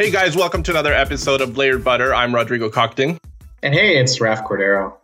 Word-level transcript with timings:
Hey 0.00 0.10
guys, 0.10 0.34
welcome 0.34 0.62
to 0.62 0.70
another 0.70 0.94
episode 0.94 1.42
of 1.42 1.58
Layered 1.58 1.84
Butter. 1.84 2.14
I'm 2.14 2.34
Rodrigo 2.34 2.70
Cockton. 2.70 3.18
And 3.62 3.74
hey, 3.74 3.98
it's 3.98 4.18
Raf 4.18 4.42
Cordero. 4.48 4.94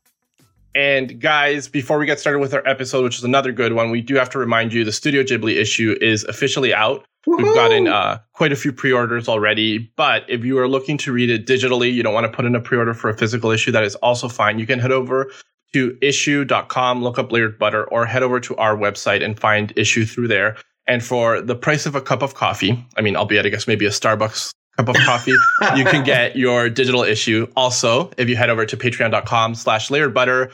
And 0.74 1.20
guys, 1.20 1.68
before 1.68 1.98
we 1.98 2.06
get 2.06 2.18
started 2.18 2.38
with 2.38 2.54
our 2.54 2.66
episode, 2.66 3.04
which 3.04 3.18
is 3.18 3.22
another 3.22 3.52
good 3.52 3.74
one, 3.74 3.90
we 3.90 4.00
do 4.00 4.14
have 4.14 4.30
to 4.30 4.38
remind 4.38 4.72
you 4.72 4.86
the 4.86 4.92
Studio 4.92 5.22
Ghibli 5.22 5.60
issue 5.60 5.98
is 6.00 6.24
officially 6.24 6.72
out. 6.72 7.04
Woo-hoo! 7.26 7.44
We've 7.44 7.54
gotten 7.54 7.88
uh, 7.88 8.20
quite 8.32 8.52
a 8.52 8.56
few 8.56 8.72
pre-orders 8.72 9.28
already, 9.28 9.92
but 9.96 10.24
if 10.30 10.46
you 10.46 10.58
are 10.58 10.66
looking 10.66 10.96
to 10.96 11.12
read 11.12 11.28
it 11.28 11.46
digitally, 11.46 11.92
you 11.92 12.02
don't 12.02 12.14
want 12.14 12.24
to 12.24 12.34
put 12.34 12.46
in 12.46 12.54
a 12.54 12.60
pre-order 12.62 12.94
for 12.94 13.10
a 13.10 13.14
physical 13.18 13.50
issue, 13.50 13.72
that 13.72 13.84
is 13.84 13.96
also 13.96 14.30
fine. 14.30 14.58
You 14.58 14.66
can 14.66 14.78
head 14.78 14.92
over 14.92 15.30
to 15.74 15.90
issuu.com, 16.02 17.02
look 17.02 17.18
up 17.18 17.30
Layered 17.30 17.58
Butter, 17.58 17.84
or 17.84 18.06
head 18.06 18.22
over 18.22 18.40
to 18.40 18.56
our 18.56 18.74
website 18.74 19.22
and 19.22 19.38
find 19.38 19.74
issue 19.76 20.06
through 20.06 20.28
there. 20.28 20.56
And 20.86 21.04
for 21.04 21.42
the 21.42 21.54
price 21.54 21.84
of 21.84 21.94
a 21.94 22.00
cup 22.00 22.22
of 22.22 22.32
coffee, 22.32 22.82
I 22.96 23.02
mean, 23.02 23.14
albeit 23.14 23.44
I 23.44 23.50
guess 23.50 23.66
maybe 23.66 23.84
a 23.84 23.90
Starbucks 23.90 24.54
cup 24.76 24.88
of 24.88 24.96
coffee, 24.96 25.34
you 25.76 25.84
can 25.84 26.04
get 26.04 26.36
your 26.36 26.68
digital 26.68 27.02
issue. 27.02 27.46
Also, 27.56 28.10
if 28.16 28.28
you 28.28 28.36
head 28.36 28.50
over 28.50 28.66
to 28.66 28.76
patreon.com 28.76 29.54
slash 29.54 29.90
layered 29.90 30.14
butter, 30.14 30.50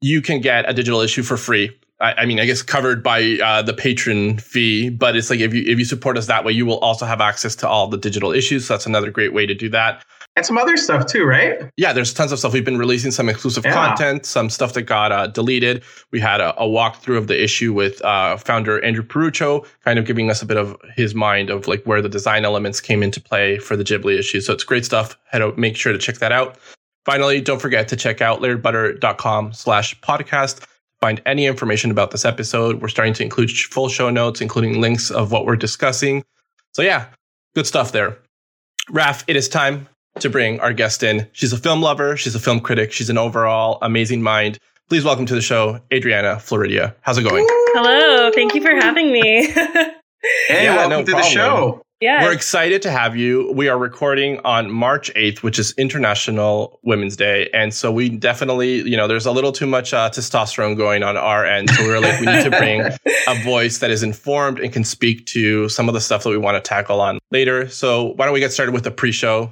you 0.00 0.22
can 0.22 0.40
get 0.40 0.68
a 0.68 0.72
digital 0.72 1.00
issue 1.00 1.22
for 1.22 1.36
free. 1.36 1.70
I, 2.00 2.12
I 2.14 2.26
mean, 2.26 2.40
I 2.40 2.46
guess 2.46 2.62
covered 2.62 3.02
by 3.02 3.38
uh, 3.42 3.62
the 3.62 3.72
patron 3.72 4.38
fee, 4.38 4.90
but 4.90 5.16
it's 5.16 5.30
like 5.30 5.40
if 5.40 5.54
you 5.54 5.62
if 5.66 5.78
you 5.78 5.84
support 5.84 6.18
us 6.18 6.26
that 6.26 6.44
way, 6.44 6.52
you 6.52 6.66
will 6.66 6.78
also 6.78 7.06
have 7.06 7.20
access 7.20 7.54
to 7.56 7.68
all 7.68 7.86
the 7.86 7.98
digital 7.98 8.32
issues. 8.32 8.66
So 8.66 8.74
that's 8.74 8.86
another 8.86 9.10
great 9.10 9.32
way 9.32 9.46
to 9.46 9.54
do 9.54 9.68
that 9.70 10.04
and 10.36 10.44
some 10.44 10.58
other 10.58 10.76
stuff 10.76 11.06
too, 11.06 11.24
right? 11.24 11.70
Yeah, 11.76 11.92
there's 11.92 12.12
tons 12.12 12.32
of 12.32 12.38
stuff. 12.38 12.52
We've 12.52 12.64
been 12.64 12.78
releasing 12.78 13.10
some 13.10 13.28
exclusive 13.28 13.64
yeah. 13.64 13.72
content, 13.72 14.26
some 14.26 14.50
stuff 14.50 14.72
that 14.72 14.82
got 14.82 15.12
uh, 15.12 15.28
deleted. 15.28 15.84
We 16.10 16.20
had 16.20 16.40
a, 16.40 16.58
a, 16.60 16.66
walkthrough 16.66 17.18
of 17.18 17.28
the 17.28 17.42
issue 17.42 17.72
with 17.72 18.04
uh, 18.04 18.36
founder 18.36 18.84
Andrew 18.84 19.04
Perucho, 19.04 19.64
kind 19.84 19.98
of 19.98 20.06
giving 20.06 20.30
us 20.30 20.42
a 20.42 20.46
bit 20.46 20.56
of 20.56 20.76
his 20.96 21.14
mind 21.14 21.50
of 21.50 21.68
like 21.68 21.84
where 21.84 22.02
the 22.02 22.08
design 22.08 22.44
elements 22.44 22.80
came 22.80 23.02
into 23.02 23.20
play 23.20 23.58
for 23.58 23.76
the 23.76 23.84
Ghibli 23.84 24.18
issue. 24.18 24.40
So 24.40 24.52
it's 24.52 24.64
great 24.64 24.84
stuff. 24.84 25.16
Head 25.26 25.42
out, 25.42 25.56
make 25.56 25.76
sure 25.76 25.92
to 25.92 25.98
check 25.98 26.18
that 26.18 26.32
out. 26.32 26.58
Finally, 27.04 27.40
don't 27.40 27.60
forget 27.60 27.86
to 27.88 27.96
check 27.96 28.20
out 28.20 28.40
layeredbutter.com 28.40 29.52
slash 29.52 29.98
podcast. 30.00 30.64
Find 31.00 31.20
any 31.26 31.46
information 31.46 31.90
about 31.90 32.10
this 32.10 32.24
episode. 32.24 32.80
We're 32.80 32.88
starting 32.88 33.14
to 33.14 33.22
include 33.22 33.50
full 33.50 33.88
show 33.88 34.10
notes, 34.10 34.40
including 34.40 34.80
links 34.80 35.10
of 35.10 35.30
what 35.30 35.44
we're 35.44 35.56
discussing. 35.56 36.24
So 36.72 36.82
yeah, 36.82 37.06
good 37.54 37.66
stuff 37.66 37.92
there. 37.92 38.18
Raf, 38.90 39.22
it 39.28 39.36
is 39.36 39.48
time 39.48 39.88
to 40.20 40.30
bring 40.30 40.60
our 40.60 40.72
guest 40.72 41.02
in. 41.02 41.28
She's 41.32 41.52
a 41.52 41.58
film 41.58 41.82
lover, 41.82 42.16
she's 42.16 42.34
a 42.34 42.40
film 42.40 42.60
critic, 42.60 42.92
she's 42.92 43.10
an 43.10 43.18
overall 43.18 43.78
amazing 43.82 44.22
mind. 44.22 44.58
Please 44.88 45.04
welcome 45.04 45.26
to 45.26 45.34
the 45.34 45.40
show, 45.40 45.80
Adriana 45.92 46.36
Floridia. 46.36 46.94
How's 47.00 47.18
it 47.18 47.24
going? 47.24 47.46
Hello, 47.48 48.30
thank 48.32 48.54
you 48.54 48.62
for 48.62 48.74
having 48.74 49.12
me. 49.12 49.46
hey, 49.50 49.94
yeah, 50.48 50.76
welcome 50.76 50.90
no 50.90 51.04
to 51.04 51.10
problem. 51.12 51.22
the 51.22 51.22
show. 51.22 51.80
Yeah. 52.00 52.22
We're 52.22 52.32
excited 52.32 52.82
to 52.82 52.90
have 52.90 53.16
you. 53.16 53.50
We 53.52 53.68
are 53.68 53.78
recording 53.78 54.38
on 54.44 54.70
March 54.70 55.12
8th, 55.14 55.38
which 55.38 55.58
is 55.58 55.72
International 55.78 56.78
Women's 56.82 57.16
Day. 57.16 57.48
And 57.54 57.72
so 57.72 57.90
we 57.90 58.10
definitely, 58.10 58.82
you 58.82 58.96
know, 58.96 59.08
there's 59.08 59.24
a 59.24 59.32
little 59.32 59.52
too 59.52 59.66
much 59.66 59.94
uh, 59.94 60.10
testosterone 60.10 60.76
going 60.76 61.02
on 61.02 61.16
our 61.16 61.46
end. 61.46 61.70
So 61.70 61.82
we 61.82 61.88
we're 61.88 62.00
like, 62.00 62.20
we 62.20 62.26
need 62.26 62.44
to 62.44 62.50
bring 62.50 62.82
a 63.28 63.42
voice 63.42 63.78
that 63.78 63.90
is 63.90 64.02
informed 64.02 64.60
and 64.60 64.70
can 64.70 64.84
speak 64.84 65.24
to 65.26 65.68
some 65.70 65.88
of 65.88 65.94
the 65.94 66.00
stuff 66.00 66.24
that 66.24 66.30
we 66.30 66.36
want 66.36 66.62
to 66.62 66.68
tackle 66.68 67.00
on 67.00 67.18
later. 67.30 67.68
So 67.68 68.12
why 68.16 68.26
don't 68.26 68.34
we 68.34 68.40
get 68.40 68.52
started 68.52 68.72
with 68.72 68.84
the 68.84 68.90
pre 68.90 69.10
show? 69.10 69.50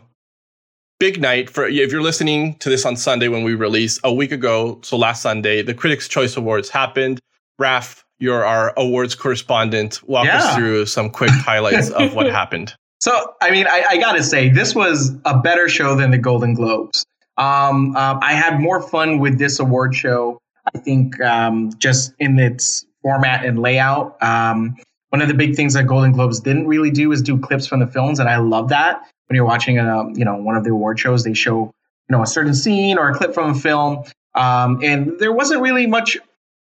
Big 1.03 1.21
night 1.21 1.51
for 1.51 1.67
if 1.67 1.91
you're 1.91 2.01
listening 2.01 2.55
to 2.59 2.71
this 2.71 2.87
on 2.87 2.95
Sunday 2.95 3.27
when 3.27 3.43
we 3.43 3.55
release 3.55 3.99
a 4.05 4.15
week 4.15 4.31
ago, 4.31 4.79
so 4.85 4.97
last 4.97 5.21
Sunday, 5.21 5.61
the 5.61 5.75
Critics' 5.75 6.07
Choice 6.07 6.37
Awards 6.37 6.69
happened. 6.69 7.19
Raf, 7.59 8.05
you're 8.21 8.45
our 8.45 8.73
awards 8.77 9.17
correspondent. 9.17 10.01
Walk 10.05 10.27
yeah. 10.27 10.39
us 10.39 10.55
through 10.55 10.87
some 10.87 11.11
quick 11.11 11.33
highlights 11.33 11.91
of 11.91 12.15
what 12.15 12.27
happened. 12.31 12.77
So, 13.01 13.35
I 13.43 13.51
mean, 13.51 13.67
I, 13.67 13.85
I 13.91 13.97
got 13.97 14.13
to 14.13 14.23
say, 14.23 14.49
this 14.49 14.77
was 14.77 15.11
a 15.25 15.37
better 15.41 15.69
show 15.69 15.97
than 15.97 16.13
the 16.13 16.19
Golden 16.19 16.55
Globes. 16.55 17.05
Um, 17.37 17.97
um, 17.97 18.21
I 18.23 18.35
had 18.35 18.61
more 18.61 18.81
fun 18.81 19.19
with 19.19 19.41
this 19.41 19.59
award 19.59 19.97
show. 19.97 20.39
I 20.73 20.79
think 20.79 21.21
um, 21.21 21.73
just 21.79 22.13
in 22.21 22.39
its 22.39 22.87
format 23.03 23.45
and 23.45 23.59
layout. 23.59 24.23
Um, 24.23 24.77
one 25.09 25.21
of 25.21 25.27
the 25.27 25.35
big 25.35 25.57
things 25.57 25.75
that 25.75 25.89
Golden 25.89 26.13
Globes 26.13 26.39
didn't 26.39 26.69
really 26.69 26.93
do 26.93 27.11
is 27.11 27.23
do 27.23 27.41
clips 27.41 27.67
from 27.67 27.81
the 27.81 27.89
films, 27.89 28.21
and 28.21 28.29
I 28.29 28.37
love 28.37 28.69
that 28.69 29.03
when 29.33 29.37
you're 29.37 29.47
watching 29.47 29.79
a 29.79 30.13
you 30.13 30.27
know 30.27 30.37
one 30.37 30.59
of 30.59 30.65
the 30.65 30.69
award 30.69 31.01
shows, 31.01 31.25
they 31.25 31.33
show 31.33 31.73
you 32.11 32.17
know 32.17 32.21
a 32.21 32.27
certain 32.27 32.53
scene 32.53 32.99
or 32.99 33.09
a 33.09 33.15
clip 33.15 33.33
from 33.33 33.53
a 33.53 33.55
film, 33.55 34.05
um, 34.35 34.81
and 34.83 35.19
there 35.19 35.33
wasn't 35.33 35.63
really 35.63 35.87
much 35.87 36.19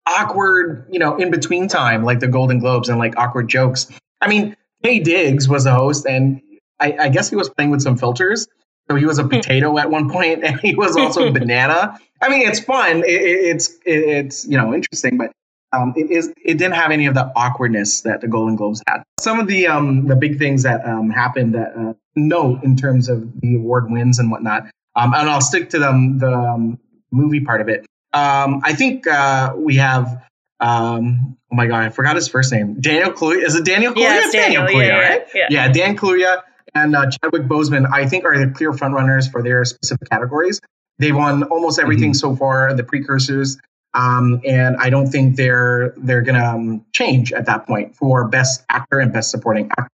awkward 0.06 0.86
you 0.90 0.98
know 0.98 1.16
in 1.16 1.30
between 1.30 1.66
time 1.66 2.04
like 2.04 2.20
the 2.20 2.28
Golden 2.28 2.58
Globes 2.58 2.90
and 2.90 2.98
like 2.98 3.16
awkward 3.16 3.48
jokes. 3.48 3.90
I 4.20 4.28
mean, 4.28 4.54
Taye 4.84 5.02
Diggs 5.02 5.48
was 5.48 5.64
the 5.64 5.72
host, 5.72 6.04
and 6.06 6.42
I, 6.78 6.94
I 7.00 7.08
guess 7.08 7.30
he 7.30 7.36
was 7.36 7.48
playing 7.48 7.70
with 7.70 7.80
some 7.80 7.96
filters. 7.96 8.46
So 8.90 8.96
he 8.96 9.06
was 9.06 9.18
a 9.18 9.22
hmm. 9.22 9.30
potato 9.30 9.78
at 9.78 9.90
one 9.90 10.10
point, 10.10 10.44
and 10.44 10.60
he 10.60 10.74
was 10.74 10.94
also 10.94 11.26
a 11.26 11.30
banana. 11.38 11.98
I 12.20 12.28
mean, 12.28 12.46
it's 12.46 12.60
fun. 12.60 12.98
It, 12.98 13.06
it's 13.06 13.70
it, 13.86 14.00
it's 14.00 14.46
you 14.46 14.58
know 14.58 14.74
interesting, 14.74 15.16
but 15.16 15.32
um, 15.72 15.92
it 15.96 16.10
is 16.10 16.32
it 16.44 16.54
didn't 16.58 16.74
have 16.74 16.90
any 16.90 17.06
of 17.06 17.14
the 17.14 17.30
awkwardness 17.36 18.02
that 18.02 18.20
the 18.20 18.28
Golden 18.28 18.56
Globes 18.56 18.82
had. 18.86 19.02
Some 19.20 19.40
of 19.40 19.46
the 19.46 19.66
um, 19.66 20.06
the 20.06 20.16
big 20.16 20.38
things 20.38 20.62
that 20.62 20.86
um, 20.86 21.10
happened 21.10 21.54
that 21.54 21.76
uh, 21.76 21.94
note 22.16 22.62
in 22.64 22.76
terms 22.76 23.08
of 23.08 23.40
the 23.40 23.56
award 23.56 23.90
wins 23.90 24.18
and 24.18 24.30
whatnot, 24.30 24.64
um, 24.96 25.14
and 25.14 25.28
I'll 25.28 25.40
stick 25.40 25.70
to 25.70 25.78
the, 25.78 26.16
the 26.18 26.32
um, 26.32 26.78
movie 27.10 27.40
part 27.40 27.60
of 27.60 27.68
it. 27.68 27.86
Um, 28.12 28.62
I 28.64 28.74
think 28.74 29.06
uh, 29.06 29.54
we 29.56 29.76
have. 29.76 30.22
oh 30.60 31.16
my 31.50 31.66
god, 31.66 31.84
I 31.84 31.88
forgot 31.90 32.16
his 32.16 32.28
first 32.28 32.52
name. 32.52 32.80
Daniel 32.80 33.12
Kaluuya. 33.12 33.44
Is 33.44 33.54
it 33.54 33.64
Daniel 33.64 33.92
Kaluuya? 33.92 34.02
Yeah, 34.02 34.30
Daniel, 34.32 34.32
Daniel 34.32 34.66
Kaluuya, 34.66 34.86
yeah, 34.86 35.08
right? 35.08 35.26
Yeah. 35.34 35.46
yeah, 35.50 35.72
Dan 35.72 35.96
Kaluuya 35.96 36.42
and 36.74 36.96
uh, 36.96 37.10
Chadwick 37.10 37.42
Boseman. 37.42 37.90
I 37.92 38.06
think 38.06 38.24
are 38.24 38.38
the 38.38 38.52
clear 38.52 38.72
frontrunners 38.72 39.30
for 39.30 39.42
their 39.42 39.64
specific 39.64 40.08
categories. 40.08 40.60
They 40.98 41.12
won 41.12 41.44
almost 41.44 41.78
everything 41.78 42.10
mm-hmm. 42.10 42.32
so 42.32 42.36
far. 42.36 42.74
The 42.74 42.84
precursors 42.84 43.58
um, 43.98 44.40
and 44.44 44.76
I 44.76 44.90
don't 44.90 45.08
think 45.08 45.36
they're 45.36 45.92
they're 45.96 46.22
going 46.22 46.40
to 46.40 46.46
um, 46.46 46.84
change 46.92 47.32
at 47.32 47.46
that 47.46 47.66
point 47.66 47.96
for 47.96 48.28
best 48.28 48.64
actor 48.68 49.00
and 49.00 49.12
best 49.12 49.30
supporting 49.30 49.68
actor. 49.76 49.90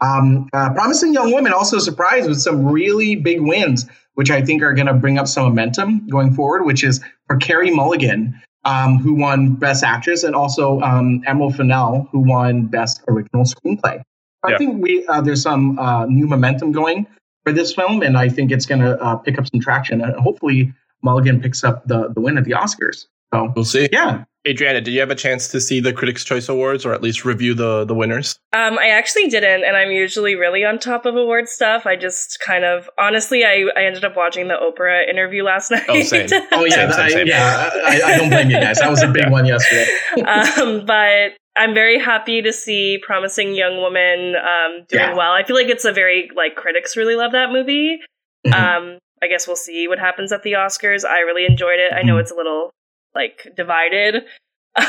Um, 0.00 0.48
uh, 0.54 0.72
Promising 0.72 1.12
Young 1.12 1.32
Women 1.32 1.52
also 1.52 1.78
surprised 1.78 2.28
with 2.28 2.40
some 2.40 2.66
really 2.66 3.14
big 3.14 3.40
wins, 3.40 3.86
which 4.14 4.30
I 4.30 4.42
think 4.42 4.62
are 4.62 4.72
going 4.72 4.86
to 4.86 4.94
bring 4.94 5.18
up 5.18 5.28
some 5.28 5.44
momentum 5.44 6.06
going 6.08 6.32
forward. 6.32 6.64
Which 6.64 6.82
is 6.82 7.04
for 7.26 7.36
Carey 7.36 7.70
Mulligan, 7.70 8.40
um, 8.64 8.98
who 8.98 9.12
won 9.14 9.54
Best 9.54 9.84
Actress, 9.84 10.24
and 10.24 10.34
also 10.34 10.80
um, 10.80 11.22
Emerald 11.26 11.56
Fennell, 11.56 12.08
who 12.12 12.20
won 12.20 12.66
Best 12.66 13.02
Original 13.06 13.44
Screenplay. 13.44 14.02
Yeah. 14.48 14.54
I 14.54 14.58
think 14.58 14.82
we 14.82 15.06
uh, 15.08 15.20
there's 15.20 15.42
some 15.42 15.78
uh, 15.78 16.06
new 16.06 16.26
momentum 16.26 16.72
going 16.72 17.06
for 17.44 17.52
this 17.52 17.74
film, 17.74 18.00
and 18.00 18.16
I 18.16 18.30
think 18.30 18.50
it's 18.50 18.64
going 18.64 18.80
to 18.80 18.98
uh, 18.98 19.16
pick 19.16 19.38
up 19.38 19.46
some 19.46 19.60
traction, 19.60 20.00
and 20.00 20.14
hopefully 20.14 20.72
Mulligan 21.02 21.42
picks 21.42 21.64
up 21.64 21.86
the 21.86 22.08
the 22.14 22.22
win 22.22 22.38
at 22.38 22.44
the 22.44 22.52
Oscars. 22.52 23.06
So 23.32 23.52
we'll 23.54 23.64
see. 23.64 23.88
Yeah. 23.92 24.24
Adriana, 24.46 24.80
did 24.80 24.94
you 24.94 25.00
have 25.00 25.10
a 25.10 25.16
chance 25.16 25.48
to 25.48 25.60
see 25.60 25.80
the 25.80 25.92
Critics' 25.92 26.22
Choice 26.22 26.48
Awards 26.48 26.86
or 26.86 26.94
at 26.94 27.02
least 27.02 27.24
review 27.24 27.52
the 27.52 27.84
the 27.84 27.94
winners? 27.94 28.38
Um, 28.52 28.78
I 28.78 28.88
actually 28.90 29.26
didn't, 29.26 29.64
and 29.64 29.76
I'm 29.76 29.90
usually 29.90 30.36
really 30.36 30.64
on 30.64 30.78
top 30.78 31.04
of 31.04 31.16
award 31.16 31.48
stuff. 31.48 31.84
I 31.84 31.96
just 31.96 32.38
kind 32.46 32.64
of 32.64 32.88
honestly, 32.98 33.44
I, 33.44 33.66
I 33.76 33.84
ended 33.84 34.04
up 34.04 34.16
watching 34.16 34.46
the 34.46 34.54
Oprah 34.54 35.08
interview 35.08 35.42
last 35.42 35.70
night. 35.72 35.82
Oh, 35.88 36.02
same. 36.02 36.28
oh 36.52 36.64
yeah, 36.64 36.90
same, 36.90 36.92
same, 36.92 37.10
same. 37.10 37.26
I, 37.26 37.30
yeah. 37.30 37.70
I, 37.86 38.00
I, 38.04 38.18
don't 38.18 38.28
blame 38.28 38.50
you 38.50 38.60
guys. 38.60 38.78
That 38.78 38.90
was 38.90 39.02
a 39.02 39.08
big 39.08 39.30
one 39.30 39.46
yesterday. 39.46 39.86
um, 40.26 40.84
but 40.84 41.32
I'm 41.56 41.74
very 41.74 41.98
happy 41.98 42.42
to 42.42 42.52
see 42.52 43.00
Promising 43.02 43.54
Young 43.54 43.78
Woman 43.78 44.36
um, 44.36 44.84
doing 44.88 45.02
yeah. 45.02 45.14
well. 45.14 45.32
I 45.32 45.42
feel 45.44 45.56
like 45.56 45.68
it's 45.68 45.84
a 45.84 45.92
very 45.92 46.30
like 46.36 46.54
critics 46.54 46.96
really 46.96 47.16
love 47.16 47.32
that 47.32 47.50
movie. 47.50 47.98
Mm-hmm. 48.46 48.52
Um, 48.52 48.98
I 49.22 49.28
guess 49.28 49.46
we'll 49.46 49.56
see 49.56 49.88
what 49.88 49.98
happens 49.98 50.32
at 50.32 50.42
the 50.42 50.52
Oscars. 50.52 51.04
I 51.04 51.20
really 51.20 51.46
enjoyed 51.46 51.78
it. 51.78 51.92
I 51.92 52.02
know 52.02 52.14
mm-hmm. 52.14 52.20
it's 52.20 52.30
a 52.30 52.34
little 52.34 52.70
like 53.16 53.48
divided. 53.56 54.24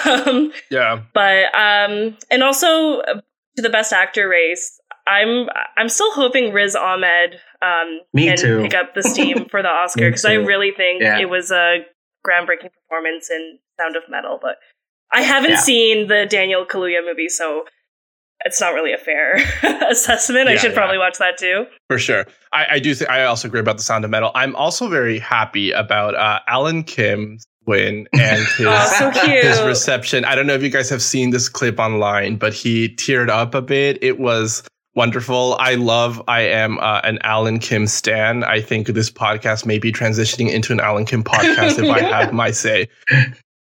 Um, 0.06 0.52
yeah. 0.70 1.02
But 1.14 1.46
um, 1.56 2.18
and 2.30 2.44
also 2.44 3.00
uh, 3.00 3.22
to 3.56 3.62
the 3.62 3.70
best 3.70 3.94
actor 3.94 4.28
race, 4.28 4.82
I'm 5.08 5.48
I'm 5.78 5.88
still 5.88 6.12
hoping 6.12 6.52
Riz 6.52 6.76
Ahmed 6.76 7.40
um 7.62 8.02
Me 8.14 8.26
can 8.26 8.38
too. 8.38 8.62
pick 8.64 8.74
up 8.74 8.96
the 8.96 9.04
steam 9.14 9.48
for 9.50 9.62
the 9.62 9.70
Oscar 9.70 10.10
because 10.10 10.26
I 10.26 10.34
really 10.34 10.72
think 10.76 11.02
yeah. 11.02 11.20
it 11.20 11.30
was 11.30 11.52
a 11.52 11.86
groundbreaking 12.28 12.74
performance 12.74 13.32
in 13.32 13.60
Sound 13.80 13.96
of 13.96 14.04
Metal. 14.10 14.40
But 14.42 14.58
I 15.14 15.22
haven't 15.22 15.52
yeah. 15.52 15.60
seen 15.62 16.08
the 16.08 16.26
Daniel 16.30 16.66
Kaluuya 16.66 17.06
movie, 17.06 17.30
so 17.30 17.64
it's 18.42 18.62
not 18.62 18.74
really 18.74 18.94
a 18.94 18.98
fair 18.98 19.36
assessment. 19.90 20.48
Yeah, 20.48 20.54
I 20.54 20.58
should 20.58 20.72
yeah. 20.72 20.78
probably 20.78 20.98
watch 20.98 21.18
that 21.20 21.38
too. 21.38 21.66
For 21.90 21.98
sure. 21.98 22.26
I, 22.54 22.66
I 22.72 22.80
do 22.80 22.94
think 22.94 23.10
I 23.10 23.24
also 23.24 23.48
agree 23.48 23.60
about 23.60 23.78
the 23.78 23.84
sound 23.84 24.06
of 24.06 24.12
metal. 24.12 24.32
I'm 24.36 24.56
also 24.56 24.90
very 24.90 25.20
happy 25.20 25.72
about 25.72 26.16
uh, 26.16 26.40
Alan 26.48 26.84
Kim's 26.84 27.46
win 27.68 28.08
and 28.14 28.40
his, 28.58 28.66
oh, 28.68 28.96
so 28.98 29.28
his 29.28 29.62
reception. 29.62 30.26
I 30.26 30.36
don't 30.36 30.48
know 30.48 30.54
if 30.56 30.64
you 30.64 30.70
guys 30.70 30.90
have 30.90 31.02
seen 31.02 31.30
this 31.32 31.50
clip 31.50 31.80
online, 31.80 32.38
but 32.38 32.54
he 32.54 32.90
teared 32.90 33.30
up 33.30 33.54
a 33.54 33.62
bit. 33.62 34.00
It 34.02 34.20
was 34.20 34.64
wonderful. 34.96 35.56
I 35.60 35.76
love, 35.76 36.22
I 36.28 36.42
am 36.42 36.80
uh, 36.80 37.02
an 37.04 37.20
Alan 37.22 37.60
Kim 37.60 37.86
stan. 37.86 38.44
I 38.44 38.62
think 38.62 38.88
this 38.88 39.12
podcast 39.12 39.66
may 39.66 39.78
be 39.78 39.92
transitioning 39.92 40.50
into 40.52 40.74
an 40.74 40.80
Alan 40.80 41.06
Kim 41.06 41.24
podcast 41.24 41.78
if 41.78 41.90
I 41.90 42.00
have 42.24 42.34
my 42.34 42.52
say. 42.52 42.88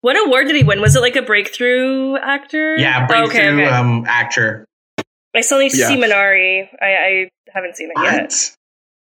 What 0.02 0.16
award 0.26 0.48
did 0.48 0.56
he 0.56 0.64
win? 0.64 0.80
Was 0.80 0.96
it 0.96 1.02
like 1.02 1.18
a 1.18 1.22
breakthrough 1.22 2.16
actor? 2.18 2.78
Yeah, 2.78 3.06
breakthrough 3.06 3.28
okay, 3.30 3.52
okay. 3.52 3.66
Um, 3.66 4.06
actor. 4.08 4.66
I 5.36 5.42
still 5.42 5.60
need 5.60 5.72
to 5.72 5.78
Yeah. 5.78 5.88
see 5.90 5.98
Minari. 5.98 6.68
I, 6.82 6.86
I 6.86 7.30
haven't 7.54 7.76
seen 7.76 7.90
it 7.94 8.02
yet. 8.02 8.56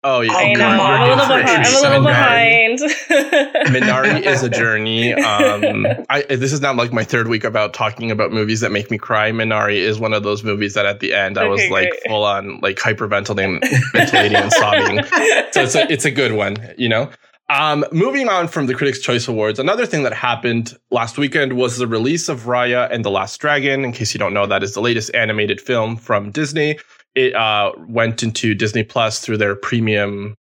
What? 0.06 0.12
Oh 0.18 0.22
yeah, 0.22 0.31
Oh, 0.34 0.38
I 0.38 0.54
know. 0.54 0.60
come 0.60 0.80
on. 0.80 0.92
I'm 0.92 1.02
a 1.02 1.16
little 1.16 1.38
behind. 1.38 1.66
I'm 1.66 1.75
a 1.75 1.81
little 1.81 2.04
bad. 2.06 2.78
behind. 2.78 2.80
Minari 3.68 4.22
is 4.25 4.44
a 4.44 4.50
journey. 4.50 5.13
Um, 5.13 5.86
I, 6.10 6.22
this 6.24 6.54
is 6.54 6.62
not 6.62 6.75
like 6.75 6.94
my 6.94 7.04
third 7.04 7.28
week 7.28 7.44
about 7.44 7.74
talking 7.74 8.12
about 8.12 8.31
movies 8.31 8.60
that 8.62 8.72
make 8.72 8.92
me 8.92 8.98
cry. 8.98 9.31
Minari 9.31 9.78
is 9.78 10.00
one 10.00 10.13
of 10.13 10.24
those 10.24 10.44
movies 10.44 10.74
that 10.75 10.86
at 10.86 11.00
the 11.00 11.13
end 11.13 11.38
I 11.38 11.46
was 11.48 11.60
Okay, 11.62 11.72
like 11.72 11.90
great. 11.90 12.02
full 12.07 12.24
on 12.24 12.60
like 12.62 12.78
hyperventilating, 12.78 13.62
ventilating 13.94 14.38
and 14.38 14.52
sobbing. 14.52 15.04
So 15.52 15.63
it's 15.63 15.75
a, 15.75 15.92
it's 15.92 16.06
a 16.06 16.12
good 16.12 16.34
one, 16.34 16.57
you 16.78 16.90
know. 16.90 17.10
Um, 17.48 17.86
moving 17.92 18.28
on 18.28 18.48
from 18.48 18.66
the 18.66 18.74
Critics' 18.74 19.00
Choice 19.02 19.28
Awards, 19.28 19.60
another 19.60 19.86
thing 19.86 20.02
that 20.04 20.13
happened 20.13 20.75
last 20.90 21.18
weekend 21.19 21.54
was 21.54 21.78
the 21.78 21.86
release 21.86 22.28
of 22.28 22.42
Raya 22.46 22.90
and 22.92 23.06
the 23.06 23.12
Last 23.12 23.38
Dragon. 23.40 23.86
In 23.86 23.92
case 23.92 24.16
you 24.16 24.18
don't 24.19 24.34
know, 24.34 24.48
that 24.48 24.63
is 24.63 24.74
the 24.74 24.81
latest 24.81 25.13
animated 25.13 25.62
film 25.62 25.96
from 25.96 26.31
Disney. 26.31 26.80
It 27.16 27.34
uh, 27.36 27.72
went 27.88 28.24
into 28.24 28.54
Disney 28.54 28.84
Plus 28.84 29.20
through 29.20 29.38
their 29.38 29.56
premium. 29.56 30.36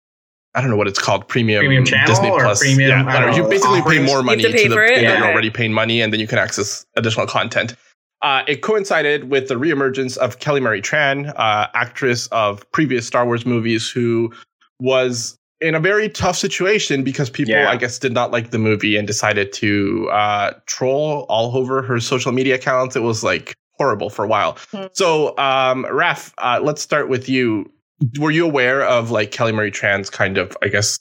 I 0.53 0.61
don't 0.61 0.69
know 0.69 0.77
what 0.77 0.87
it's 0.87 0.99
called. 0.99 1.27
Premium, 1.27 1.61
Premium 1.61 1.85
channel 1.85 2.07
Disney 2.07 2.29
or 2.29 2.39
Plus. 2.39 2.59
premium, 2.61 2.89
yeah, 2.89 2.95
I 2.95 2.99
I 2.99 3.03
don't 3.03 3.21
don't 3.21 3.31
know. 3.31 3.37
You 3.37 3.43
know, 3.43 3.49
basically 3.49 3.81
pay 3.81 4.05
more 4.05 4.23
money 4.23 4.43
to 4.43 4.51
to, 4.51 4.69
the 4.69 4.75
for 4.75 4.83
it? 4.83 4.87
thing 4.95 5.03
that 5.05 5.13
Yeah. 5.13 5.17
you're 5.19 5.31
already 5.31 5.49
paying 5.49 5.73
money, 5.73 6.01
and 6.01 6.13
then 6.13 6.19
you 6.19 6.27
can 6.27 6.37
access 6.37 6.85
additional 6.95 7.27
content. 7.27 7.75
Uh, 8.21 8.43
it 8.47 8.61
coincided 8.61 9.29
with 9.29 9.49
the 9.49 9.55
reemergence 9.55 10.17
of 10.17 10.39
Kelly 10.39 10.59
Marie 10.61 10.81
Tran, 10.81 11.31
uh, 11.35 11.67
actress 11.73 12.27
of 12.27 12.69
previous 12.71 13.05
Star 13.05 13.25
Wars 13.25 13.45
movies, 13.45 13.89
who 13.89 14.33
was 14.79 15.37
in 15.61 15.75
a 15.75 15.79
very 15.79 16.09
tough 16.09 16.35
situation 16.35 17.03
because 17.03 17.29
people, 17.29 17.53
Yeah. 17.53 17.69
I 17.69 17.75
guess, 17.75 17.99
did 17.99 18.13
not 18.13 18.31
like 18.31 18.51
the 18.51 18.57
movie 18.57 18.97
and 18.97 19.05
decided 19.07 19.53
to 19.53 20.09
uh, 20.11 20.53
troll 20.65 21.25
all 21.29 21.55
over 21.55 21.81
her 21.81 21.99
social 21.99 22.31
media 22.31 22.55
accounts. 22.55 22.95
It 22.95 23.03
was 23.03 23.23
like 23.23 23.53
horrible 23.77 24.09
for 24.09 24.23
a 24.25 24.27
while. 24.27 24.57
Hmm. 24.71 24.85
So, 24.93 25.37
um, 25.37 25.85
Raf, 25.91 26.33
uh, 26.37 26.59
let's 26.63 26.81
start 26.81 27.09
with 27.09 27.29
you. 27.29 27.71
Were 28.19 28.31
you 28.31 28.45
aware 28.45 28.83
of 28.83 29.11
like 29.11 29.31
Kelly 29.31 29.51
Marie 29.51 29.71
Tran's 29.71 30.09
kind 30.09 30.37
of, 30.37 30.55
I 30.61 30.67
guess, 30.67 30.99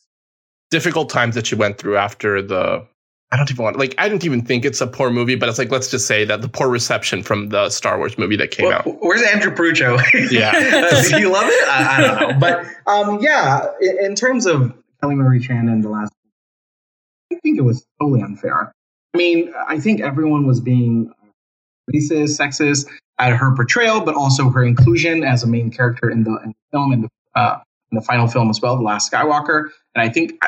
difficult 0.71 1.11
times 1.11 1.35
that 1.35 1.47
she 1.47 1.55
went 1.55 1.79
through 1.79 1.97
after 1.97 2.41
the? 2.43 2.87
I 3.33 3.37
don't 3.37 3.51
even 3.51 3.65
want 3.65 3.79
like 3.79 3.97
I 3.99 4.09
didn't 4.09 4.25
even 4.25 4.45
think 4.45 4.65
it's 4.65 4.81
a 4.81 4.87
poor 4.87 5.11
movie, 5.11 5.35
but 5.35 5.49
it's 5.49 5.59
like 5.59 5.73
let's 5.73 5.91
just 5.91 6.07
say 6.07 6.25
that 6.25 6.41
the 6.41 6.49
poor 6.49 6.69
reception 6.69 7.25
from 7.25 7.49
the 7.49 7.69
Star 7.69 7.99
Wars 7.99 8.17
movie 8.17 8.37
that 8.37 8.53
came 8.53 8.67
Well, 8.67 8.79
out. 8.79 8.97
Where's 9.01 9.23
Andrew 9.23 9.53
Prucho? 9.53 9.99
Yeah. 10.31 10.53
Does 10.91 11.09
he 11.09 11.27
love 11.27 11.47
it? 11.49 11.69
I, 11.69 11.97
I 11.97 12.01
don't 12.01 12.31
know. 12.31 12.39
But 12.39 12.65
um, 12.87 13.19
yeah, 13.21 13.67
in, 13.81 13.99
in 14.05 14.15
terms 14.15 14.47
of 14.47 14.73
Kelly 15.01 15.17
Marie 15.17 15.41
Tran 15.41 15.69
and 15.73 15.83
the 15.83 15.89
last, 15.89 16.13
I 17.33 17.37
think 17.43 17.59
it 17.59 17.63
was 17.63 17.85
totally 18.01 18.23
unfair. 18.23 18.73
I 19.15 19.19
mean, 19.19 19.53
I 19.67 19.81
think 19.81 20.01
everyone 20.01 20.47
was 20.47 20.61
being 20.61 21.13
racist, 21.93 22.39
sexist 22.39 22.87
at 23.19 23.33
her 23.33 23.55
portrayal, 23.55 24.01
but 24.01 24.15
also 24.15 24.51
her 24.51 24.65
inclusion 24.65 25.25
as 25.25 25.43
a 25.43 25.47
main 25.47 25.71
character 25.71 26.11
in 26.11 26.25
the, 26.25 26.37
in 26.43 26.49
the 26.49 26.55
film 26.73 26.93
and 26.93 27.05
the, 27.05 27.41
uh, 27.41 27.61
in 27.93 27.97
the 27.97 28.03
final 28.03 28.27
film 28.27 28.51
as 28.51 28.61
well, 28.61 28.77
The 28.77 28.83
Last 28.83 29.11
Skywalker. 29.11 29.69
And 29.95 30.03
I 30.03 30.09
think 30.09 30.41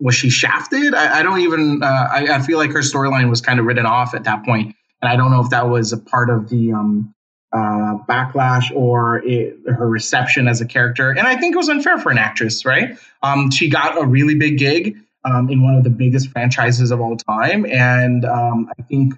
was 0.00 0.14
she 0.14 0.30
shafted? 0.30 0.94
I, 0.94 1.20
I 1.20 1.22
don't 1.22 1.40
even. 1.40 1.82
Uh, 1.82 2.08
I, 2.10 2.36
I 2.36 2.40
feel 2.40 2.58
like 2.58 2.70
her 2.72 2.80
storyline 2.80 3.30
was 3.30 3.40
kind 3.40 3.58
of 3.58 3.66
written 3.66 3.86
off 3.86 4.14
at 4.14 4.24
that 4.24 4.44
point, 4.44 4.74
and 5.02 5.10
I 5.10 5.16
don't 5.16 5.30
know 5.30 5.40
if 5.40 5.50
that 5.50 5.68
was 5.68 5.92
a 5.92 5.98
part 5.98 6.30
of 6.30 6.48
the 6.48 6.72
um, 6.72 7.14
uh, 7.52 7.98
backlash 8.08 8.74
or 8.74 9.22
it, 9.24 9.56
her 9.66 9.88
reception 9.88 10.48
as 10.48 10.60
a 10.60 10.66
character. 10.66 11.10
And 11.10 11.26
I 11.26 11.36
think 11.36 11.54
it 11.54 11.56
was 11.56 11.68
unfair 11.68 11.98
for 11.98 12.10
an 12.10 12.18
actress, 12.18 12.64
right? 12.64 12.98
Um, 13.22 13.50
she 13.50 13.70
got 13.70 14.00
a 14.00 14.06
really 14.06 14.34
big 14.34 14.58
gig 14.58 14.96
um, 15.24 15.48
in 15.48 15.62
one 15.62 15.74
of 15.74 15.84
the 15.84 15.90
biggest 15.90 16.28
franchises 16.30 16.90
of 16.90 17.00
all 17.00 17.16
time, 17.16 17.64
and 17.66 18.24
um, 18.24 18.70
I 18.78 18.82
think 18.82 19.14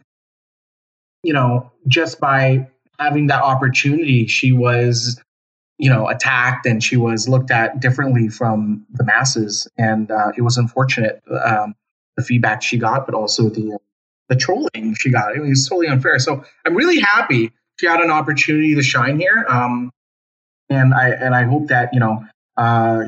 you 1.22 1.32
know 1.32 1.70
just 1.86 2.20
by 2.20 2.68
having 2.98 3.28
that 3.28 3.42
opportunity, 3.42 4.26
she 4.26 4.52
was 4.52 5.20
you 5.78 5.90
know 5.90 6.08
attacked 6.08 6.66
and 6.66 6.82
she 6.82 6.96
was 6.96 7.28
looked 7.28 7.50
at 7.50 7.80
differently 7.80 8.28
from 8.28 8.86
the 8.92 9.04
masses. 9.04 9.68
And 9.78 10.10
uh, 10.10 10.32
it 10.36 10.42
was 10.42 10.58
unfortunate 10.58 11.22
um, 11.44 11.74
the 12.16 12.22
feedback 12.22 12.62
she 12.62 12.78
got 12.78 13.06
but 13.06 13.14
also 13.14 13.48
the 13.48 13.74
uh, 13.74 13.78
the 14.28 14.36
trolling 14.36 14.94
she 14.98 15.10
got. 15.10 15.34
It 15.36 15.40
was 15.40 15.68
totally 15.68 15.88
unfair. 15.88 16.18
So 16.18 16.44
i'm 16.66 16.74
really 16.74 17.00
happy 17.00 17.52
she 17.78 17.86
had 17.86 18.00
an 18.00 18.10
opportunity 18.10 18.74
to 18.74 18.82
shine 18.82 19.18
here 19.18 19.46
um, 19.48 19.90
and 20.68 20.92
i 20.94 21.10
and 21.10 21.34
i 21.34 21.44
hope 21.44 21.68
that 21.68 21.94
you 21.94 22.00
know 22.00 22.24
uh, 22.56 23.04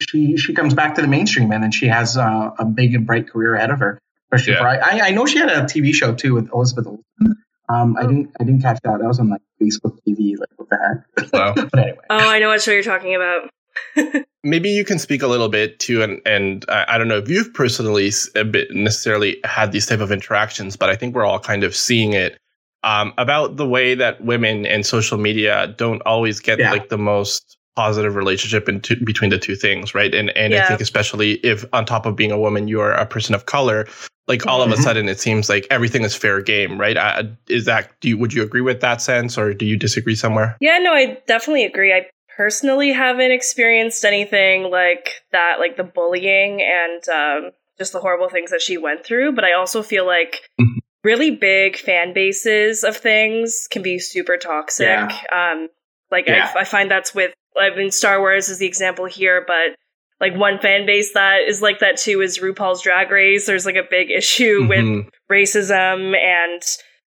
she 0.00 0.36
she 0.36 0.52
comes 0.52 0.74
back 0.74 0.94
to 0.96 1.02
the 1.02 1.08
mainstream 1.08 1.50
and 1.52 1.62
then 1.62 1.70
she 1.70 1.86
has 1.86 2.16
uh, 2.16 2.50
a 2.58 2.64
big 2.64 2.94
and 2.94 3.06
bright 3.06 3.28
career 3.28 3.54
ahead 3.54 3.70
of 3.70 3.78
her 3.78 3.98
especially 4.32 4.54
Yeah. 4.54 4.60
for 4.60 4.84
I, 4.84 5.08
I 5.08 5.10
know 5.10 5.26
she 5.26 5.38
had 5.38 5.50
a 5.50 5.62
tv 5.62 5.92
show 5.94 6.14
too 6.14 6.34
with 6.34 6.48
elizabeth 6.52 6.86
olsen 6.86 7.36
um, 7.68 7.96
I 7.96 8.02
didn't. 8.02 8.30
I 8.38 8.44
didn't 8.44 8.60
catch 8.60 8.80
that. 8.82 8.98
That 8.98 9.06
was 9.06 9.18
on 9.18 9.30
like 9.30 9.40
Facebook 9.62 9.96
TV. 10.06 10.34
Like 10.38 10.48
what 10.56 10.68
the 10.68 10.76
heck? 11.16 11.32
Wow. 11.32 11.54
but 11.72 11.78
anyway, 11.78 11.98
oh, 12.10 12.18
I 12.30 12.38
know 12.38 12.48
what 12.48 12.60
show 12.60 12.72
you're 12.72 12.82
talking 12.82 13.14
about. 13.14 13.48
maybe 14.44 14.68
you 14.68 14.84
can 14.84 14.98
speak 14.98 15.22
a 15.22 15.26
little 15.26 15.48
bit 15.48 15.78
to 15.80 16.02
and 16.02 16.20
and 16.26 16.64
I 16.68 16.84
I 16.88 16.98
don't 16.98 17.08
know 17.08 17.16
if 17.16 17.28
you've 17.30 17.54
personally 17.54 18.08
s- 18.08 18.28
a 18.34 18.44
bit 18.44 18.72
necessarily 18.72 19.38
had 19.44 19.72
these 19.72 19.86
type 19.86 20.00
of 20.00 20.12
interactions, 20.12 20.76
but 20.76 20.90
I 20.90 20.96
think 20.96 21.14
we're 21.14 21.24
all 21.24 21.38
kind 21.38 21.64
of 21.64 21.74
seeing 21.74 22.12
it 22.12 22.36
um, 22.84 23.14
about 23.16 23.56
the 23.56 23.66
way 23.66 23.94
that 23.94 24.22
women 24.22 24.66
and 24.66 24.84
social 24.84 25.16
media 25.16 25.72
don't 25.78 26.02
always 26.02 26.40
get 26.40 26.58
Yeah. 26.58 26.72
like 26.72 26.88
the 26.90 26.98
most 26.98 27.56
positive 27.76 28.16
relationship 28.16 28.68
in 28.68 28.80
two, 28.80 28.96
between 29.04 29.30
the 29.30 29.38
two 29.38 29.54
things, 29.56 29.94
right? 29.94 30.14
And 30.14 30.30
and 30.36 30.54
I 30.54 30.66
think 30.66 30.80
especially 30.80 31.32
if 31.44 31.64
on 31.72 31.84
top 31.86 32.06
of 32.06 32.16
being 32.16 32.32
a 32.32 32.38
woman, 32.38 32.68
you 32.68 32.80
are 32.80 32.92
a 32.92 33.06
person 33.06 33.34
of 33.34 33.46
color. 33.46 33.86
Like 34.28 34.46
all 34.46 34.62
of 34.62 34.70
a 34.70 34.76
Mhm. 34.76 34.82
sudden, 34.82 35.08
it 35.08 35.18
seems 35.18 35.48
like 35.48 35.66
everything 35.70 36.04
is 36.04 36.14
fair 36.14 36.40
game, 36.40 36.78
right? 36.80 36.96
Uh, 36.96 37.24
is 37.48 37.64
that 37.64 37.90
do 38.00 38.08
you 38.08 38.16
would 38.18 38.32
you 38.32 38.42
agree 38.42 38.60
with 38.60 38.80
that 38.80 39.02
sense, 39.02 39.36
or 39.36 39.52
do 39.52 39.66
you 39.66 39.76
disagree 39.76 40.14
somewhere? 40.14 40.56
Yeah, 40.60 40.78
no, 40.78 40.92
I 40.92 41.18
definitely 41.26 41.64
agree. 41.64 41.92
I 41.92 42.06
personally 42.36 42.92
haven't 42.92 43.30
experienced 43.32 44.04
anything 44.04 44.70
like 44.70 45.22
that, 45.32 45.58
like 45.58 45.76
the 45.76 45.84
bullying 45.84 46.62
and 46.62 47.08
um, 47.08 47.50
just 47.78 47.92
the 47.92 47.98
horrible 47.98 48.28
things 48.28 48.50
that 48.52 48.62
she 48.62 48.78
went 48.78 49.04
through. 49.04 49.32
But 49.32 49.44
I 49.44 49.54
also 49.54 49.82
feel 49.82 50.06
like 50.06 50.42
Mhm. 50.60 50.76
really 51.04 51.30
big 51.32 51.76
fan 51.76 52.12
bases 52.12 52.84
of 52.84 52.96
things 52.96 53.66
can 53.70 53.82
be 53.82 53.98
super 53.98 54.36
toxic. 54.36 54.86
Yeah. 54.86 55.22
Um, 55.32 55.68
like 56.12 56.28
Yeah. 56.28 56.52
I, 56.54 56.60
I 56.60 56.64
find 56.64 56.90
that's 56.90 57.12
with, 57.14 57.34
I 57.60 57.74
mean, 57.76 57.90
Star 57.90 58.20
Wars 58.20 58.48
is 58.48 58.58
the 58.58 58.66
example 58.66 59.04
here, 59.06 59.44
but 59.46 59.76
like 60.20 60.36
one 60.36 60.58
fan 60.58 60.86
base 60.86 61.12
that 61.14 61.40
is 61.48 61.60
like 61.62 61.80
that 61.80 61.96
too 61.96 62.20
is 62.22 62.38
RuPaul's 62.38 62.82
Drag 62.82 63.10
Race. 63.10 63.46
There's 63.46 63.66
like 63.66 63.76
a 63.76 63.86
big 63.88 64.10
issue 64.10 64.66
with 64.68 64.84
Mhm. 64.84 65.08
racism 65.30 66.16
and 66.16 66.62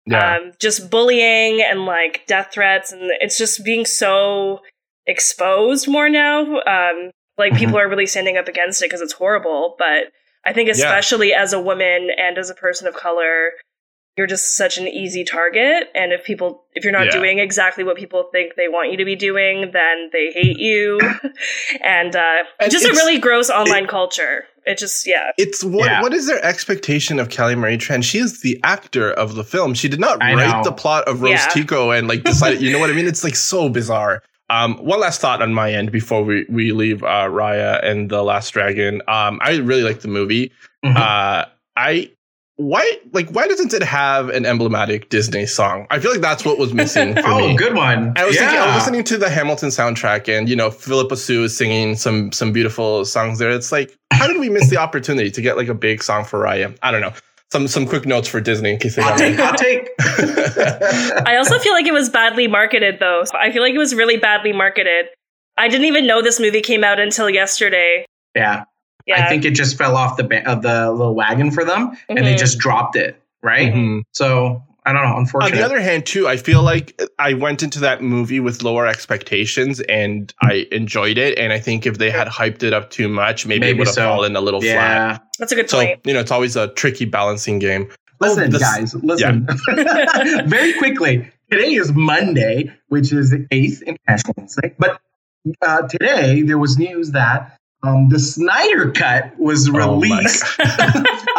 yeah. 0.06 0.36
um, 0.38 0.52
just 0.60 0.90
bullying 0.90 1.62
and 1.62 1.86
like 1.86 2.24
death 2.28 2.50
threats, 2.54 2.92
and 2.92 3.12
it's 3.20 3.38
just 3.38 3.64
being 3.66 3.86
so 3.86 4.60
exposed 5.08 5.88
more 5.88 6.10
now. 6.10 6.60
Um, 6.62 7.12
like 7.38 7.56
people 7.56 7.78
are 7.78 7.88
really 7.90 8.06
standing 8.06 8.38
up 8.38 8.48
against 8.48 8.82
it 8.82 8.86
because 8.86 9.02
it's 9.02 9.14
horrible. 9.14 9.76
But 9.80 10.12
I 10.46 10.54
think, 10.54 10.70
especially 10.70 11.34
as 11.34 11.52
a 11.54 11.60
woman 11.62 12.10
and 12.18 12.38
as 12.38 12.50
a 12.50 12.56
person 12.56 12.88
of 12.88 12.94
color, 12.96 13.52
you're 14.20 14.28
just 14.28 14.56
such 14.58 14.78
an 14.78 14.88
easy 14.88 15.24
target. 15.24 15.88
And 15.96 16.12
if 16.12 16.24
people, 16.26 16.64
if 16.76 16.84
you're 16.84 16.94
not 16.94 17.06
Yeah. 17.06 17.12
doing 17.20 17.40
exactly 17.40 17.84
what 17.84 17.96
people 17.98 18.30
think 18.32 18.54
they 18.56 18.68
want 18.68 18.92
you 18.92 18.98
to 18.98 19.06
be 19.06 19.16
doing, 19.16 19.72
then 19.74 20.10
they 20.14 20.32
hate 20.32 20.60
you. 20.60 21.00
and 21.84 22.16
uh, 22.16 22.44
And 22.60 22.72
just 22.72 22.86
a 22.86 22.90
really 22.92 23.18
gross 23.18 23.50
online 23.50 23.88
culture. 23.88 24.44
It 24.66 24.78
just, 24.78 25.08
yeah. 25.08 25.32
It's 25.38 25.64
what 25.64 25.86
Yeah. 25.90 26.02
what 26.02 26.14
is 26.14 26.28
their 26.28 26.44
expectation 26.46 27.18
of 27.20 27.30
Kelly 27.30 27.56
Marie 27.56 27.78
Tran? 27.78 28.04
She 28.04 28.20
is 28.20 28.42
the 28.42 28.60
actor 28.64 29.12
of 29.12 29.36
the 29.36 29.44
film. 29.44 29.74
She 29.74 29.88
did 29.88 30.00
not 30.00 30.22
I 30.22 30.34
write 30.36 30.58
know. 30.58 30.64
the 30.64 30.72
plot 30.74 31.08
of 31.08 31.22
Rose 31.22 31.32
Yeah. 31.32 31.48
Tico 31.48 31.92
and 31.92 32.08
like 32.08 32.24
decided. 32.24 32.62
you 32.62 32.72
know 32.72 32.80
what 32.80 32.90
I 32.90 32.94
mean? 32.94 33.08
It's 33.08 33.24
like 33.24 33.36
so 33.38 33.70
bizarre. 33.70 34.22
Um, 34.52 34.78
one 34.78 35.00
last 35.00 35.22
thought 35.22 35.42
on 35.42 35.54
my 35.54 35.72
end 35.72 35.92
before 35.92 36.24
we 36.24 36.46
we 36.50 36.72
leave 36.72 37.04
uh, 37.04 37.28
Raya 37.30 37.84
and 37.86 38.10
the 38.10 38.22
Last 38.24 38.50
Dragon. 38.52 39.02
Um, 39.08 39.40
I 39.42 39.58
really 39.58 39.84
like 39.84 40.02
the 40.02 40.08
movie. 40.08 40.52
Mhm. 40.84 40.98
Uh, 40.98 41.46
I 41.78 42.12
why 42.60 43.00
like 43.14 43.30
why 43.30 43.48
doesn't 43.48 43.74
it 43.74 43.82
have 43.84 44.28
an 44.28 44.46
emblematic 44.46 45.08
Disney 45.08 45.46
song? 45.46 45.88
I 45.92 46.00
feel 46.00 46.12
like 46.12 46.20
that's 46.20 46.44
what 46.44 46.58
was 46.58 46.74
missing 46.74 47.14
for 47.16 47.22
oh, 47.26 47.48
me. 47.48 47.56
good 47.56 47.74
one. 47.74 48.12
I 48.18 48.26
was 48.26 48.36
yeah. 48.36 48.42
thinking, 48.42 48.60
I 48.60 48.66
was 48.66 48.76
listening 48.76 49.06
to 49.06 49.18
the 49.18 49.30
Hamilton 49.30 49.70
soundtrack, 49.70 50.28
and 50.28 50.50
you 50.50 50.58
know, 50.58 50.70
Phillipa 50.70 51.16
Soo 51.16 51.46
is 51.46 51.58
singing 51.58 51.96
some 51.96 52.34
some 52.34 52.52
beautiful 52.52 53.06
songs 53.06 53.40
there. 53.40 53.50
It's 53.50 53.72
like, 53.72 53.96
how 54.12 54.28
did 54.28 54.40
we 54.42 54.50
miss 54.50 54.70
the 54.70 54.76
opportunity 54.76 55.32
to 55.32 55.42
get 55.42 55.56
like 55.56 55.70
a 55.70 55.74
big 55.74 56.04
song 56.04 56.26
for 56.26 56.38
Raya? 56.44 56.78
I 56.84 56.92
don't 56.92 57.00
know. 57.00 57.14
Some 57.50 57.70
some 57.70 57.88
quick 57.88 58.06
notes 58.06 58.28
for 58.28 58.42
Disney 58.42 58.72
in 58.72 58.78
case 58.78 58.98
they 58.98 59.04
Hot 59.04 59.18
have. 59.18 59.20
take. 59.20 59.40
Hot 59.40 59.58
take. 59.58 61.26
I 61.28 61.38
also 61.38 61.60
feel 61.60 61.72
like 61.72 61.86
it 61.86 61.94
was 61.94 62.10
badly 62.10 62.50
marketed, 62.50 63.00
though. 63.00 63.24
I 63.34 63.54
feel 63.54 63.64
like 63.64 63.74
it 63.74 63.80
was 63.80 63.96
really 63.96 64.18
badly 64.18 64.52
marketed. 64.52 65.06
I 65.58 65.70
didn't 65.70 65.86
even 65.86 66.06
know 66.06 66.22
this 66.22 66.42
movie 66.42 66.62
came 66.62 66.84
out 66.84 67.00
until 67.00 67.30
yesterday. 67.30 68.06
yeah. 68.36 68.66
Yeah, 69.10 69.26
I 69.26 69.30
think 69.30 69.44
it 69.46 69.52
just 69.52 69.78
fell 69.78 69.96
off 69.98 70.18
the 70.18 70.24
ba- 70.24 70.48
of 70.50 70.62
the 70.62 70.92
little 70.92 71.16
wagon 71.16 71.52
for 71.52 71.66
them, 71.66 71.98
and 72.08 72.20
they 72.20 72.36
Mhm. 72.36 72.40
just 72.40 72.58
dropped 72.60 72.96
it. 72.96 73.22
Right. 73.44 73.74
Mhm. 73.74 74.02
So 74.14 74.64
I 74.86 74.94
don't 74.94 75.04
know. 75.04 75.18
Unfortunately, 75.18 75.58
on 75.62 75.70
the 75.70 75.76
other 75.76 75.82
hand, 75.82 76.06
too, 76.06 76.28
I 76.28 76.38
feel 76.38 76.64
like 76.64 77.00
I 77.20 77.34
went 77.34 77.62
into 77.64 77.80
that 77.82 78.02
movie 78.02 78.40
with 78.40 78.64
lower 78.64 78.88
expectations 78.88 79.82
and 79.82 80.34
I 80.42 80.68
enjoyed 80.72 81.18
it. 81.18 81.38
And 81.38 81.52
I 81.54 81.60
think 81.60 81.86
if 81.86 81.98
they 82.00 82.10
had 82.10 82.28
hyped 82.28 82.64
it 82.64 82.74
up 82.74 82.90
too 82.90 83.08
much, 83.08 83.46
maybe, 83.46 83.68
it 83.68 83.78
would 83.78 83.88
have 83.88 83.94
so. 83.94 84.04
fallen 84.08 84.36
a 84.36 84.42
little 84.42 84.62
flat. 84.62 84.74
yeah. 84.74 85.18
that's 85.38 85.52
a 85.52 85.56
good 85.56 85.70
So 85.70 85.78
point. 85.78 86.00
you 86.06 86.14
know, 86.14 86.20
it's 86.22 86.32
always 86.32 86.56
a 86.56 86.70
tricky 86.70 87.06
balancing 87.06 87.60
game. 87.60 87.90
Listen, 88.20 88.44
Oh, 88.46 88.48
this- 88.48 88.62
guys. 88.62 88.96
Listen. 88.96 89.48
Very 90.48 90.74
quickly, 90.74 91.30
today 91.52 91.74
is 91.74 91.92
Monday, 91.94 92.72
which 92.88 93.12
is 93.14 93.30
the 93.32 93.46
eighth 93.52 93.82
International 93.84 94.34
Wednesday. 94.38 94.74
But 94.80 95.00
uh, 95.62 95.84
today 95.88 96.42
there 96.42 96.58
was 96.58 96.78
news 96.78 97.12
that 97.12 97.58
um, 97.84 98.10
the 98.10 98.20
Snyder 98.20 98.92
Cut 98.92 99.38
was 99.40 99.70
oh 99.70 99.74
released. 99.74 100.44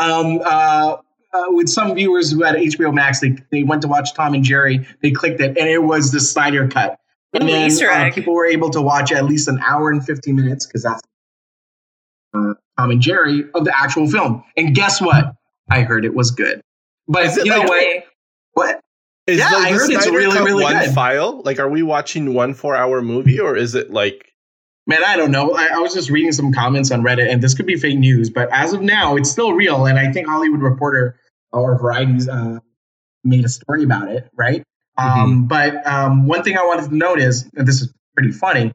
Oh 0.03 0.21
um, 0.21 0.41
uh, 0.45 0.97
uh, 1.33 1.45
with 1.49 1.69
some 1.69 1.95
viewers 1.95 2.31
who 2.33 2.43
had 2.43 2.57
HBO 2.57 2.93
Max, 2.93 3.21
they, 3.21 3.37
they 3.51 3.63
went 3.63 3.83
to 3.83 3.89
watch 3.89 4.15
Tom 4.15 4.35
and 4.35 4.43
Jerry. 4.43 4.87
They 5.03 5.11
clicked 5.11 5.41
it, 5.41 5.57
and 5.59 5.69
it 5.69 5.83
was 5.83 6.11
the 6.11 6.21
Snyder 6.21 6.67
Cut. 6.69 6.99
And 7.33 7.49
then 7.49 7.71
uh, 7.71 8.11
people 8.13 8.35
were 8.35 8.47
able 8.47 8.71
to 8.71 8.81
watch 8.81 9.13
at 9.13 9.25
least 9.25 9.47
an 9.49 9.61
hour 9.61 9.91
and 9.91 10.05
50 10.05 10.33
minutes 10.33 10.67
because 10.67 10.83
that's 10.83 11.03
uh, 12.35 12.55
Tom 12.79 12.91
and 12.91 13.01
Jerry 13.01 13.45
of 13.55 13.65
the 13.65 13.79
actual 13.79 14.09
film. 14.09 14.43
And 14.57 14.75
guess 14.75 15.01
what? 15.01 15.35
I 15.71 15.83
heard 15.83 16.05
it 16.05 16.15
was 16.15 16.33
good. 16.33 16.61
But 17.07 17.37
you 17.37 17.45
know 17.45 17.63
what? 17.63 18.05
What? 18.55 18.81
Is 19.27 19.39
yeah, 19.39 19.51
the, 19.51 19.57
I 19.57 19.73
heard 19.73 19.87
Snyder 19.87 19.99
it's 19.99 20.11
really, 20.11 20.39
really 20.41 20.65
one 20.65 20.79
good. 20.79 20.95
file? 20.95 21.43
Like, 21.43 21.61
are 21.61 21.69
we 21.69 21.83
watching 21.83 22.35
one 22.35 22.55
four-hour 22.55 23.03
movie, 23.03 23.39
or 23.39 23.57
is 23.57 23.75
it 23.75 23.91
like? 23.93 24.30
Man, 24.91 25.05
I 25.05 25.15
don't 25.15 25.31
know. 25.31 25.53
I, 25.53 25.69
I, 25.75 25.79
was 25.79 25.95
just 25.95 26.11
reading 26.11 26.33
some 26.33 26.53
comments 26.53 26.91
on 26.91 27.03
Reddit, 27.03 27.31
and 27.31 27.41
this 27.41 27.55
could 27.55 27.65
be 27.65 27.77
fake 27.77 27.97
news, 27.97 28.29
but 28.29 28.49
as 28.51 28.73
of 28.73 28.83
now, 28.83 29.15
it's 29.15 29.31
still 29.31 29.53
real. 29.53 29.87
And 29.87 29.97
I 29.97 30.11
think 30.11 30.27
Hollywood 30.27 30.63
Reporter 30.63 31.15
or 31.53 31.79
Variety's 31.79 32.29
uh, 32.29 32.59
made 33.23 33.45
a 33.45 33.49
story 33.49 33.85
about 33.85 34.09
it, 34.09 34.29
right? 34.35 34.65
Mm-hmm. 34.99 35.21
Um, 35.21 35.47
but 35.47 35.87
um, 35.87 36.27
one 36.27 36.43
thing 36.43 36.59
I 36.59 36.65
wanted 36.65 36.91
to 36.91 36.97
note 36.97 37.21
is, 37.21 37.49
and 37.55 37.69
this 37.69 37.81
is 37.81 37.95
pretty 38.17 38.33
funny, 38.33 38.73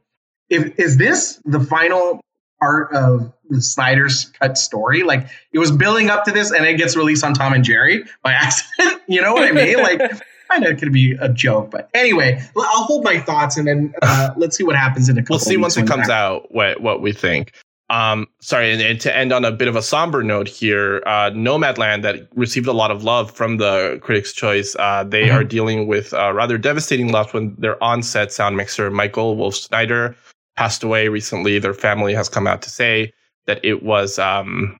if 0.48 0.78
is 0.78 0.96
this 0.96 1.38
the 1.44 1.60
final 1.60 2.22
part 2.62 2.94
of 2.94 3.30
the 3.50 3.60
Snyder's 3.60 4.24
cut 4.40 4.56
story? 4.56 5.02
Like 5.02 5.28
it 5.52 5.58
was 5.58 5.70
building 5.70 6.08
up 6.08 6.24
to 6.24 6.32
this, 6.32 6.50
and 6.50 6.64
it 6.64 6.78
gets 6.78 6.96
released 6.96 7.24
on 7.24 7.34
Tom 7.34 7.52
and 7.52 7.62
Jerry 7.62 8.04
by 8.22 8.32
accident. 8.32 9.02
you 9.06 9.20
know 9.20 9.34
what 9.34 9.46
I 9.46 9.52
mean? 9.52 9.82
Like. 9.82 10.00
I 10.50 10.58
know 10.58 10.68
it 10.68 10.78
could 10.78 10.92
be 10.92 11.16
a 11.20 11.28
joke, 11.28 11.70
but 11.70 11.88
anyway, 11.94 12.42
I'll 12.56 12.84
hold 12.84 13.04
my 13.04 13.18
thoughts 13.18 13.56
and 13.56 13.66
then 13.66 13.94
uh, 14.02 14.30
let's 14.36 14.56
see 14.56 14.64
what 14.64 14.76
happens 14.76 15.08
in 15.08 15.18
a 15.18 15.22
couple. 15.22 15.34
We'll 15.34 15.40
see 15.40 15.56
once 15.56 15.76
it 15.76 15.86
comes 15.86 16.08
out 16.08 16.52
what 16.54 16.80
what 16.80 17.02
we 17.02 17.12
think. 17.12 17.52
Um, 17.88 18.26
sorry, 18.40 18.72
and, 18.72 18.82
and, 18.82 19.00
to 19.02 19.16
end 19.16 19.32
on 19.32 19.44
a 19.44 19.52
bit 19.52 19.68
of 19.68 19.76
a 19.76 19.82
somber 19.82 20.24
note 20.24 20.48
here, 20.48 21.04
uh, 21.06 21.30
Nomadland 21.30 22.02
that 22.02 22.28
received 22.34 22.66
a 22.66 22.72
lot 22.72 22.90
of 22.90 23.04
love 23.04 23.30
from 23.30 23.58
the 23.58 24.00
Critics' 24.02 24.32
Choice. 24.32 24.74
Uh, 24.76 25.04
they 25.04 25.26
mm-hmm. 25.26 25.36
are 25.36 25.44
dealing 25.44 25.86
with 25.86 26.12
a 26.12 26.34
rather 26.34 26.58
devastating 26.58 27.12
loss 27.12 27.32
when 27.32 27.54
their 27.58 27.82
on-set 27.82 28.32
sound 28.32 28.56
mixer 28.56 28.90
Michael 28.90 29.36
Wolf 29.36 29.54
Snyder 29.54 30.16
passed 30.56 30.82
away 30.82 31.06
recently. 31.06 31.60
Their 31.60 31.74
family 31.74 32.12
has 32.12 32.28
come 32.28 32.48
out 32.48 32.60
to 32.62 32.70
say 32.70 33.12
that 33.46 33.64
it 33.64 33.84
was, 33.84 34.18
um, 34.18 34.76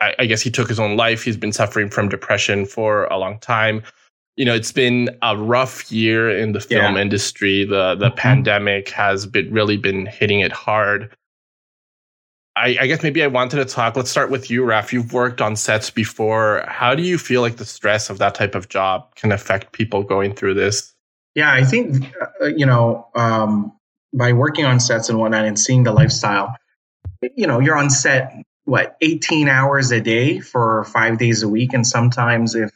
I, 0.00 0.16
I 0.18 0.26
guess, 0.26 0.42
he 0.42 0.50
took 0.50 0.68
his 0.68 0.80
own 0.80 0.96
life. 0.96 1.22
He's 1.22 1.36
been 1.36 1.52
suffering 1.52 1.88
from 1.88 2.08
depression 2.08 2.66
for 2.66 3.04
a 3.04 3.18
long 3.18 3.38
time 3.38 3.84
you 4.36 4.44
know, 4.44 4.54
it's 4.54 4.72
been 4.72 5.16
a 5.22 5.36
rough 5.36 5.90
year 5.92 6.36
in 6.36 6.52
the 6.52 6.60
film 6.60 6.96
yeah. 6.96 7.00
industry. 7.00 7.64
The 7.64 7.94
the 7.94 8.06
mm-hmm. 8.06 8.16
pandemic 8.16 8.90
has 8.90 9.26
been 9.26 9.52
really 9.52 9.76
been 9.76 10.06
hitting 10.06 10.40
it 10.40 10.52
hard. 10.52 11.14
I, 12.56 12.76
I, 12.80 12.86
guess 12.86 13.02
maybe 13.02 13.20
I 13.20 13.26
wanted 13.26 13.56
to 13.56 13.64
talk. 13.64 13.96
Let's 13.96 14.10
start 14.10 14.30
with 14.30 14.48
you, 14.48 14.64
Raf. 14.64 14.92
You've 14.92 15.12
worked 15.12 15.40
on 15.40 15.56
sets 15.56 15.90
before. 15.90 16.64
How 16.68 16.94
do 16.94 17.02
you 17.02 17.18
feel 17.18 17.40
like 17.40 17.56
the 17.56 17.64
stress 17.64 18.10
of 18.10 18.18
that 18.18 18.36
type 18.36 18.54
of 18.54 18.68
job 18.68 19.12
can 19.16 19.32
affect 19.32 19.72
people 19.72 20.04
going 20.04 20.34
through 20.34 20.54
this? 20.54 20.94
Yeah, 21.34 21.52
I 21.52 21.64
think, 21.64 22.14
uh, 22.40 22.46
you 22.46 22.64
know, 22.64 23.08
um, 23.16 23.72
by 24.12 24.32
working 24.34 24.64
on 24.64 24.78
sets 24.78 25.08
and 25.08 25.18
whatnot 25.18 25.46
and 25.46 25.58
seeing 25.58 25.82
the 25.82 25.90
lifestyle, 25.90 26.54
you 27.34 27.48
know, 27.48 27.58
you're 27.58 27.76
on 27.76 27.90
set, 27.90 28.32
what, 28.66 28.96
18 29.00 29.48
hours 29.48 29.90
a 29.90 30.00
day 30.00 30.38
for 30.38 30.84
five 30.84 31.18
days 31.18 31.42
a 31.42 31.48
week. 31.48 31.72
And 31.72 31.84
sometimes, 31.84 32.54
if 32.54 32.70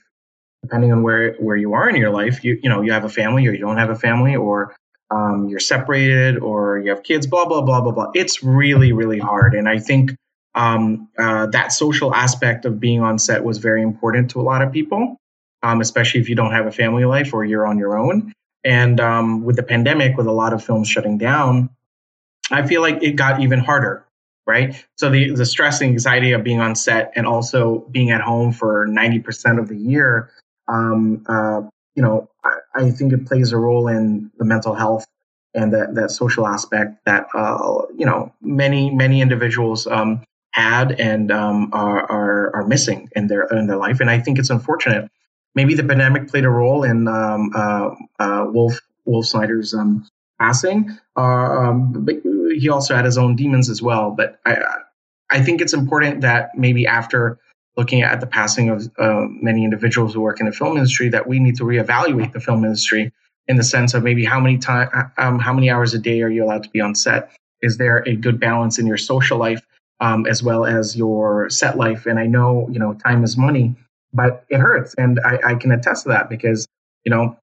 depending 0.63 0.93
on 0.93 1.03
where, 1.03 1.35
where 1.35 1.57
you 1.57 1.73
are 1.73 1.89
in 1.89 1.97
your 1.97 2.11
life, 2.11 2.45
you, 2.45 2.59
you 2.63 2.69
know, 2.69 2.83
you 2.83 2.93
have 2.93 3.05
a 3.05 3.09
family 3.09 3.47
or 3.47 3.53
you 3.53 3.61
don't 3.61 3.79
have 3.79 3.91
a 3.91 3.97
family 3.97 4.37
or 4.37 4.75
um, 5.11 5.49
you're 5.49 5.61
separated 5.61 6.39
or 6.39 6.79
you 6.79 6.91
have 6.91 7.03
kids, 7.03 7.27
blah, 7.27 7.47
blah, 7.47 7.63
blah, 7.63 7.81
blah, 7.81 7.93
blah. 7.93 8.11
It's 8.15 8.43
really, 8.43 8.93
really 8.93 9.19
hard. 9.19 9.55
And 9.55 9.69
I 9.69 9.79
think 9.79 10.15
um, 10.55 11.09
uh, 11.19 11.47
that 11.47 11.73
social 11.73 12.15
aspect 12.15 12.65
of 12.65 12.81
being 12.81 13.01
on 13.01 13.19
set 13.19 13.45
was 13.45 13.59
very 13.59 13.83
important 13.83 14.31
to 14.33 14.41
a 14.41 14.43
lot 14.43 14.61
of 14.61 14.73
people, 14.73 15.17
um, 15.63 15.81
especially 15.81 16.21
if 16.21 16.29
you 16.29 16.35
don't 16.35 16.53
have 16.53 16.67
a 16.67 16.73
family 16.73 17.05
life 17.05 17.33
or 17.33 17.45
you're 17.45 17.67
on 17.67 17.79
your 17.79 17.97
own. 17.97 18.33
And 18.65 19.01
um, 19.01 19.45
with 19.45 19.57
the 19.57 19.63
pandemic, 19.63 20.17
with 20.17 20.27
a 20.27 20.33
lot 20.33 20.53
of 20.53 20.65
films 20.65 20.89
shutting 20.89 21.17
down, 21.17 21.71
I 22.51 22.67
feel 22.67 22.83
like 22.83 23.03
it 23.03 23.13
got 23.13 23.41
even 23.41 23.61
harder, 23.61 24.05
right? 24.47 24.85
So 24.97 25.11
the, 25.11 25.35
the 25.35 25.47
stress 25.47 25.81
and 25.81 25.91
anxiety 25.91 26.33
of 26.33 26.43
being 26.43 26.61
on 26.61 26.75
set 26.75 27.13
and 27.15 27.27
also 27.27 27.87
being 27.91 28.11
at 28.11 28.21
home 28.21 28.53
for 28.53 28.87
90% 28.89 29.59
of 29.59 29.69
the 29.69 29.77
year 29.77 30.31
um, 30.69 31.25
uh, 31.29 31.63
you 31.95 32.03
know, 32.03 32.29
I, 32.45 32.85
I, 32.85 32.91
think 32.91 33.13
it 33.13 33.27
plays 33.27 33.53
a 33.53 33.57
role 33.57 33.89
in 33.89 34.31
the 34.39 34.45
mental 34.45 34.75
health 34.75 35.05
and 35.55 35.73
that, 35.73 35.95
that 35.95 36.11
social 36.11 36.47
aspect 36.47 37.05
that, 37.07 37.27
uh, 37.35 37.83
you 37.97 38.07
know, 38.07 38.33
many, 38.41 38.91
many 38.91 39.21
individuals 39.21 39.87
um, 39.87 40.23
had 40.53 40.93
and 40.93 41.33
um, 41.33 41.71
are, 41.73 42.01
are, 42.11 42.57
are, 42.57 42.67
missing 42.67 43.09
in 43.17 43.27
their, 43.27 43.45
in 43.45 43.67
their 43.67 43.77
life. 43.77 44.01
And 44.01 44.11
I 44.11 44.21
think 44.21 44.39
it's 44.39 44.51
unfortunate. 44.51 45.11
Maybe 45.55 45.75
the 45.75 45.85
pandemic 45.85 46.29
played 46.29 46.45
a 46.45 46.51
role 46.51 46.85
in 46.85 47.09
um, 47.09 47.51
uh, 47.55 47.91
uh, 48.19 48.47
Wolf, 48.49 48.81
Wolf 49.05 49.27
Snyder's 49.27 49.75
um, 49.75 50.07
passing, 50.39 50.97
uh, 51.17 51.21
um, 51.21 52.05
but 52.05 52.17
he 52.57 52.69
also 52.69 52.95
had 52.95 53.05
his 53.05 53.19
own 53.19 53.35
demons 53.35 53.69
as 53.69 53.83
well. 53.83 54.13
But 54.13 54.39
I, 54.47 54.59
I 55.31 55.43
think 55.43 55.61
it's 55.61 55.75
important 55.75 56.21
that 56.21 56.51
maybe 56.57 56.87
after 56.87 57.39
looking 57.79 58.03
at 58.03 58.21
the 58.21 58.27
passing 58.27 58.69
of 58.69 58.91
uh, 58.99 59.25
many 59.29 59.63
individuals 59.65 60.13
who 60.13 60.21
work 60.21 60.41
in 60.41 60.47
the 60.47 60.53
film 60.53 60.77
industry 60.77 61.09
that 61.09 61.29
we 61.29 61.39
need 61.39 61.57
to 61.57 61.63
reevaluate 61.63 62.33
the 62.33 62.41
film 62.41 62.65
industry 62.65 63.13
in 63.47 63.57
the 63.57 63.63
sense 63.63 63.95
of 63.95 64.03
maybe 64.03 64.25
how 64.25 64.41
many 64.41 64.59
time 64.59 64.91
um, 65.17 65.39
how 65.39 65.55
many 65.55 65.71
hours 65.71 65.95
a 65.95 65.99
day 65.99 66.21
are 66.21 66.29
you 66.29 66.45
allowed 66.45 66.65
to 66.65 66.71
be 66.71 66.81
on 66.81 66.95
set? 66.95 67.31
Is 67.63 67.79
there 67.79 68.03
a 68.07 68.17
good 68.17 68.41
balance 68.41 68.81
in 68.81 68.87
your 68.87 68.97
social 68.97 69.39
life 69.39 69.63
um, 70.01 70.27
as 70.27 70.43
well 70.43 70.67
as 70.67 70.97
your 70.97 71.49
set 71.49 71.79
life? 71.79 72.05
And 72.05 72.19
i 72.19 72.27
know 72.27 72.69
you 72.71 72.81
know 72.81 72.95
time 72.95 73.23
is 73.23 73.37
money 73.37 73.75
but 74.13 74.45
it 74.49 74.59
hurts. 74.59 74.95
And 74.99 75.21
i, 75.25 75.39
I 75.45 75.55
can 75.55 75.71
attest 75.71 76.03
to 76.03 76.09
that 76.09 76.29
because 76.29 76.67
you 77.05 77.11
know 77.11 77.39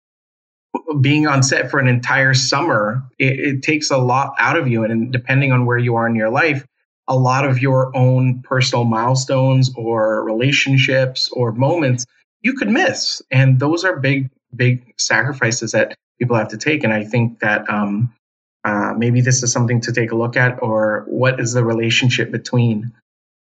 being 1.00 1.28
on 1.28 1.44
set 1.44 1.72
for 1.72 1.80
an 1.80 1.88
entire 1.88 2.34
summer 2.34 3.02
it, 3.18 3.40
it 3.40 3.64
takes 3.64 3.90
a 3.90 3.98
lot 3.98 4.36
out 4.38 4.58
of 4.58 4.68
you. 4.68 4.84
And 4.84 5.14
depending 5.14 5.54
on 5.54 5.66
where 5.66 5.78
you 5.78 5.96
are 5.96 6.06
in 6.06 6.16
your 6.16 6.30
life 6.30 6.66
a 7.08 7.16
lot 7.16 7.46
of 7.46 7.60
your 7.60 7.96
own 7.96 8.42
personal 8.42 8.84
milestones 8.84 9.72
or 9.76 10.24
relationships 10.24 11.30
or 11.32 11.52
moments 11.52 12.06
you 12.42 12.54
could 12.54 12.70
miss. 12.70 13.22
And 13.32 13.60
those 13.60 13.84
are 13.84 13.98
big, 13.98 14.30
big 14.56 14.94
sacrifices 14.98 15.72
that 15.74 15.96
people 16.20 16.36
have 16.36 16.50
to 16.50 16.58
take. 16.58 16.84
And 16.84 16.94
I 16.94 17.04
think 17.04 17.40
that 17.40 17.70
um, 17.70 18.14
uh, 18.64 18.94
maybe 18.98 19.22
this 19.22 19.44
is 19.44 19.52
something 19.52 19.82
to 19.82 19.92
take 19.92 20.12
a 20.12 20.16
look 20.16 20.38
at, 20.38 20.62
or 20.62 21.06
what 21.08 21.40
is 21.40 21.54
the 21.54 21.64
relationship 21.64 22.32
between, 22.32 22.92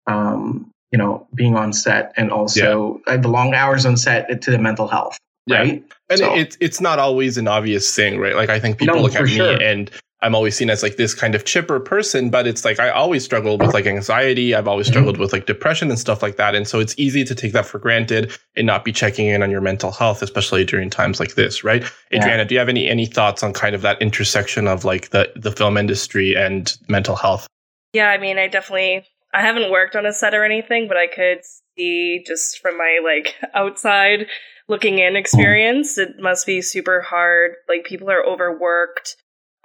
um, 0.07 0.69
you 0.91 0.97
know, 0.97 1.27
being 1.33 1.55
on 1.55 1.73
set 1.73 2.13
and 2.17 2.31
also 2.31 3.01
yeah. 3.07 3.13
uh, 3.13 3.17
the 3.17 3.27
long 3.27 3.53
hours 3.53 3.85
on 3.85 3.97
set 3.97 4.41
to 4.41 4.51
the 4.51 4.59
mental 4.59 4.87
health. 4.87 5.17
Yeah. 5.47 5.59
Right. 5.59 5.83
And 6.09 6.19
so, 6.19 6.35
it's 6.35 6.57
it's 6.59 6.81
not 6.81 6.99
always 6.99 7.37
an 7.37 7.47
obvious 7.47 7.95
thing, 7.95 8.19
right? 8.19 8.35
Like 8.35 8.49
I 8.49 8.59
think 8.59 8.77
people 8.77 8.95
no, 8.95 9.01
look 9.01 9.15
at 9.15 9.23
me 9.23 9.39
and 9.39 9.89
I'm 10.25 10.33
always 10.33 10.55
seen 10.55 10.71
as 10.71 10.81
like 10.81 10.95
this 10.95 11.13
kind 11.13 11.35
of 11.35 11.45
chipper 11.45 11.79
person, 11.79 12.31
but 12.31 12.47
it's 12.47 12.65
like 12.65 12.79
I 12.79 12.89
always 12.89 13.23
struggled 13.23 13.61
with 13.61 13.75
like 13.75 13.85
anxiety. 13.85 14.55
I've 14.55 14.67
always 14.67 14.87
mm-hmm. 14.87 14.93
struggled 14.93 15.15
mm-hmm. 15.15 15.21
with 15.21 15.33
like 15.33 15.45
depression 15.45 15.91
and 15.91 15.99
stuff 15.99 16.23
like 16.23 16.37
that. 16.37 16.55
And 16.55 16.67
so 16.67 16.79
it's 16.79 16.95
easy 16.97 17.23
to 17.23 17.35
take 17.35 17.53
that 17.53 17.67
for 17.67 17.77
granted 17.77 18.35
and 18.55 18.65
not 18.65 18.83
be 18.83 18.91
checking 18.91 19.27
in 19.27 19.43
on 19.43 19.51
your 19.51 19.61
mental 19.61 19.91
health, 19.91 20.23
especially 20.23 20.65
during 20.65 20.89
times 20.89 21.19
like 21.19 21.35
this, 21.35 21.63
right? 21.63 21.83
Yeah. 22.09 22.21
Adriana, 22.21 22.45
do 22.45 22.55
you 22.55 22.59
have 22.59 22.69
any 22.69 22.89
any 22.89 23.05
thoughts 23.05 23.43
on 23.43 23.53
kind 23.53 23.75
of 23.75 23.83
that 23.83 24.01
intersection 24.01 24.67
of 24.67 24.83
like 24.83 25.11
the 25.11 25.31
the 25.35 25.51
film 25.51 25.77
industry 25.77 26.35
and 26.35 26.75
mental 26.89 27.15
health? 27.15 27.47
Yeah, 27.93 28.09
I 28.09 28.17
mean, 28.17 28.39
I 28.39 28.47
definitely 28.47 29.05
I 29.31 29.41
haven't 29.41 29.69
worked 29.69 29.95
on 29.95 30.07
a 30.07 30.13
set 30.13 30.33
or 30.33 30.43
anything, 30.43 30.87
but 30.87 30.97
I 30.97 31.05
could 31.05 31.41
see 31.77 32.23
just 32.25 32.59
from 32.59 32.79
my 32.79 32.99
like 33.03 33.35
outside 33.53 34.25
looking 34.67 34.97
in 34.97 35.15
experience, 35.15 35.99
it 35.99 36.15
must 36.17 36.47
be 36.47 36.63
super 36.63 37.01
hard. 37.01 37.51
Like 37.69 37.85
people 37.85 38.09
are 38.09 38.25
overworked 38.25 39.17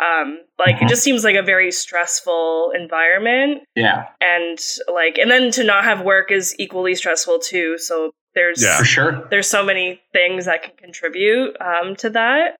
um 0.02 0.38
like 0.58 0.76
mm-hmm. 0.76 0.86
it 0.86 0.88
just 0.88 1.02
seems 1.02 1.24
like 1.24 1.36
a 1.36 1.42
very 1.42 1.70
stressful 1.70 2.72
environment. 2.74 3.62
Yeah. 3.74 4.08
And 4.20 4.58
like 4.92 5.18
and 5.18 5.30
then 5.30 5.50
to 5.52 5.64
not 5.64 5.84
have 5.84 6.02
work 6.02 6.30
is 6.30 6.54
equally 6.58 6.94
stressful 6.94 7.40
too. 7.40 7.78
So 7.78 8.10
there's 8.34 8.62
yeah. 8.62 8.78
For 8.78 8.84
sure. 8.84 9.28
there's 9.30 9.48
so 9.48 9.64
many 9.64 10.00
things 10.12 10.46
that 10.46 10.62
can 10.62 10.76
contribute 10.76 11.56
um 11.60 11.96
to 11.96 12.10
that. 12.10 12.56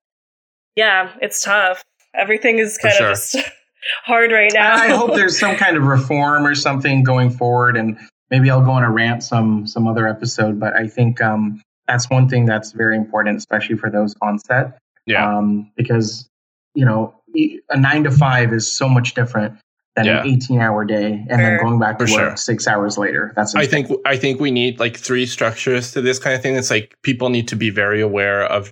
Yeah 0.77 1.13
it's 1.21 1.43
tough. 1.43 1.83
Everything 2.15 2.59
is 2.59 2.79
kind 2.79 2.95
of 2.95 3.01
just 3.01 3.37
hard 4.05 4.31
right 4.31 4.51
now 4.53 4.75
i 4.75 4.89
hope 4.89 5.15
there's 5.15 5.39
some 5.39 5.57
kind 5.57 5.75
of 5.75 5.85
reform 5.85 6.45
or 6.45 6.55
something 6.55 7.03
going 7.03 7.31
forward 7.31 7.79
and 7.79 7.99
maybe 8.31 8.51
i'll 8.51 8.63
go 8.63 8.73
on 8.73 8.85
a 8.85 8.91
rant 8.91 9.23
some 9.23 9.67
some 9.67 9.89
other 9.89 10.07
episode 10.07 10.61
but 10.61 10.75
i 10.75 10.87
think 10.87 11.19
um 11.23 11.63
that's 11.91 12.09
one 12.09 12.29
thing 12.29 12.47
that's 12.47 12.73
very 12.73 12.97
important 12.97 13.37
especially 13.37 13.77
for 13.77 13.91
those 13.91 14.15
on 14.23 14.39
set. 14.39 14.79
Yeah. 15.07 15.39
Um 15.39 15.71
because 15.77 16.29
you 16.75 16.85
know 16.85 17.15
a 17.35 17.79
nine 17.79 18.05
to 18.05 18.11
five 18.11 18.53
is 18.53 18.71
so 18.71 18.89
much 18.89 19.15
different 19.15 19.59
than 19.97 20.07
yeah. 20.07 20.23
an 20.23 20.29
18 20.29 20.61
hour 20.61 20.85
day 20.85 21.25
and 21.29 21.41
then 21.41 21.59
going 21.59 21.79
back 21.79 21.99
to 21.99 22.07
For 22.07 22.13
work 22.13 22.29
sure. 22.31 22.37
six 22.37 22.67
hours 22.67 22.97
later. 22.97 23.33
That's 23.37 23.55
I 23.55 23.67
think 23.67 23.91
I 24.05 24.17
think 24.17 24.41
we 24.41 24.51
need 24.51 24.79
like 24.79 24.97
three 24.97 25.27
structures 25.27 25.93
to 25.93 26.01
this 26.01 26.19
kind 26.19 26.35
of 26.35 26.43
thing. 26.43 26.55
It's 26.57 26.71
like 26.71 26.95
people 27.03 27.29
need 27.29 27.49
to 27.49 27.57
be 27.57 27.71
very 27.71 28.01
aware 28.01 28.45
of 28.45 28.71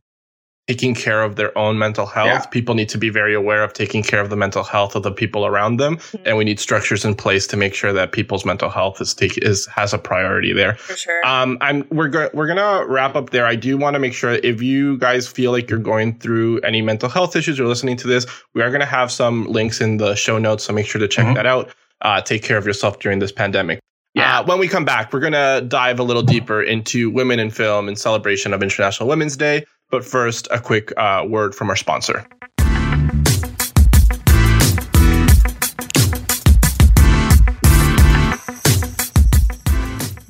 taking 0.68 0.94
care 0.94 1.22
of 1.22 1.36
their 1.36 1.56
own 1.56 1.78
mental 1.78 2.04
health. 2.04 2.26
Yeah. 2.26 2.46
People 2.46 2.74
need 2.74 2.90
to 2.90 2.98
be 2.98 3.08
very 3.08 3.34
aware 3.34 3.64
of 3.64 3.72
taking 3.72 4.02
care 4.02 4.20
of 4.20 4.28
the 4.28 4.36
mental 4.36 4.62
health 4.62 4.94
of 4.94 5.02
the 5.02 5.10
people 5.10 5.46
around 5.46 5.78
them, 5.78 5.96
mm-hmm. 5.96 6.22
and 6.26 6.36
we 6.36 6.44
need 6.44 6.60
structures 6.60 7.06
in 7.06 7.14
place 7.14 7.46
to 7.46 7.56
make 7.56 7.74
sure 7.74 7.92
that 7.94 8.12
people's 8.12 8.44
mental 8.44 8.68
health 8.68 9.00
is 9.00 9.14
take 9.14 9.38
is 9.38 9.66
has 9.66 9.94
a 9.94 9.98
priority 9.98 10.52
there. 10.52 10.74
For 10.74 10.94
sure. 10.94 11.26
Um, 11.26 11.56
I'm 11.62 11.86
we're 11.90 12.08
go- 12.08 12.28
we're 12.34 12.46
gonna 12.46 12.84
wrap 12.86 13.16
up 13.16 13.30
there. 13.30 13.46
I 13.46 13.56
do 13.56 13.78
want 13.78 13.94
to 13.94 13.98
make 13.98 14.12
sure 14.12 14.32
if 14.32 14.60
you 14.60 14.98
guys 14.98 15.26
feel 15.26 15.52
like 15.52 15.70
you're 15.70 15.78
going 15.78 16.18
through 16.18 16.60
any 16.60 16.82
mental 16.82 17.08
health 17.08 17.34
issues 17.34 17.58
or 17.58 17.66
listening 17.66 17.96
to 17.96 18.06
this, 18.06 18.26
we 18.52 18.60
are 18.60 18.70
gonna 18.70 18.84
have 18.84 19.10
some 19.10 19.46
links 19.46 19.80
in 19.80 19.96
the 19.96 20.14
show 20.14 20.36
notes, 20.38 20.64
so 20.64 20.74
make 20.74 20.86
sure 20.86 21.00
to 21.00 21.08
check 21.08 21.24
mm-hmm. 21.24 21.34
that 21.34 21.46
out. 21.46 21.74
Uh, 22.02 22.20
take 22.20 22.42
care 22.42 22.58
of 22.58 22.66
yourself 22.66 22.98
during 22.98 23.20
this 23.20 23.32
pandemic. 23.32 23.80
Yeah. 24.14 24.40
Uh, 24.40 24.44
when 24.44 24.58
we 24.58 24.68
come 24.68 24.84
back, 24.84 25.12
we're 25.12 25.20
going 25.20 25.32
to 25.34 25.64
dive 25.68 26.00
a 26.00 26.02
little 26.02 26.22
deeper 26.22 26.62
into 26.62 27.10
women 27.10 27.38
in 27.38 27.50
film 27.50 27.88
in 27.88 27.94
celebration 27.94 28.52
of 28.52 28.62
International 28.62 29.08
Women's 29.08 29.36
Day. 29.36 29.64
But 29.90 30.04
first, 30.04 30.48
a 30.50 30.60
quick 30.60 30.92
uh, 30.96 31.24
word 31.26 31.54
from 31.54 31.70
our 31.70 31.76
sponsor. 31.76 32.26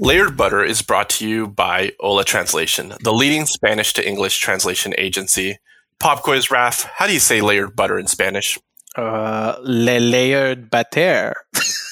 Layered 0.00 0.36
Butter 0.36 0.62
is 0.62 0.80
brought 0.80 1.10
to 1.10 1.28
you 1.28 1.48
by 1.48 1.92
Ola 1.98 2.22
Translation, 2.24 2.94
the 3.02 3.12
leading 3.12 3.46
Spanish 3.46 3.92
to 3.94 4.08
English 4.08 4.38
translation 4.38 4.94
agency. 4.96 5.58
Pop 5.98 6.22
quiz, 6.22 6.52
Raf, 6.52 6.88
how 6.96 7.08
do 7.08 7.12
you 7.12 7.18
say 7.18 7.40
layered 7.40 7.74
butter 7.74 7.98
in 7.98 8.06
Spanish? 8.06 8.56
Uh, 8.94 9.56
le 9.60 9.98
layered 9.98 10.70
batter. 10.70 11.34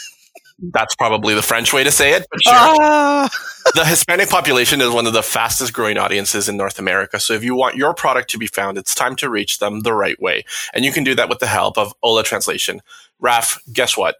That's 0.58 0.94
probably 0.94 1.34
the 1.34 1.42
French 1.42 1.72
way 1.72 1.84
to 1.84 1.90
say 1.90 2.12
it, 2.14 2.26
but 2.30 2.42
sure. 2.42 2.54
Ah! 2.54 3.28
the 3.74 3.84
Hispanic 3.84 4.30
population 4.30 4.80
is 4.80 4.90
one 4.90 5.06
of 5.06 5.12
the 5.12 5.22
fastest 5.22 5.72
growing 5.72 5.98
audiences 5.98 6.48
in 6.48 6.56
North 6.56 6.78
America. 6.78 7.20
So 7.20 7.34
if 7.34 7.44
you 7.44 7.54
want 7.54 7.76
your 7.76 7.92
product 7.92 8.30
to 8.30 8.38
be 8.38 8.46
found, 8.46 8.78
it's 8.78 8.94
time 8.94 9.16
to 9.16 9.28
reach 9.28 9.58
them 9.58 9.80
the 9.80 9.92
right 9.92 10.20
way. 10.20 10.44
And 10.72 10.84
you 10.84 10.92
can 10.92 11.04
do 11.04 11.14
that 11.14 11.28
with 11.28 11.40
the 11.40 11.46
help 11.46 11.76
of 11.76 11.92
Ola 12.02 12.22
Translation. 12.22 12.80
Raf, 13.18 13.60
guess 13.72 13.96
what? 13.96 14.16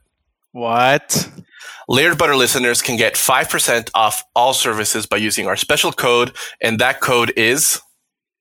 What? 0.52 1.31
Layered 1.88 2.19
Butter 2.19 2.37
listeners 2.37 2.83
can 2.83 2.97
get 2.97 3.14
5% 3.14 3.90
off 3.95 4.25
all 4.35 4.52
services 4.52 5.07
by 5.07 5.19
using 5.19 5.47
our 5.47 5.57
special 5.57 5.93
code, 5.93 6.33
and 6.61 6.78
that 6.81 7.00
code 7.00 7.33
is 7.37 7.81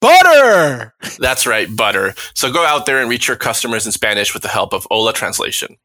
butter. 0.02 0.94
That's 1.20 1.46
right, 1.46 1.74
butter. 1.76 2.16
So 2.34 2.52
go 2.52 2.66
out 2.66 2.86
there 2.86 3.00
and 3.00 3.10
reach 3.10 3.28
your 3.28 3.38
customers 3.38 3.86
in 3.86 3.92
Spanish 3.92 4.34
with 4.34 4.44
the 4.44 4.50
help 4.50 4.74
of 4.74 4.88
Ola 4.90 5.14
Translation. 5.14 5.78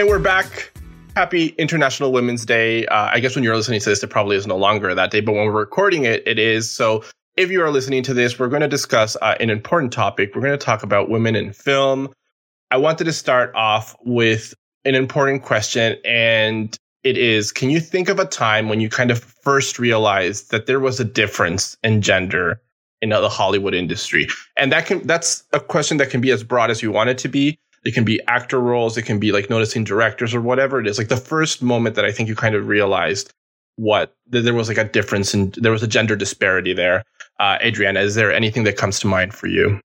And 0.00 0.08
we're 0.08 0.18
back. 0.18 0.72
Happy 1.14 1.48
International 1.58 2.10
Women's 2.10 2.46
Day. 2.46 2.86
Uh, 2.86 3.10
I 3.12 3.20
guess 3.20 3.34
when 3.34 3.44
you're 3.44 3.54
listening 3.54 3.80
to 3.80 3.90
this, 3.90 4.02
it 4.02 4.08
probably 4.08 4.34
is 4.34 4.46
no 4.46 4.56
longer 4.56 4.94
that 4.94 5.10
day, 5.10 5.20
but 5.20 5.32
when 5.32 5.44
we're 5.44 5.52
recording 5.52 6.04
it, 6.04 6.26
it 6.26 6.38
is. 6.38 6.70
So 6.70 7.04
if 7.36 7.50
you 7.50 7.62
are 7.62 7.70
listening 7.70 8.02
to 8.04 8.14
this, 8.14 8.38
we're 8.38 8.48
going 8.48 8.62
to 8.62 8.66
discuss 8.66 9.14
uh, 9.20 9.34
an 9.40 9.50
important 9.50 9.92
topic. 9.92 10.34
We're 10.34 10.40
going 10.40 10.58
to 10.58 10.64
talk 10.64 10.82
about 10.82 11.10
women 11.10 11.36
in 11.36 11.52
film. 11.52 12.08
I 12.70 12.78
wanted 12.78 13.04
to 13.04 13.12
start 13.12 13.54
off 13.54 13.94
with 14.02 14.54
an 14.86 14.94
important 14.94 15.42
question, 15.42 15.98
and 16.06 16.74
it 17.04 17.18
is 17.18 17.52
Can 17.52 17.68
you 17.68 17.78
think 17.78 18.08
of 18.08 18.18
a 18.18 18.24
time 18.24 18.70
when 18.70 18.80
you 18.80 18.88
kind 18.88 19.10
of 19.10 19.22
first 19.22 19.78
realized 19.78 20.50
that 20.50 20.64
there 20.64 20.80
was 20.80 20.98
a 20.98 21.04
difference 21.04 21.76
in 21.84 22.00
gender 22.00 22.62
in 23.02 23.10
the 23.10 23.28
Hollywood 23.28 23.74
industry? 23.74 24.28
And 24.56 24.72
that 24.72 24.86
can 24.86 25.06
that's 25.06 25.44
a 25.52 25.60
question 25.60 25.98
that 25.98 26.08
can 26.08 26.22
be 26.22 26.30
as 26.30 26.42
broad 26.42 26.70
as 26.70 26.82
you 26.82 26.90
want 26.90 27.10
it 27.10 27.18
to 27.18 27.28
be. 27.28 27.58
It 27.84 27.94
can 27.94 28.04
be 28.04 28.20
actor 28.26 28.60
roles. 28.60 28.96
It 28.96 29.02
can 29.02 29.18
be 29.18 29.32
like 29.32 29.48
noticing 29.48 29.84
directors 29.84 30.34
or 30.34 30.40
whatever 30.40 30.80
it 30.80 30.86
is. 30.86 30.98
Like 30.98 31.08
the 31.08 31.16
first 31.16 31.62
moment 31.62 31.96
that 31.96 32.04
I 32.04 32.12
think 32.12 32.28
you 32.28 32.34
kind 32.34 32.54
of 32.54 32.66
realized 32.66 33.32
what 33.76 34.14
that 34.28 34.42
there 34.42 34.54
was 34.54 34.68
like 34.68 34.78
a 34.78 34.84
difference 34.84 35.32
and 35.32 35.54
there 35.54 35.72
was 35.72 35.82
a 35.82 35.88
gender 35.88 36.14
disparity 36.14 36.74
there. 36.74 37.02
Uh, 37.38 37.56
Adriana, 37.62 38.00
is 38.00 38.14
there 38.14 38.32
anything 38.32 38.64
that 38.64 38.76
comes 38.76 39.00
to 39.00 39.06
mind 39.06 39.32
for 39.32 39.46
you? 39.46 39.80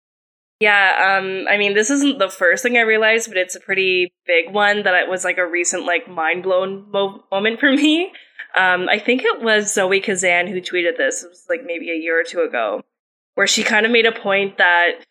Yeah, 0.61 1.18
um, 1.18 1.46
I 1.48 1.57
mean, 1.59 1.74
this 1.74 1.90
isn't 1.90 2.18
the 2.18 2.28
first 2.28 2.62
thing 2.62 2.76
I 2.76 2.83
realized, 2.83 3.28
but 3.28 3.37
it's 3.37 3.57
a 3.57 3.61
pretty 3.61 4.12
big 4.26 4.52
one 4.52 4.83
that 4.85 4.94
it 4.94 5.09
was 5.09 5.24
like 5.24 5.38
a 5.38 5.46
recent 5.46 5.85
like 5.85 6.09
mind 6.09 6.42
blown 6.42 6.90
mo- 6.90 7.22
moment 7.30 7.61
for 7.61 7.72
me. 7.72 8.12
Um, 8.57 8.88
I 8.88 8.98
think 8.98 9.22
it 9.24 9.42
was 9.42 9.72
Zoe 9.72 10.00
Kazan 10.00 10.46
who 10.46 10.61
tweeted 10.61 10.96
this. 10.96 11.22
It 11.22 11.28
was 11.28 11.44
like 11.48 11.62
maybe 11.64 11.90
a 11.90 11.96
year 11.96 12.20
or 12.20 12.24
two 12.24 12.40
ago, 12.40 12.83
where 13.35 13.46
she 13.46 13.64
kind 13.64 13.85
of 13.85 13.92
made 13.92 14.07
a 14.07 14.12
point 14.12 14.59
that 14.59 15.04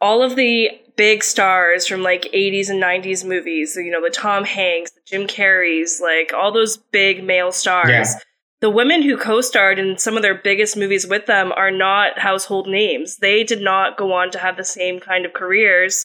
all 0.00 0.22
of 0.22 0.36
the 0.36 0.70
big 0.96 1.22
stars 1.22 1.86
from 1.86 2.02
like 2.02 2.22
80s 2.34 2.68
and 2.68 2.82
90s 2.82 3.24
movies, 3.24 3.76
you 3.76 3.90
know, 3.90 4.02
the 4.02 4.10
Tom 4.10 4.44
Hanks, 4.44 4.90
the 4.90 5.00
Jim 5.06 5.26
Carreys, 5.26 6.00
like 6.00 6.32
all 6.34 6.52
those 6.52 6.76
big 6.76 7.24
male 7.24 7.52
stars. 7.52 7.90
Yeah. 7.90 8.18
The 8.60 8.70
women 8.70 9.00
who 9.00 9.16
co-starred 9.16 9.78
in 9.78 9.96
some 9.96 10.16
of 10.16 10.22
their 10.22 10.34
biggest 10.34 10.76
movies 10.76 11.06
with 11.06 11.24
them 11.24 11.52
are 11.52 11.70
not 11.70 12.18
household 12.18 12.68
names. 12.68 13.16
They 13.16 13.42
did 13.42 13.62
not 13.62 13.96
go 13.96 14.12
on 14.12 14.30
to 14.32 14.38
have 14.38 14.58
the 14.58 14.64
same 14.64 15.00
kind 15.00 15.24
of 15.24 15.32
careers 15.32 16.04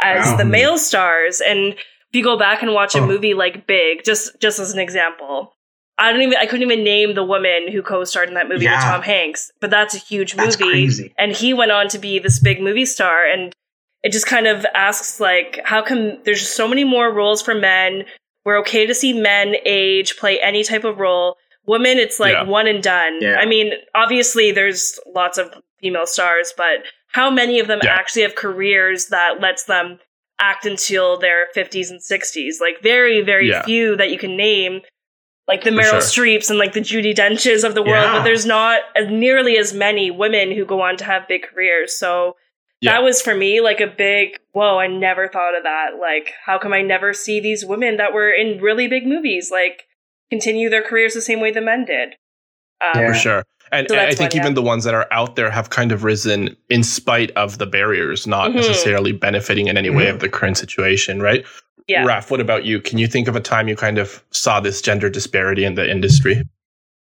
as 0.00 0.36
the 0.38 0.44
male 0.44 0.78
stars. 0.78 1.40
And 1.40 1.74
if 1.74 2.12
you 2.12 2.22
go 2.22 2.38
back 2.38 2.62
and 2.62 2.72
watch 2.72 2.94
a 2.94 3.00
oh. 3.00 3.06
movie 3.06 3.34
like 3.34 3.66
Big, 3.66 4.04
just 4.04 4.40
just 4.40 4.60
as 4.60 4.72
an 4.72 4.78
example, 4.78 5.54
I 5.98 6.12
don't 6.12 6.22
even 6.22 6.36
I 6.40 6.46
couldn't 6.46 6.62
even 6.62 6.84
name 6.84 7.14
the 7.14 7.24
woman 7.24 7.68
who 7.70 7.82
co-starred 7.82 8.28
in 8.28 8.34
that 8.34 8.48
movie 8.48 8.64
yeah. 8.64 8.76
with 8.76 8.84
Tom 8.84 9.02
Hanks, 9.02 9.50
but 9.60 9.70
that's 9.70 9.94
a 9.94 9.98
huge 9.98 10.36
movie. 10.36 11.12
And 11.18 11.32
he 11.32 11.52
went 11.52 11.72
on 11.72 11.88
to 11.88 11.98
be 11.98 12.18
this 12.18 12.38
big 12.38 12.60
movie 12.60 12.86
star 12.86 13.24
and 13.24 13.52
it 14.02 14.12
just 14.12 14.26
kind 14.26 14.46
of 14.46 14.64
asks 14.74 15.18
like 15.18 15.60
how 15.64 15.82
come 15.82 16.18
there's 16.24 16.48
so 16.48 16.68
many 16.68 16.84
more 16.84 17.12
roles 17.12 17.42
for 17.42 17.54
men? 17.54 18.04
We're 18.44 18.58
okay 18.60 18.86
to 18.86 18.94
see 18.94 19.12
men 19.12 19.56
age, 19.64 20.16
play 20.16 20.40
any 20.40 20.62
type 20.62 20.84
of 20.84 20.98
role. 20.98 21.36
Women, 21.66 21.98
it's 21.98 22.18
like 22.20 22.32
yeah. 22.32 22.44
one 22.44 22.66
and 22.66 22.82
done. 22.82 23.18
Yeah. 23.20 23.36
I 23.38 23.44
mean, 23.44 23.72
obviously 23.94 24.52
there's 24.52 24.98
lots 25.14 25.36
of 25.36 25.52
female 25.80 26.06
stars, 26.06 26.54
but 26.56 26.84
how 27.08 27.30
many 27.30 27.58
of 27.58 27.66
them 27.66 27.80
actually 27.82 28.22
have 28.22 28.36
careers 28.36 29.06
that 29.08 29.40
lets 29.40 29.64
them 29.64 29.98
act 30.38 30.64
until 30.64 31.18
their 31.18 31.48
50s 31.54 31.90
and 31.90 32.00
60s? 32.00 32.60
Like 32.60 32.82
very, 32.82 33.20
very 33.20 33.52
few 33.64 33.96
that 33.96 34.10
you 34.10 34.18
can 34.18 34.36
name 34.36 34.80
like 35.48 35.64
the 35.64 35.70
Meryl 35.70 35.90
sure. 35.90 36.00
Streeps 36.00 36.50
and 36.50 36.58
like 36.58 36.74
the 36.74 36.80
Judy 36.80 37.14
Denches 37.14 37.64
of 37.64 37.74
the 37.74 37.82
world, 37.82 38.04
yeah. 38.04 38.18
but 38.18 38.24
there's 38.24 38.46
not 38.46 38.82
as 38.94 39.08
nearly 39.08 39.56
as 39.56 39.72
many 39.72 40.10
women 40.10 40.52
who 40.52 40.66
go 40.66 40.82
on 40.82 40.96
to 40.98 41.04
have 41.04 41.26
big 41.26 41.42
careers. 41.42 41.98
So 41.98 42.36
yeah. 42.82 42.92
that 42.92 43.02
was 43.02 43.22
for 43.22 43.34
me 43.34 43.60
like 43.60 43.80
a 43.80 43.86
big 43.86 44.38
whoa, 44.52 44.78
I 44.78 44.88
never 44.88 45.28
thought 45.28 45.56
of 45.56 45.62
that. 45.62 45.98
Like, 46.00 46.32
how 46.44 46.58
come 46.58 46.72
I 46.72 46.82
never 46.82 47.14
see 47.14 47.40
these 47.40 47.64
women 47.64 47.96
that 47.96 48.12
were 48.12 48.30
in 48.30 48.60
really 48.60 48.88
big 48.88 49.06
movies 49.06 49.50
like 49.50 49.84
continue 50.30 50.68
their 50.68 50.82
careers 50.82 51.14
the 51.14 51.22
same 51.22 51.40
way 51.40 51.50
the 51.50 51.60
men 51.60 51.84
did? 51.84 52.14
Um, 52.80 53.00
yeah. 53.00 53.12
For 53.12 53.14
sure. 53.14 53.44
And, 53.70 53.86
so 53.88 53.94
and 53.94 54.02
I 54.08 54.14
think 54.14 54.32
one, 54.32 54.40
even 54.40 54.52
yeah. 54.52 54.54
the 54.54 54.62
ones 54.62 54.84
that 54.84 54.94
are 54.94 55.06
out 55.10 55.36
there 55.36 55.50
have 55.50 55.70
kind 55.70 55.92
of 55.92 56.02
risen 56.02 56.56
in 56.70 56.82
spite 56.82 57.30
of 57.32 57.58
the 57.58 57.66
barriers, 57.66 58.26
not 58.26 58.48
mm-hmm. 58.48 58.56
necessarily 58.56 59.12
benefiting 59.12 59.68
in 59.68 59.76
any 59.76 59.90
way 59.90 60.04
mm-hmm. 60.04 60.14
of 60.14 60.20
the 60.20 60.28
current 60.28 60.56
situation, 60.56 61.20
right? 61.20 61.44
Yeah. 61.86 62.04
Raf, 62.04 62.30
what 62.30 62.40
about 62.40 62.64
you? 62.64 62.80
Can 62.80 62.98
you 62.98 63.06
think 63.06 63.28
of 63.28 63.36
a 63.36 63.40
time 63.40 63.68
you 63.68 63.76
kind 63.76 63.98
of 63.98 64.22
saw 64.30 64.60
this 64.60 64.82
gender 64.82 65.08
disparity 65.08 65.64
in 65.64 65.74
the 65.74 65.88
industry? 65.88 66.42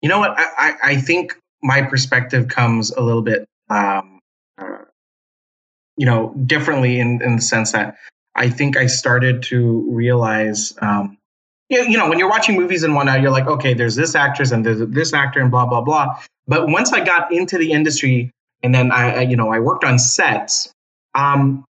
You 0.02 0.10
know 0.10 0.20
what? 0.20 0.34
I, 0.38 0.76
I 0.84 0.96
think 0.98 1.38
my 1.62 1.84
perspective 1.84 2.48
comes 2.48 2.92
a 2.92 3.02
little 3.02 3.22
bit, 3.22 3.48
um, 3.70 4.20
uh, 4.58 4.86
you 5.98 6.06
know, 6.06 6.34
differently 6.46 7.00
in, 7.00 7.22
in 7.22 7.36
the 7.36 7.42
sense 7.42 7.74
that 7.74 7.98
I 8.36 8.50
think 8.50 8.78
I 8.78 8.88
started 8.88 9.44
to 9.44 9.86
realize, 9.92 10.74
um, 10.82 11.18
you, 11.70 11.84
you 11.84 11.98
know, 11.98 12.10
when 12.10 12.18
you're 12.18 12.30
watching 12.30 12.56
movies 12.56 12.84
and 12.84 12.96
whatnot, 12.96 13.22
you're 13.22 13.32
like, 13.32 13.48
okay, 13.48 13.74
there's 13.74 13.96
this 13.96 14.16
actress 14.16 14.52
and 14.52 14.66
there's 14.66 14.80
this 14.90 15.14
actor 15.14 15.40
and 15.40 15.52
blah, 15.52 15.66
blah, 15.66 15.82
blah. 15.82 16.20
But 16.48 16.68
once 16.68 16.92
I 16.92 17.04
got 17.04 17.32
into 17.32 17.58
the 17.58 17.72
industry 17.72 18.32
and 18.64 18.74
then 18.74 18.92
I, 18.92 19.16
I 19.18 19.22
you 19.22 19.36
know, 19.36 19.50
I 19.50 19.60
worked 19.60 19.84
on 19.84 20.00
sets, 20.00 20.72
um, 21.14 21.66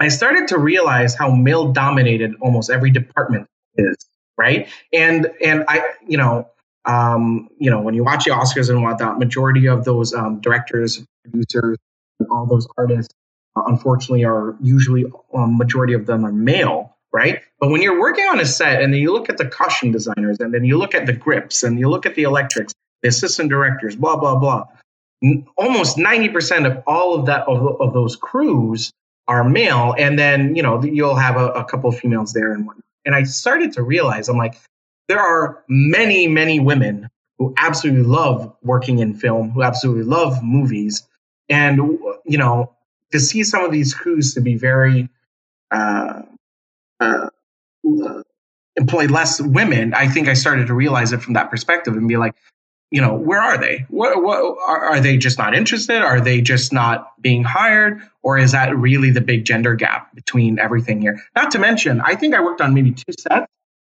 I 0.00 0.08
started 0.08 0.48
to 0.48 0.58
realize 0.58 1.14
how 1.14 1.30
male 1.30 1.72
dominated 1.72 2.34
almost 2.40 2.70
every 2.70 2.90
department 2.90 3.46
is, 3.76 3.96
right? 4.36 4.68
And 4.92 5.30
and 5.42 5.64
I, 5.68 5.82
you 6.06 6.16
know, 6.16 6.48
um, 6.84 7.48
you 7.58 7.70
know, 7.70 7.80
when 7.80 7.94
you 7.94 8.04
watch 8.04 8.24
the 8.24 8.32
Oscars 8.32 8.70
and 8.70 8.82
whatnot, 8.82 9.18
majority 9.18 9.66
of 9.66 9.84
those 9.84 10.12
um, 10.12 10.40
directors, 10.40 11.04
producers, 11.22 11.78
and 12.18 12.28
all 12.30 12.46
those 12.46 12.66
artists, 12.76 13.14
uh, 13.56 13.62
unfortunately, 13.66 14.24
are 14.24 14.56
usually 14.60 15.04
um, 15.32 15.56
majority 15.56 15.94
of 15.94 16.06
them 16.06 16.26
are 16.26 16.32
male, 16.32 16.96
right? 17.12 17.42
But 17.60 17.70
when 17.70 17.80
you're 17.80 17.98
working 18.00 18.24
on 18.24 18.40
a 18.40 18.46
set 18.46 18.82
and 18.82 18.92
then 18.92 19.00
you 19.00 19.12
look 19.12 19.30
at 19.30 19.38
the 19.38 19.46
costume 19.46 19.92
designers 19.92 20.40
and 20.40 20.52
then 20.52 20.64
you 20.64 20.76
look 20.76 20.94
at 20.94 21.06
the 21.06 21.12
grips 21.12 21.62
and 21.62 21.78
you 21.78 21.88
look 21.88 22.04
at 22.04 22.16
the 22.16 22.24
electrics, 22.24 22.74
the 23.02 23.08
assistant 23.08 23.48
directors, 23.48 23.94
blah 23.94 24.16
blah 24.16 24.36
blah, 24.36 24.64
almost 25.56 25.98
ninety 25.98 26.28
percent 26.28 26.66
of 26.66 26.82
all 26.86 27.14
of 27.14 27.26
that 27.26 27.46
of, 27.46 27.80
of 27.80 27.94
those 27.94 28.16
crews 28.16 28.92
are 29.26 29.44
male, 29.44 29.94
and 29.98 30.18
then 30.18 30.54
you 30.54 30.62
know 30.62 30.82
you'll 30.82 31.16
have 31.16 31.36
a, 31.36 31.48
a 31.50 31.64
couple 31.64 31.90
of 31.90 31.98
females 31.98 32.32
there 32.32 32.52
and 32.52 32.66
whatnot. 32.66 32.84
And 33.04 33.14
I 33.14 33.24
started 33.24 33.72
to 33.74 33.82
realize 33.82 34.28
I'm 34.28 34.38
like, 34.38 34.54
there 35.08 35.20
are 35.20 35.62
many, 35.68 36.26
many 36.26 36.60
women 36.60 37.08
who 37.38 37.52
absolutely 37.56 38.04
love 38.04 38.54
working 38.62 38.98
in 39.00 39.14
film, 39.14 39.50
who 39.50 39.62
absolutely 39.62 40.04
love 40.04 40.42
movies, 40.42 41.06
and 41.48 41.78
you 42.24 42.38
know 42.38 42.74
to 43.12 43.20
see 43.20 43.44
some 43.44 43.64
of 43.64 43.70
these 43.70 43.94
crews 43.94 44.34
to 44.34 44.40
be 44.40 44.56
very 44.56 45.08
uh, 45.70 46.22
uh, 47.00 47.28
employ 48.76 49.06
less 49.06 49.40
women, 49.40 49.94
I 49.94 50.08
think 50.08 50.28
I 50.28 50.34
started 50.34 50.66
to 50.66 50.74
realize 50.74 51.12
it 51.12 51.22
from 51.22 51.34
that 51.34 51.50
perspective 51.50 51.94
and 51.94 52.08
be 52.08 52.16
like, 52.16 52.34
you 52.94 53.00
know, 53.00 53.12
where 53.12 53.40
are 53.40 53.58
they? 53.58 53.84
What, 53.88 54.22
what 54.22 54.38
are, 54.68 54.84
are 54.84 55.00
they 55.00 55.16
just 55.16 55.36
not 55.36 55.52
interested? 55.52 56.00
Are 56.00 56.20
they 56.20 56.40
just 56.40 56.72
not 56.72 57.20
being 57.20 57.42
hired? 57.42 58.00
Or 58.22 58.38
is 58.38 58.52
that 58.52 58.76
really 58.78 59.10
the 59.10 59.20
big 59.20 59.44
gender 59.44 59.74
gap 59.74 60.14
between 60.14 60.60
everything 60.60 61.00
here? 61.00 61.20
Not 61.34 61.50
to 61.50 61.58
mention, 61.58 62.00
I 62.00 62.14
think 62.14 62.36
I 62.36 62.40
worked 62.40 62.60
on 62.60 62.72
maybe 62.72 62.92
two 62.92 63.12
sets 63.18 63.46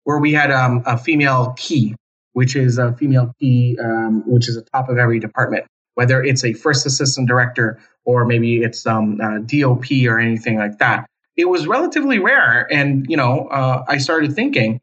where 0.06 0.20
we 0.20 0.32
had 0.32 0.52
um, 0.52 0.84
a 0.86 0.98
female 0.98 1.54
key, 1.58 1.98
which 2.32 2.56
is 2.56 2.78
a 2.78 2.94
female 2.94 3.36
key, 3.42 3.78
um, 3.78 4.24
which 4.26 4.48
is 4.48 4.56
the 4.56 4.62
top 4.62 4.88
of 4.88 4.98
every 4.98 5.20
department, 5.20 5.66
whether 5.96 6.24
it's 6.24 6.46
a 6.46 6.54
first 6.54 6.86
assistant 6.86 7.28
director 7.28 7.82
or 8.06 8.24
maybe 8.24 8.64
it's 8.64 8.88
um, 8.88 9.18
DOP 9.18 9.86
or 10.08 10.18
anything 10.18 10.58
like 10.58 10.78
that. 10.78 11.06
It 11.36 11.50
was 11.50 11.68
relatively 11.68 12.20
rare. 12.20 12.72
And, 12.72 13.06
you 13.10 13.18
know, 13.18 13.50
uh, 13.50 13.84
I 13.86 13.98
started 13.98 14.34
thinking, 14.34 14.80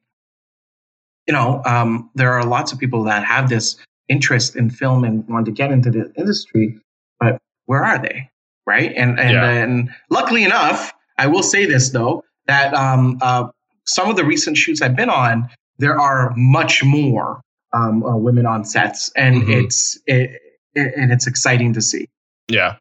you 1.26 1.33
know, 1.33 1.62
um, 1.64 2.11
there 2.14 2.35
are 2.35 2.44
lots 2.44 2.72
of 2.72 2.78
people 2.78 3.04
that 3.04 3.24
have 3.24 3.48
this 3.48 3.78
interest 4.11 4.57
in 4.57 4.68
film 4.68 5.05
and 5.05 5.27
want 5.29 5.46
to 5.46 5.53
get 5.53 5.70
into 5.70 5.90
the 5.90 6.12
industry, 6.16 6.79
but 7.18 7.38
where 7.66 7.85
are 7.85 7.99
they? 7.99 8.29
Right. 8.66 8.92
And, 8.94 9.18
and, 9.18 9.33
yeah. 9.33 9.49
and 9.49 9.90
luckily 10.11 10.44
enough, 10.44 10.92
I 11.16 11.29
will 11.29 11.42
say 11.42 11.64
this 11.64 11.90
though, 11.90 12.25
that 12.46 12.75
um, 12.75 13.18
uh, 13.23 13.49
some 13.87 14.11
of 14.11 14.16
the 14.16 14.25
recent 14.25 14.57
shoots 14.57 14.83
I've 14.83 14.96
been 14.96 15.11
on, 15.11 15.49
there 15.79 15.99
are 15.99 16.33
much 16.37 16.85
more 16.85 17.40
um, 17.73 18.03
uh, 18.03 18.16
women 18.16 18.46
on 18.46 18.64
sets, 18.64 19.11
and 19.16 19.42
mm-hmm. 19.42 19.51
it's 19.53 19.99
it, 20.07 20.31
it, 20.75 20.94
and 20.96 21.12
it's 21.12 21.27
exciting 21.27 21.73
to 21.75 21.81
see. 21.81 22.09
Yeah, 22.49 22.77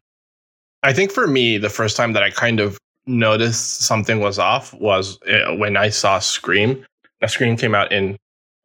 I 0.82 0.92
think 0.92 1.12
for 1.12 1.26
me, 1.26 1.58
the 1.58 1.70
first 1.70 1.96
time 1.96 2.12
that 2.14 2.22
I 2.22 2.30
kind 2.30 2.60
of 2.60 2.78
noticed 3.06 3.82
something 3.82 4.20
was 4.20 4.38
off 4.38 4.74
was 4.74 5.18
uh, 5.22 5.54
when 5.54 5.76
I 5.76 5.90
saw 5.90 6.18
Scream. 6.18 6.84
Now, 7.20 7.28
Scream 7.28 7.56
came 7.56 7.74
out 7.74 7.92
in 7.92 8.16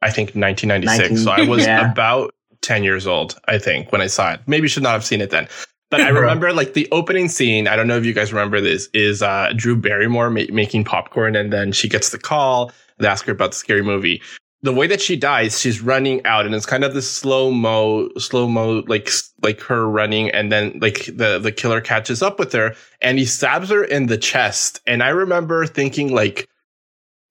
I 0.02 0.12
think 0.12 0.30
1996, 0.36 1.10
19, 1.10 1.18
so 1.18 1.32
I 1.32 1.48
was 1.50 1.66
yeah. 1.66 1.92
about 1.92 2.34
10 2.66 2.84
years 2.84 3.06
old. 3.08 3.40
I 3.46 3.58
think 3.58 3.92
when 3.92 4.02
I 4.02 4.08
saw 4.08 4.34
it, 4.34 4.42
maybe 4.48 4.68
should 4.68 4.84
not 4.84 4.94
have 4.94 5.06
seen 5.06 5.22
it 5.22 5.30
then. 5.30 5.48
But 5.92 6.02
I 6.02 6.10
remember 6.22 6.52
like 6.52 6.74
the 6.74 6.88
opening 6.92 7.30
scene. 7.30 7.68
I 7.68 7.76
don't 7.76 7.88
know 7.88 7.98
if 7.98 8.06
you 8.06 8.14
guys 8.14 8.34
remember 8.34 8.60
this. 8.60 8.90
Is 8.94 9.22
uh, 9.22 9.54
Drew 9.56 9.76
Barrymore 9.76 10.30
ma- 10.30 10.52
making 10.52 10.84
popcorn, 10.84 11.36
and 11.36 11.54
then 11.54 11.72
she 11.72 11.88
gets 11.88 12.10
the 12.10 12.18
call. 12.18 12.72
They 12.98 13.08
ask 13.08 13.26
her 13.26 13.32
about 13.32 13.52
the 13.52 13.58
scary 13.58 13.84
movie. 13.84 14.22
The 14.64 14.74
way 14.74 14.88
that 14.88 15.00
she 15.00 15.16
dies, 15.16 15.60
she's 15.60 15.80
running 15.80 16.26
out, 16.26 16.46
and 16.48 16.56
it's 16.56 16.66
kind 16.66 16.84
of 16.84 16.96
this 16.96 17.10
slow 17.10 17.52
mo, 17.52 18.10
slow 18.18 18.48
mo, 18.48 18.84
like 18.88 19.10
like 19.44 19.62
her 19.62 19.88
running, 19.88 20.32
and 20.32 20.52
then 20.52 20.80
like 20.82 21.06
the 21.06 21.38
the 21.40 21.52
killer 21.52 21.82
catches 21.82 22.24
up 22.24 22.40
with 22.40 22.52
her, 22.54 22.74
and 23.02 23.20
he 23.20 23.26
stabs 23.26 23.70
her 23.70 23.84
in 23.84 24.08
the 24.08 24.18
chest. 24.18 24.82
And 24.88 25.04
I 25.04 25.10
remember 25.10 25.68
thinking 25.68 26.14
like 26.14 26.50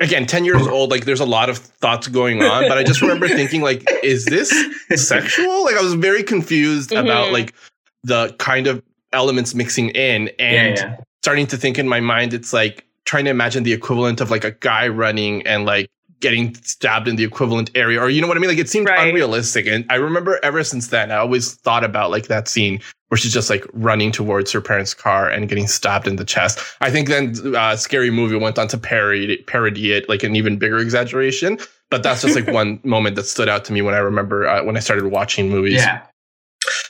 again 0.00 0.26
10 0.26 0.44
years 0.44 0.66
old 0.66 0.90
like 0.90 1.04
there's 1.04 1.20
a 1.20 1.26
lot 1.26 1.48
of 1.48 1.58
thoughts 1.58 2.08
going 2.08 2.42
on 2.42 2.68
but 2.68 2.76
i 2.76 2.82
just 2.82 3.00
remember 3.00 3.28
thinking 3.40 3.62
like 3.62 3.84
is 4.02 4.24
this 4.24 4.50
sexual 4.96 5.64
like 5.64 5.76
i 5.76 5.82
was 5.82 5.94
very 5.94 6.22
confused 6.22 6.90
mm-hmm. 6.90 7.04
about 7.04 7.32
like 7.32 7.54
the 8.02 8.34
kind 8.38 8.66
of 8.66 8.82
elements 9.12 9.54
mixing 9.54 9.90
in 9.90 10.28
and 10.38 10.76
yeah, 10.76 10.86
yeah. 10.86 10.96
starting 11.22 11.46
to 11.46 11.56
think 11.56 11.78
in 11.78 11.88
my 11.88 12.00
mind 12.00 12.34
it's 12.34 12.52
like 12.52 12.84
trying 13.04 13.24
to 13.24 13.30
imagine 13.30 13.62
the 13.62 13.72
equivalent 13.72 14.20
of 14.20 14.30
like 14.30 14.44
a 14.44 14.50
guy 14.50 14.88
running 14.88 15.46
and 15.46 15.64
like 15.64 15.88
getting 16.24 16.54
stabbed 16.62 17.06
in 17.06 17.16
the 17.16 17.22
equivalent 17.22 17.70
area 17.74 18.00
or 18.00 18.08
you 18.08 18.20
know 18.20 18.26
what 18.26 18.36
i 18.36 18.40
mean? 18.40 18.50
Like 18.50 18.58
it 18.58 18.68
seemed 18.68 18.88
right. 18.88 19.08
unrealistic 19.08 19.66
and 19.66 19.84
i 19.90 19.96
remember 19.96 20.40
ever 20.42 20.64
since 20.64 20.88
then 20.88 21.12
i 21.12 21.16
always 21.16 21.54
thought 21.66 21.84
about 21.84 22.10
like 22.10 22.28
that 22.28 22.48
scene 22.48 22.80
where 23.08 23.18
she's 23.18 23.32
just 23.32 23.50
like 23.50 23.64
running 23.74 24.10
towards 24.10 24.50
her 24.52 24.60
parents 24.60 24.94
car 24.94 25.28
and 25.28 25.48
getting 25.48 25.68
stabbed 25.68 26.08
in 26.08 26.16
the 26.16 26.24
chest. 26.24 26.58
I 26.80 26.90
think 26.90 27.08
then 27.08 27.54
uh, 27.54 27.76
scary 27.76 28.10
movie 28.10 28.36
went 28.36 28.58
on 28.58 28.66
to 28.68 28.78
parody 28.78 29.36
parody 29.46 29.92
it 29.92 30.08
like 30.08 30.22
an 30.24 30.34
even 30.34 30.58
bigger 30.58 30.78
exaggeration 30.78 31.58
but 31.90 32.02
that's 32.02 32.22
just 32.22 32.34
like 32.34 32.46
one 32.62 32.80
moment 32.82 33.16
that 33.16 33.24
stood 33.24 33.48
out 33.48 33.64
to 33.66 33.72
me 33.72 33.82
when 33.82 33.94
i 33.94 33.98
remember 33.98 34.48
uh, 34.48 34.64
when 34.64 34.76
i 34.76 34.80
started 34.80 35.06
watching 35.06 35.48
movies. 35.50 35.74
Yeah. 35.74 36.02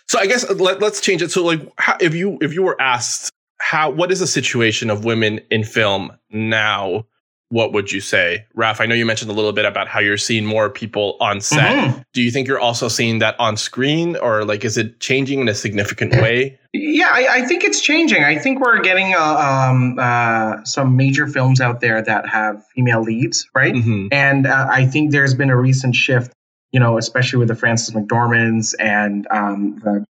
So 0.09 0.19
I 0.21 0.27
guess 0.27 0.49
let, 0.49 0.83
us 0.83 1.01
change 1.01 1.23
it. 1.23 1.33
So 1.33 1.45
like, 1.45 1.61
how, 1.77 1.97
if 2.01 2.15
you 2.15 2.39
if 2.41 2.55
you 2.55 2.63
were 2.63 2.81
asked 2.81 3.31
how 3.59 3.91
what 3.91 4.13
is 4.13 4.21
the 4.21 4.27
situation 4.27 4.91
of 4.91 5.05
women 5.05 5.41
in 5.51 5.65
film 5.65 6.13
now, 6.31 7.05
what 7.51 7.73
would 7.73 7.93
you 7.93 8.01
say, 8.01 8.47
Raf? 8.55 8.81
I 8.81 8.87
know 8.87 8.95
you 8.95 9.07
mentioned 9.07 9.31
a 9.31 9.35
little 9.35 9.53
bit 9.53 9.65
about 9.65 9.87
how 9.87 10.01
you're 10.01 10.17
seeing 10.17 10.45
more 10.45 10.71
people 10.71 11.17
on 11.21 11.41
set. 11.41 11.77
Mm-hmm. 11.77 12.01
Do 12.13 12.23
you 12.23 12.31
think 12.31 12.49
you're 12.49 12.61
also 12.61 12.89
seeing 12.89 13.19
that 13.21 13.39
on 13.39 13.57
screen, 13.57 14.17
or 14.17 14.45
like 14.45 14.65
is 14.65 14.77
it 14.77 15.01
changing 15.01 15.41
in 15.41 15.49
a 15.49 15.55
significant 15.55 16.15
way? 16.15 16.59
Yeah, 16.73 17.11
I, 17.13 17.27
I 17.31 17.43
think 17.43 17.63
it's 17.63 17.81
changing. 17.81 18.25
I 18.25 18.37
think 18.37 18.61
we're 18.61 18.81
getting 18.81 19.15
uh, 19.15 19.21
um, 19.21 19.97
uh, 19.99 20.65
some 20.65 20.97
major 20.97 21.29
films 21.29 21.61
out 21.61 21.81
there 21.81 22.03
that 22.03 22.29
have 22.29 22.65
female 22.75 23.03
leads, 23.03 23.49
right? 23.55 23.75
Mm-hmm. 23.75 24.09
And 24.11 24.47
uh, 24.47 24.67
I 24.69 24.87
think 24.87 25.13
there's 25.13 25.35
been 25.35 25.51
a 25.51 25.57
recent 25.57 25.95
shift 25.95 26.33
you 26.75 26.81
know, 26.81 26.99
especially 26.99 27.39
with 27.39 27.47
the 27.47 27.55
Frances 27.55 27.95
McDormands 27.95 28.75
and 28.81 29.29
um, 29.31 29.79
the 29.85 30.05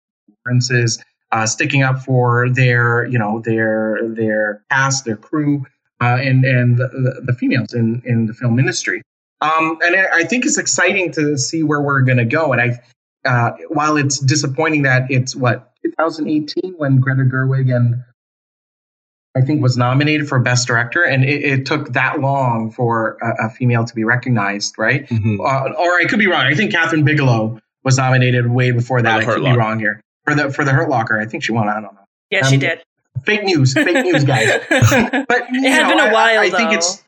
Princes 0.45 1.03
uh, 1.31 1.47
sticking 1.47 1.81
up 1.81 2.03
for 2.03 2.49
their, 2.51 3.05
you 3.07 3.17
know, 3.17 3.41
their 3.43 3.97
their 4.07 4.63
cast, 4.69 5.03
their 5.05 5.17
crew, 5.17 5.65
uh, 6.01 6.17
and 6.19 6.43
and 6.43 6.77
the, 6.77 7.21
the, 7.25 7.33
females 7.33 7.73
in 7.73 8.01
in 8.05 8.25
the 8.25 8.33
film 8.33 8.57
industry. 8.59 9.01
Um, 9.41 9.77
and 9.83 9.95
I 9.95 10.23
think 10.23 10.45
it's 10.45 10.57
exciting 10.57 11.11
to 11.13 11.37
see 11.37 11.63
where 11.63 11.81
we're 11.81 12.01
going 12.01 12.19
to 12.19 12.25
go. 12.25 12.53
And 12.53 12.61
I, 12.61 13.27
uh, 13.27 13.51
while 13.69 13.97
it's 13.97 14.19
disappointing 14.19 14.83
that 14.83 15.09
it's 15.09 15.35
what 15.35 15.73
2018 15.83 16.75
when 16.77 16.99
Greta 16.99 17.23
Gerwig 17.23 17.75
and 17.75 18.03
I 19.35 19.41
think 19.41 19.61
was 19.61 19.77
nominated 19.77 20.27
for 20.27 20.39
Best 20.39 20.67
Director, 20.67 21.03
and 21.03 21.23
it, 21.23 21.43
it 21.43 21.65
took 21.65 21.93
that 21.93 22.19
long 22.19 22.69
for 22.69 23.17
a, 23.21 23.47
a, 23.47 23.49
female 23.49 23.85
to 23.85 23.95
be 23.95 24.03
recognized, 24.03 24.75
right? 24.77 25.07
Mm-hmm. 25.07 25.39
Uh, 25.39 25.73
or 25.73 25.99
I 25.99 26.05
could 26.05 26.19
be 26.19 26.27
wrong. 26.27 26.41
I 26.41 26.53
think 26.53 26.73
Kathryn 26.73 27.05
Bigelow 27.05 27.59
was 27.83 27.97
nominated 27.97 28.49
way 28.49 28.71
before 28.71 29.01
that. 29.01 29.21
I 29.21 29.25
could 29.25 29.39
Locker. 29.39 29.55
be 29.55 29.57
wrong 29.57 29.79
here 29.79 30.01
for 30.25 30.35
the 30.35 30.51
for 30.51 30.65
the 30.65 30.71
Hurt 30.71 30.89
Locker. 30.89 31.19
I 31.19 31.25
think 31.25 31.43
she 31.43 31.53
won. 31.53 31.69
I 31.69 31.75
don't 31.75 31.93
know. 31.93 32.05
Yeah, 32.29 32.39
um, 32.39 32.51
she 32.51 32.57
did. 32.57 32.83
Fake 33.25 33.43
news, 33.43 33.73
fake 33.73 34.05
news, 34.05 34.23
guys. 34.23 34.61
but 34.69 35.43
it 35.49 35.71
had 35.71 35.83
know, 35.83 35.89
been 35.89 35.99
a 35.99 36.13
while. 36.13 36.39
I, 36.39 36.45
I 36.45 36.49
think 36.49 36.73
it's 36.73 37.03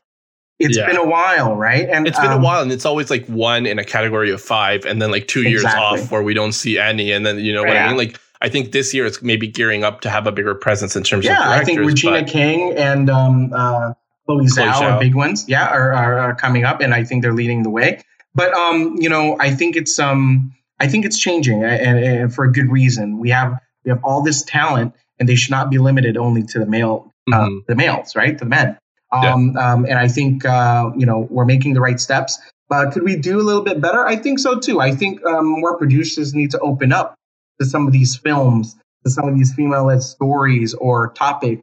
it's 0.60 0.76
yeah. 0.76 0.86
been 0.86 0.96
a 0.96 1.04
while, 1.04 1.56
right? 1.56 1.88
And 1.88 2.06
it's 2.06 2.18
been 2.18 2.30
um, 2.30 2.40
a 2.40 2.44
while, 2.44 2.62
and 2.62 2.70
it's 2.70 2.86
always 2.86 3.10
like 3.10 3.26
one 3.26 3.66
in 3.66 3.78
a 3.78 3.84
category 3.84 4.30
of 4.30 4.40
five, 4.40 4.84
and 4.84 5.02
then 5.02 5.10
like 5.10 5.26
two 5.26 5.42
years 5.42 5.64
exactly. 5.64 6.00
off 6.00 6.12
where 6.12 6.22
we 6.22 6.34
don't 6.34 6.52
see 6.52 6.78
any, 6.78 7.10
and 7.10 7.26
then 7.26 7.38
you 7.38 7.52
know 7.52 7.62
what 7.62 7.76
I 7.76 7.88
mean, 7.88 7.96
like 7.96 8.20
I 8.40 8.48
think 8.48 8.72
this 8.72 8.94
year 8.94 9.06
it's 9.06 9.22
maybe 9.22 9.48
gearing 9.48 9.84
up 9.84 10.02
to 10.02 10.10
have 10.10 10.26
a 10.26 10.32
bigger 10.32 10.54
presence 10.54 10.96
in 10.96 11.02
terms 11.02 11.24
yeah, 11.24 11.32
of 11.32 11.38
directors. 11.38 11.56
Yeah 11.56 11.62
I 11.62 11.64
think 11.64 11.88
Regina 11.88 12.20
but, 12.20 12.30
King 12.30 12.74
and 12.76 13.10
um, 13.10 13.52
uh, 13.54 13.94
Chloe 14.26 14.44
Zhao, 14.44 14.72
Zhao 14.72 14.92
are 14.92 15.00
big 15.00 15.14
ones. 15.14 15.46
Yeah, 15.48 15.66
are, 15.66 15.92
are, 15.92 16.18
are, 16.18 16.34
coming 16.34 16.64
up, 16.64 16.80
and 16.80 16.94
I 16.94 17.04
think 17.04 17.22
they're 17.22 17.32
leading 17.32 17.62
the 17.62 17.70
way. 17.70 18.02
But 18.34 18.52
um, 18.54 18.96
you 18.98 19.08
know, 19.08 19.36
I 19.40 19.54
think 19.54 19.76
it's 19.76 19.98
um, 19.98 20.52
I 20.78 20.88
think 20.88 21.04
it's 21.04 21.18
changing, 21.18 21.64
and, 21.64 21.98
and, 21.98 22.34
for 22.34 22.44
a 22.44 22.52
good 22.52 22.70
reason. 22.70 23.18
We 23.18 23.30
have 23.30 23.54
we 23.84 23.90
have 23.90 24.02
all 24.04 24.22
this 24.22 24.42
talent, 24.42 24.94
and 25.18 25.28
they 25.28 25.34
should 25.34 25.50
not 25.50 25.70
be 25.70 25.78
limited 25.78 26.16
only 26.16 26.42
to 26.42 26.58
the 26.58 26.66
male, 26.66 27.10
uh, 27.32 27.36
mm-hmm. 27.36 27.58
the 27.68 27.74
males, 27.74 28.16
right, 28.16 28.36
to 28.38 28.44
the 28.44 28.50
men. 28.50 28.78
Um, 29.12 29.52
yeah. 29.54 29.72
um, 29.72 29.84
and 29.84 29.98
I 29.98 30.08
think 30.08 30.44
uh, 30.44 30.90
you 30.96 31.06
know 31.06 31.26
we're 31.30 31.44
making 31.44 31.74
the 31.74 31.80
right 31.80 32.00
steps. 32.00 32.38
But 32.68 32.92
could 32.92 33.02
we 33.02 33.16
do 33.16 33.40
a 33.40 33.42
little 33.42 33.62
bit 33.62 33.80
better? 33.80 34.04
I 34.04 34.16
think 34.16 34.38
so 34.38 34.58
too. 34.58 34.80
I 34.80 34.92
think 34.92 35.24
um, 35.24 35.46
more 35.46 35.76
producers 35.76 36.34
need 36.34 36.50
to 36.52 36.58
open 36.60 36.92
up 36.92 37.14
to 37.60 37.66
some 37.66 37.86
of 37.86 37.92
these 37.92 38.16
films, 38.16 38.74
to 39.04 39.10
some 39.10 39.28
of 39.28 39.34
these 39.36 39.54
female 39.54 39.84
led 39.84 40.02
stories 40.02 40.74
or 40.74 41.10
topics, 41.10 41.62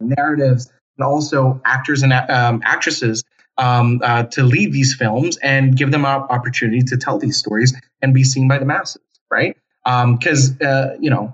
narratives, 0.00 0.70
and 0.98 1.06
also 1.06 1.60
actors 1.64 2.02
and 2.02 2.12
um, 2.12 2.62
actresses 2.64 3.22
um, 3.58 4.00
uh, 4.02 4.24
to 4.24 4.42
lead 4.42 4.72
these 4.72 4.94
films 4.94 5.36
and 5.38 5.76
give 5.76 5.90
them 5.90 6.04
an 6.04 6.22
opportunity 6.30 6.82
to 6.82 6.96
tell 6.96 7.18
these 7.18 7.36
stories 7.36 7.74
and 8.02 8.12
be 8.12 8.24
seen 8.24 8.48
by 8.48 8.58
the 8.58 8.64
masses, 8.64 9.02
right? 9.30 9.56
Because, 9.84 10.50
um, 10.50 10.56
uh, 10.62 10.86
you 10.98 11.10
know, 11.10 11.32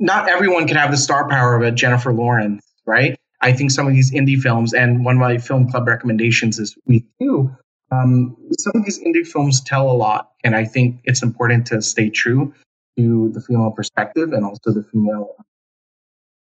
not 0.00 0.28
everyone 0.28 0.66
can 0.66 0.76
have 0.76 0.90
the 0.90 0.96
star 0.96 1.28
power 1.28 1.54
of 1.54 1.62
a 1.62 1.70
Jennifer 1.70 2.12
Lawrence, 2.12 2.64
right? 2.86 3.18
I 3.42 3.52
think 3.52 3.70
some 3.70 3.86
of 3.86 3.94
these 3.94 4.10
indie 4.10 4.38
films, 4.38 4.74
and 4.74 5.04
one 5.04 5.16
of 5.16 5.20
my 5.20 5.38
film 5.38 5.70
club 5.70 5.86
recommendations 5.86 6.58
is 6.58 6.76
we 6.86 7.06
two. 7.20 7.54
Um, 7.92 8.36
some 8.58 8.72
of 8.76 8.84
these 8.84 9.00
indie 9.00 9.26
films 9.26 9.60
tell 9.60 9.90
a 9.90 9.92
lot, 9.92 10.30
and 10.44 10.54
I 10.54 10.64
think 10.64 11.00
it's 11.04 11.22
important 11.22 11.66
to 11.68 11.82
stay 11.82 12.08
true 12.08 12.54
to 12.98 13.30
the 13.32 13.40
female 13.40 13.70
perspective 13.70 14.32
and 14.32 14.44
also 14.44 14.72
the 14.72 14.84
female 14.84 15.34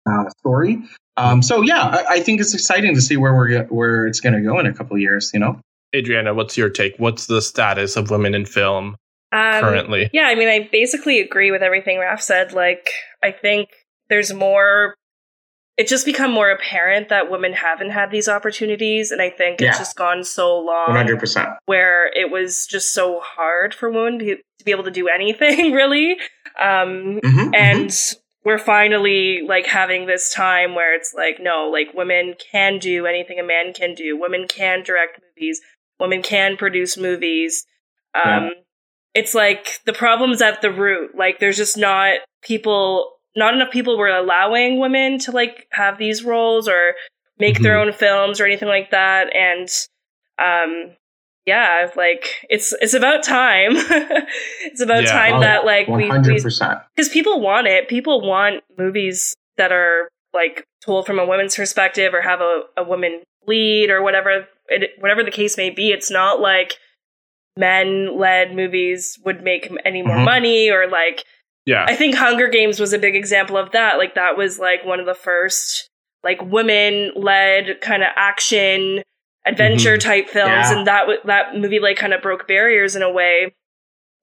uh, 0.09 0.29
story. 0.39 0.81
Um, 1.17 1.41
so 1.41 1.61
yeah, 1.61 1.83
I, 1.83 2.15
I, 2.15 2.19
think 2.19 2.41
it's 2.41 2.53
exciting 2.53 2.95
to 2.95 3.01
see 3.01 3.17
where 3.17 3.33
we're 3.33 3.65
where 3.65 4.07
it's 4.07 4.19
going 4.19 4.33
to 4.33 4.41
go 4.41 4.59
in 4.59 4.65
a 4.65 4.73
couple 4.73 4.97
years. 4.97 5.31
You 5.33 5.39
know, 5.39 5.59
Adriana, 5.95 6.33
what's 6.33 6.57
your 6.57 6.69
take? 6.69 6.95
What's 6.97 7.27
the 7.27 7.41
status 7.41 7.95
of 7.95 8.09
women 8.09 8.33
in 8.33 8.45
film 8.45 8.95
um, 9.31 9.61
currently? 9.61 10.09
Yeah, 10.13 10.25
I 10.25 10.35
mean, 10.35 10.47
I 10.47 10.69
basically 10.71 11.19
agree 11.19 11.51
with 11.51 11.61
everything 11.61 11.99
Raf 11.99 12.21
said. 12.21 12.53
Like, 12.53 12.89
I 13.23 13.31
think 13.31 13.69
there's 14.09 14.33
more. 14.33 14.95
It's 15.77 15.89
just 15.89 16.05
become 16.05 16.31
more 16.31 16.51
apparent 16.51 17.09
that 17.09 17.31
women 17.31 17.53
haven't 17.53 17.91
had 17.91 18.11
these 18.11 18.27
opportunities, 18.27 19.09
and 19.09 19.21
I 19.21 19.29
think 19.29 19.61
yeah. 19.61 19.69
it's 19.69 19.79
just 19.79 19.95
gone 19.95 20.23
so 20.23 20.59
long. 20.59 20.87
One 20.87 20.97
hundred 20.97 21.19
percent. 21.19 21.49
Where 21.65 22.07
it 22.07 22.29
was 22.29 22.67
just 22.67 22.93
so 22.93 23.21
hard 23.21 23.73
for 23.73 23.89
women 23.89 24.19
to, 24.19 24.35
to 24.35 24.65
be 24.65 24.71
able 24.71 24.83
to 24.83 24.91
do 24.91 25.07
anything, 25.07 25.71
really. 25.73 26.17
Um, 26.59 27.19
mm-hmm, 27.19 27.27
mm-hmm. 27.27 27.55
and 27.55 27.89
mm-hmm. 27.89 28.19
we're 28.43 28.59
finally 28.59 29.41
like 29.47 29.65
having 29.65 30.05
this 30.07 30.33
time 30.33 30.75
where 30.75 30.93
it's 30.93 31.13
like, 31.15 31.37
no, 31.39 31.69
like 31.71 31.93
women 31.93 32.35
can 32.51 32.77
do 32.77 33.05
anything 33.05 33.39
a 33.39 33.43
man 33.43 33.73
can 33.73 33.95
do. 33.95 34.19
Women 34.19 34.47
can 34.47 34.83
direct 34.83 35.19
movies. 35.23 35.61
women 35.99 36.21
can 36.21 36.57
produce 36.57 36.97
movies. 36.97 37.65
Um, 38.13 38.23
yeah. 38.25 38.49
It's 39.13 39.35
like 39.35 39.81
the 39.85 39.93
problem's 39.93 40.41
at 40.41 40.61
the 40.61 40.71
root. 40.71 41.15
Like 41.15 41.39
there's 41.39 41.57
just 41.57 41.77
not 41.77 42.19
people, 42.41 43.13
not 43.35 43.53
enough 43.53 43.71
people 43.71 43.97
were 43.97 44.07
allowing 44.07 44.79
women 44.79 45.19
to 45.19 45.31
like 45.31 45.67
have 45.71 45.97
these 45.97 46.23
roles 46.23 46.67
or 46.67 46.93
make 47.39 47.55
mm-hmm. 47.55 47.63
their 47.63 47.77
own 47.77 47.91
films 47.91 48.39
or 48.39 48.45
anything 48.45 48.69
like 48.69 48.91
that. 48.91 49.35
And 49.35 49.69
um, 50.39 50.95
yeah, 51.45 51.89
like 51.95 52.45
it's 52.49 52.73
it's 52.81 52.93
about 52.93 53.23
time. 53.23 53.71
it's 53.75 54.81
about 54.81 55.03
yeah. 55.03 55.11
time 55.11 55.33
oh, 55.35 55.39
that 55.41 55.65
like 55.65 55.87
100%. 55.87 56.27
we 56.27 56.81
because 56.95 57.09
people 57.09 57.41
want 57.41 57.67
it. 57.67 57.89
People 57.89 58.21
want 58.21 58.63
movies 58.77 59.35
that 59.57 59.71
are 59.71 60.07
like 60.33 60.63
told 60.85 61.05
from 61.05 61.19
a 61.19 61.25
woman's 61.25 61.55
perspective 61.55 62.13
or 62.13 62.21
have 62.21 62.41
a, 62.41 62.61
a 62.77 62.83
woman 62.83 63.23
lead 63.47 63.89
or 63.89 64.01
whatever 64.01 64.47
it, 64.67 64.91
whatever 64.99 65.23
the 65.23 65.31
case 65.31 65.57
may 65.57 65.69
be. 65.69 65.91
It's 65.91 66.11
not 66.11 66.39
like 66.39 66.75
men 67.57 68.17
led 68.17 68.55
movies 68.55 69.19
would 69.25 69.43
make 69.43 69.71
any 69.85 70.01
more 70.01 70.15
mm-hmm. 70.15 70.25
money 70.25 70.71
or 70.71 70.87
like 70.87 71.23
yeah. 71.65 71.85
I 71.87 71.95
think 71.95 72.15
Hunger 72.15 72.47
Games 72.47 72.79
was 72.79 72.91
a 72.91 72.97
big 72.97 73.15
example 73.15 73.55
of 73.55 73.71
that. 73.71 73.97
Like 73.97 74.15
that 74.15 74.35
was 74.35 74.57
like 74.57 74.83
one 74.83 74.99
of 74.99 75.05
the 75.05 75.13
first 75.13 75.89
like 76.23 76.41
women 76.41 77.11
led 77.15 77.81
kind 77.81 78.03
of 78.03 78.09
action 78.15 79.03
adventure 79.45 79.97
mm-hmm. 79.97 80.07
type 80.07 80.29
films 80.29 80.49
yeah. 80.49 80.77
and 80.77 80.87
that 80.87 81.01
w- 81.01 81.19
that 81.25 81.55
movie 81.55 81.79
like 81.79 81.97
kind 81.97 82.13
of 82.13 82.21
broke 82.21 82.47
barriers 82.47 82.95
in 82.95 83.01
a 83.01 83.11
way 83.11 83.53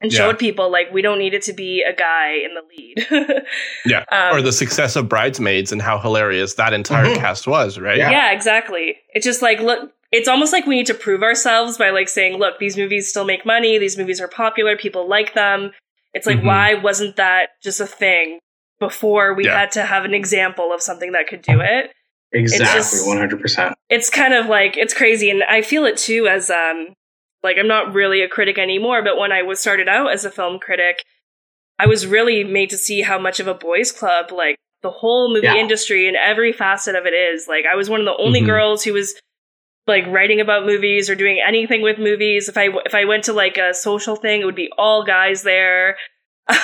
and 0.00 0.12
showed 0.12 0.30
yeah. 0.30 0.36
people 0.36 0.70
like 0.70 0.92
we 0.92 1.02
don't 1.02 1.18
need 1.18 1.34
it 1.34 1.42
to 1.42 1.52
be 1.52 1.82
a 1.82 1.92
guy 1.92 2.34
in 2.34 2.54
the 2.54 2.62
lead. 2.68 3.42
yeah. 3.86 4.04
Um, 4.12 4.36
or 4.36 4.42
the 4.42 4.52
success 4.52 4.94
of 4.94 5.08
Bridesmaids 5.08 5.72
and 5.72 5.82
how 5.82 5.98
hilarious 5.98 6.54
that 6.54 6.72
entire 6.72 7.06
mm-hmm. 7.06 7.20
cast 7.20 7.46
was, 7.46 7.78
right? 7.78 7.98
Yeah. 7.98 8.10
yeah, 8.10 8.32
exactly. 8.32 8.96
It's 9.12 9.24
just 9.24 9.42
like 9.42 9.60
look 9.60 9.92
it's 10.10 10.28
almost 10.28 10.52
like 10.52 10.66
we 10.66 10.76
need 10.76 10.86
to 10.86 10.94
prove 10.94 11.22
ourselves 11.22 11.76
by 11.76 11.90
like 11.90 12.08
saying, 12.08 12.38
look, 12.38 12.58
these 12.58 12.76
movies 12.76 13.08
still 13.08 13.24
make 13.24 13.44
money, 13.44 13.78
these 13.78 13.98
movies 13.98 14.20
are 14.20 14.28
popular, 14.28 14.76
people 14.76 15.08
like 15.08 15.34
them. 15.34 15.72
It's 16.14 16.26
like 16.26 16.38
mm-hmm. 16.38 16.46
why 16.46 16.74
wasn't 16.74 17.16
that 17.16 17.50
just 17.62 17.80
a 17.80 17.86
thing 17.86 18.38
before 18.80 19.34
we 19.34 19.44
yeah. 19.44 19.58
had 19.58 19.72
to 19.72 19.82
have 19.82 20.04
an 20.04 20.14
example 20.14 20.72
of 20.72 20.80
something 20.80 21.12
that 21.12 21.26
could 21.28 21.42
do 21.42 21.60
it? 21.60 21.90
Exactly, 22.32 23.08
one 23.08 23.18
hundred 23.18 23.40
percent. 23.40 23.74
It's 23.88 24.10
kind 24.10 24.34
of 24.34 24.46
like 24.46 24.76
it's 24.76 24.92
crazy, 24.92 25.30
and 25.30 25.42
I 25.44 25.62
feel 25.62 25.86
it 25.86 25.96
too. 25.96 26.26
As 26.26 26.50
um, 26.50 26.88
like 27.42 27.56
I'm 27.58 27.68
not 27.68 27.94
really 27.94 28.22
a 28.22 28.28
critic 28.28 28.58
anymore, 28.58 29.02
but 29.02 29.16
when 29.16 29.32
I 29.32 29.42
was 29.42 29.60
started 29.60 29.88
out 29.88 30.12
as 30.12 30.24
a 30.26 30.30
film 30.30 30.58
critic, 30.58 31.04
I 31.78 31.86
was 31.86 32.06
really 32.06 32.44
made 32.44 32.70
to 32.70 32.76
see 32.76 33.00
how 33.00 33.18
much 33.18 33.40
of 33.40 33.46
a 33.46 33.54
boys' 33.54 33.92
club 33.92 34.30
like 34.30 34.56
the 34.82 34.90
whole 34.90 35.32
movie 35.32 35.46
yeah. 35.46 35.56
industry 35.56 36.06
and 36.06 36.16
every 36.16 36.52
facet 36.52 36.94
of 36.94 37.06
it 37.06 37.14
is. 37.14 37.48
Like 37.48 37.64
I 37.70 37.76
was 37.76 37.88
one 37.88 38.00
of 38.00 38.06
the 38.06 38.22
only 38.22 38.40
mm-hmm. 38.40 38.48
girls 38.48 38.84
who 38.84 38.92
was 38.92 39.14
like 39.88 40.06
writing 40.06 40.40
about 40.40 40.66
movies 40.66 41.10
or 41.10 41.14
doing 41.14 41.42
anything 41.44 41.82
with 41.82 41.98
movies. 41.98 42.48
If 42.48 42.56
I 42.56 42.68
if 42.84 42.94
I 42.94 43.04
went 43.04 43.24
to 43.24 43.32
like 43.32 43.56
a 43.56 43.74
social 43.74 44.16
thing, 44.16 44.42
it 44.42 44.44
would 44.44 44.54
be 44.54 44.70
all 44.78 45.04
guys 45.04 45.42
there. 45.42 45.96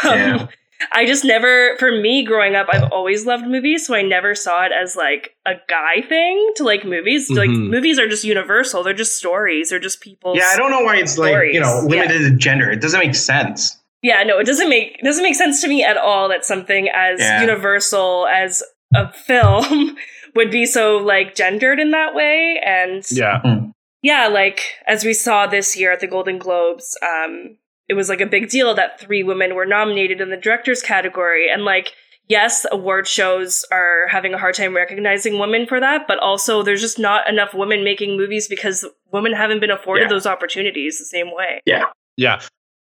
Um, 0.02 0.18
yeah. 0.18 0.46
I 0.92 1.06
just 1.06 1.24
never, 1.24 1.76
for 1.78 1.90
me 1.90 2.24
growing 2.24 2.54
up, 2.56 2.66
I've 2.70 2.90
always 2.90 3.26
loved 3.26 3.46
movies, 3.46 3.87
so 3.87 3.94
I 3.94 4.02
never 4.02 4.34
saw 4.34 4.64
it 4.64 4.72
as 4.72 4.96
like 4.96 5.37
a 5.46 5.54
guy 5.68 6.02
thing 6.06 6.52
to 6.56 6.64
like 6.64 6.84
movies. 6.84 7.30
Mm-hmm. 7.30 7.38
Like 7.38 7.50
movies 7.50 7.98
are 7.98 8.08
just 8.08 8.24
universal; 8.24 8.82
they're 8.82 8.92
just 8.92 9.16
stories, 9.16 9.70
they're 9.70 9.78
just 9.78 10.00
people. 10.00 10.37
Yeah, 10.37 10.50
I 10.52 10.56
don't 10.56 10.70
know 10.70 10.80
why 10.80 10.96
it's 10.96 11.12
stories. 11.12 11.32
like 11.32 11.54
you 11.54 11.60
know 11.60 11.84
limited 11.87 12.22
yeah. 12.22 12.28
to 12.28 12.37
gender. 12.37 12.70
It 12.70 12.80
doesn't 12.80 12.98
make 12.98 13.14
sense. 13.14 13.78
Yeah, 14.02 14.22
no, 14.24 14.38
it 14.38 14.46
doesn't 14.46 14.68
make 14.68 14.98
it 14.98 15.04
doesn't 15.04 15.22
make 15.22 15.37
sense 15.37 15.60
to 15.62 15.68
me 15.68 15.84
at 15.84 15.96
all 15.96 16.28
that 16.28 16.44
something 16.44 16.88
as 16.94 17.20
yeah. 17.20 17.40
universal 17.40 18.26
as 18.26 18.62
a 18.94 19.12
film 19.12 19.96
would 20.35 20.51
be 20.51 20.66
so 20.66 20.99
like 20.99 21.35
gendered 21.35 21.79
in 21.81 21.90
that 21.92 22.14
way. 22.14 22.61
And 22.64 23.05
yeah, 23.11 23.40
mm-hmm. 23.44 23.70
yeah, 24.03 24.29
like 24.29 24.75
as 24.87 25.05
we 25.05 25.14
saw 25.14 25.47
this 25.47 25.77
year 25.77 25.92
at 25.92 26.01
the 26.01 26.07
Golden 26.07 26.38
Globes, 26.38 26.97
um, 27.03 27.57
it 27.88 27.94
was 27.94 28.09
like 28.09 28.20
a 28.20 28.27
big 28.27 28.49
deal 28.49 28.75
that 28.75 29.01
three 29.01 29.23
women 29.23 29.55
were 29.55 29.66
nominated 29.66 30.20
in 30.20 30.31
the 30.31 30.37
directors 30.37 30.83
category 30.83 31.51
and 31.51 31.64
like 31.64 31.92
yes 32.29 32.64
award 32.73 33.07
shows 33.07 33.64
are 33.70 34.07
having 34.09 34.33
a 34.33 34.38
hard 34.38 34.55
time 34.55 34.75
recognizing 34.75 35.38
women 35.38 35.66
for 35.66 35.81
that 35.81 36.07
but 36.09 36.18
also 36.18 36.62
there's 36.62 36.81
just 36.81 36.99
not 36.99 37.29
enough 37.29 37.53
women 37.55 37.85
making 37.85 38.16
movies 38.16 38.49
because 38.49 38.87
women 39.12 39.33
haven't 39.33 39.61
been 39.61 39.70
afforded 39.70 40.05
yeah. 40.05 40.09
those 40.09 40.27
opportunities 40.27 40.99
the 40.99 41.05
same 41.05 41.35
way 41.35 41.61
yeah 41.66 41.85
yeah 42.16 42.40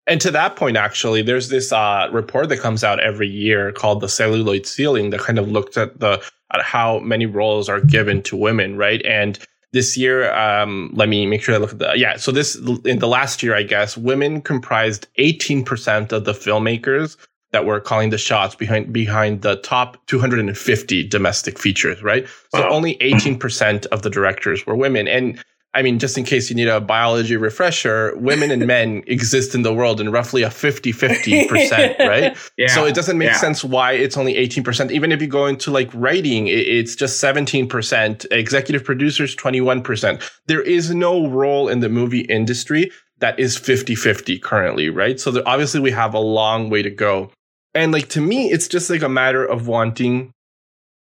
and 0.07 0.21
to 0.21 0.31
that 0.31 0.57
point 0.57 0.77
actually 0.77 1.23
there's 1.23 1.49
this 1.49 1.73
uh, 1.73 2.09
report 2.13 2.49
that 2.49 2.61
comes 2.61 2.83
out 2.83 3.01
every 3.01 3.29
year 3.29 3.73
called 3.73 4.01
the 4.01 4.09
celluloid 4.09 4.67
ceiling 4.67 5.11
that 5.11 5.21
kind 5.21 5.39
of 5.39 5.49
looked 5.49 5.77
at 5.77 6.01
the 6.01 6.23
at 6.53 6.63
how 6.63 6.99
many 7.01 7.27
roles 7.27 7.69
are 7.69 7.81
given 7.81 8.23
to 8.23 8.37
women 8.37 8.77
right 8.77 9.05
and 9.05 9.39
this 9.73 9.97
year, 9.97 10.33
um, 10.35 10.91
let 10.95 11.09
me 11.09 11.27
make 11.27 11.43
sure 11.43 11.55
I 11.55 11.59
look 11.59 11.73
at 11.73 11.79
the, 11.79 11.93
yeah. 11.97 12.17
So 12.17 12.33
this, 12.33 12.57
in 12.85 12.99
the 12.99 13.09
last 13.09 13.43
year, 13.43 13.55
I 13.55 13.63
guess, 13.63 13.97
women 13.97 14.41
comprised 14.41 15.07
18% 15.19 16.13
of 16.13 16.25
the 16.25 16.33
filmmakers 16.33 17.17
that 17.53 17.67
were 17.67 17.79
calling 17.79 18.11
the 18.11 18.19
shots 18.19 18.55
behind, 18.55 18.93
behind 18.93 19.43
the 19.43 19.57
top 19.57 20.05
250 20.07 21.07
domestic 21.09 21.59
features, 21.59 22.03
right? 22.03 22.27
So 22.55 22.63
wow. 22.63 22.71
only 22.71 22.97
18% 22.97 23.87
of 23.87 24.03
the 24.03 24.11
directors 24.11 24.67
were 24.67 24.77
women. 24.77 25.09
And 25.09 25.43
I 25.77 25.83
mean, 25.83 25.99
just 25.99 26.17
in 26.17 26.25
case 26.25 26.49
you 26.49 26.57
need 26.57 26.69
a 26.69 26.81
biology 26.81 27.37
refresher, 27.37 28.17
women 28.17 28.51
and 28.51 28.67
men 28.67 29.05
exist 29.07 29.55
in 29.55 29.61
the 29.61 29.75
world 29.75 30.01
in 30.01 30.11
roughly 30.11 30.43
a 30.43 30.51
50 30.51 30.91
50%, 30.91 31.99
right? 31.99 32.35
Yeah, 32.57 32.69
so 32.69 32.87
it 32.87 32.95
doesn't 32.95 33.19
make 33.19 33.29
yeah. 33.29 33.37
sense 33.37 33.63
why 33.63 33.93
it's 33.93 34.17
only 34.17 34.35
18%. 34.35 34.91
Even 34.91 35.13
if 35.13 35.21
you 35.21 35.29
go 35.29 35.45
into 35.45 35.71
like 35.71 35.91
writing, 35.93 36.47
it's 36.49 36.97
just 36.97 37.23
17%, 37.23 38.27
executive 38.33 38.85
producers, 38.85 39.37
21%. 39.37 40.31
There 40.47 40.63
is 40.63 40.95
no 40.95 41.29
role 41.29 41.69
in 41.69 41.81
the 41.81 41.91
movie 41.91 42.21
industry 42.21 42.91
that 43.19 43.39
is 43.39 43.59
50 43.59 43.95
50 43.95 44.39
currently, 44.39 44.89
right? 44.89 45.21
So 45.21 45.31
there, 45.31 45.47
obviously 45.47 45.81
we 45.81 45.91
have 45.91 46.15
a 46.15 46.19
long 46.19 46.71
way 46.71 46.81
to 46.81 46.91
go. 46.91 47.31
And 47.75 47.93
like 47.93 48.09
to 48.11 48.23
me, 48.23 48.51
it's 48.51 48.67
just 48.67 48.89
like 48.89 49.03
a 49.03 49.11
matter 49.11 49.45
of 49.45 49.69
wanting 49.69 50.33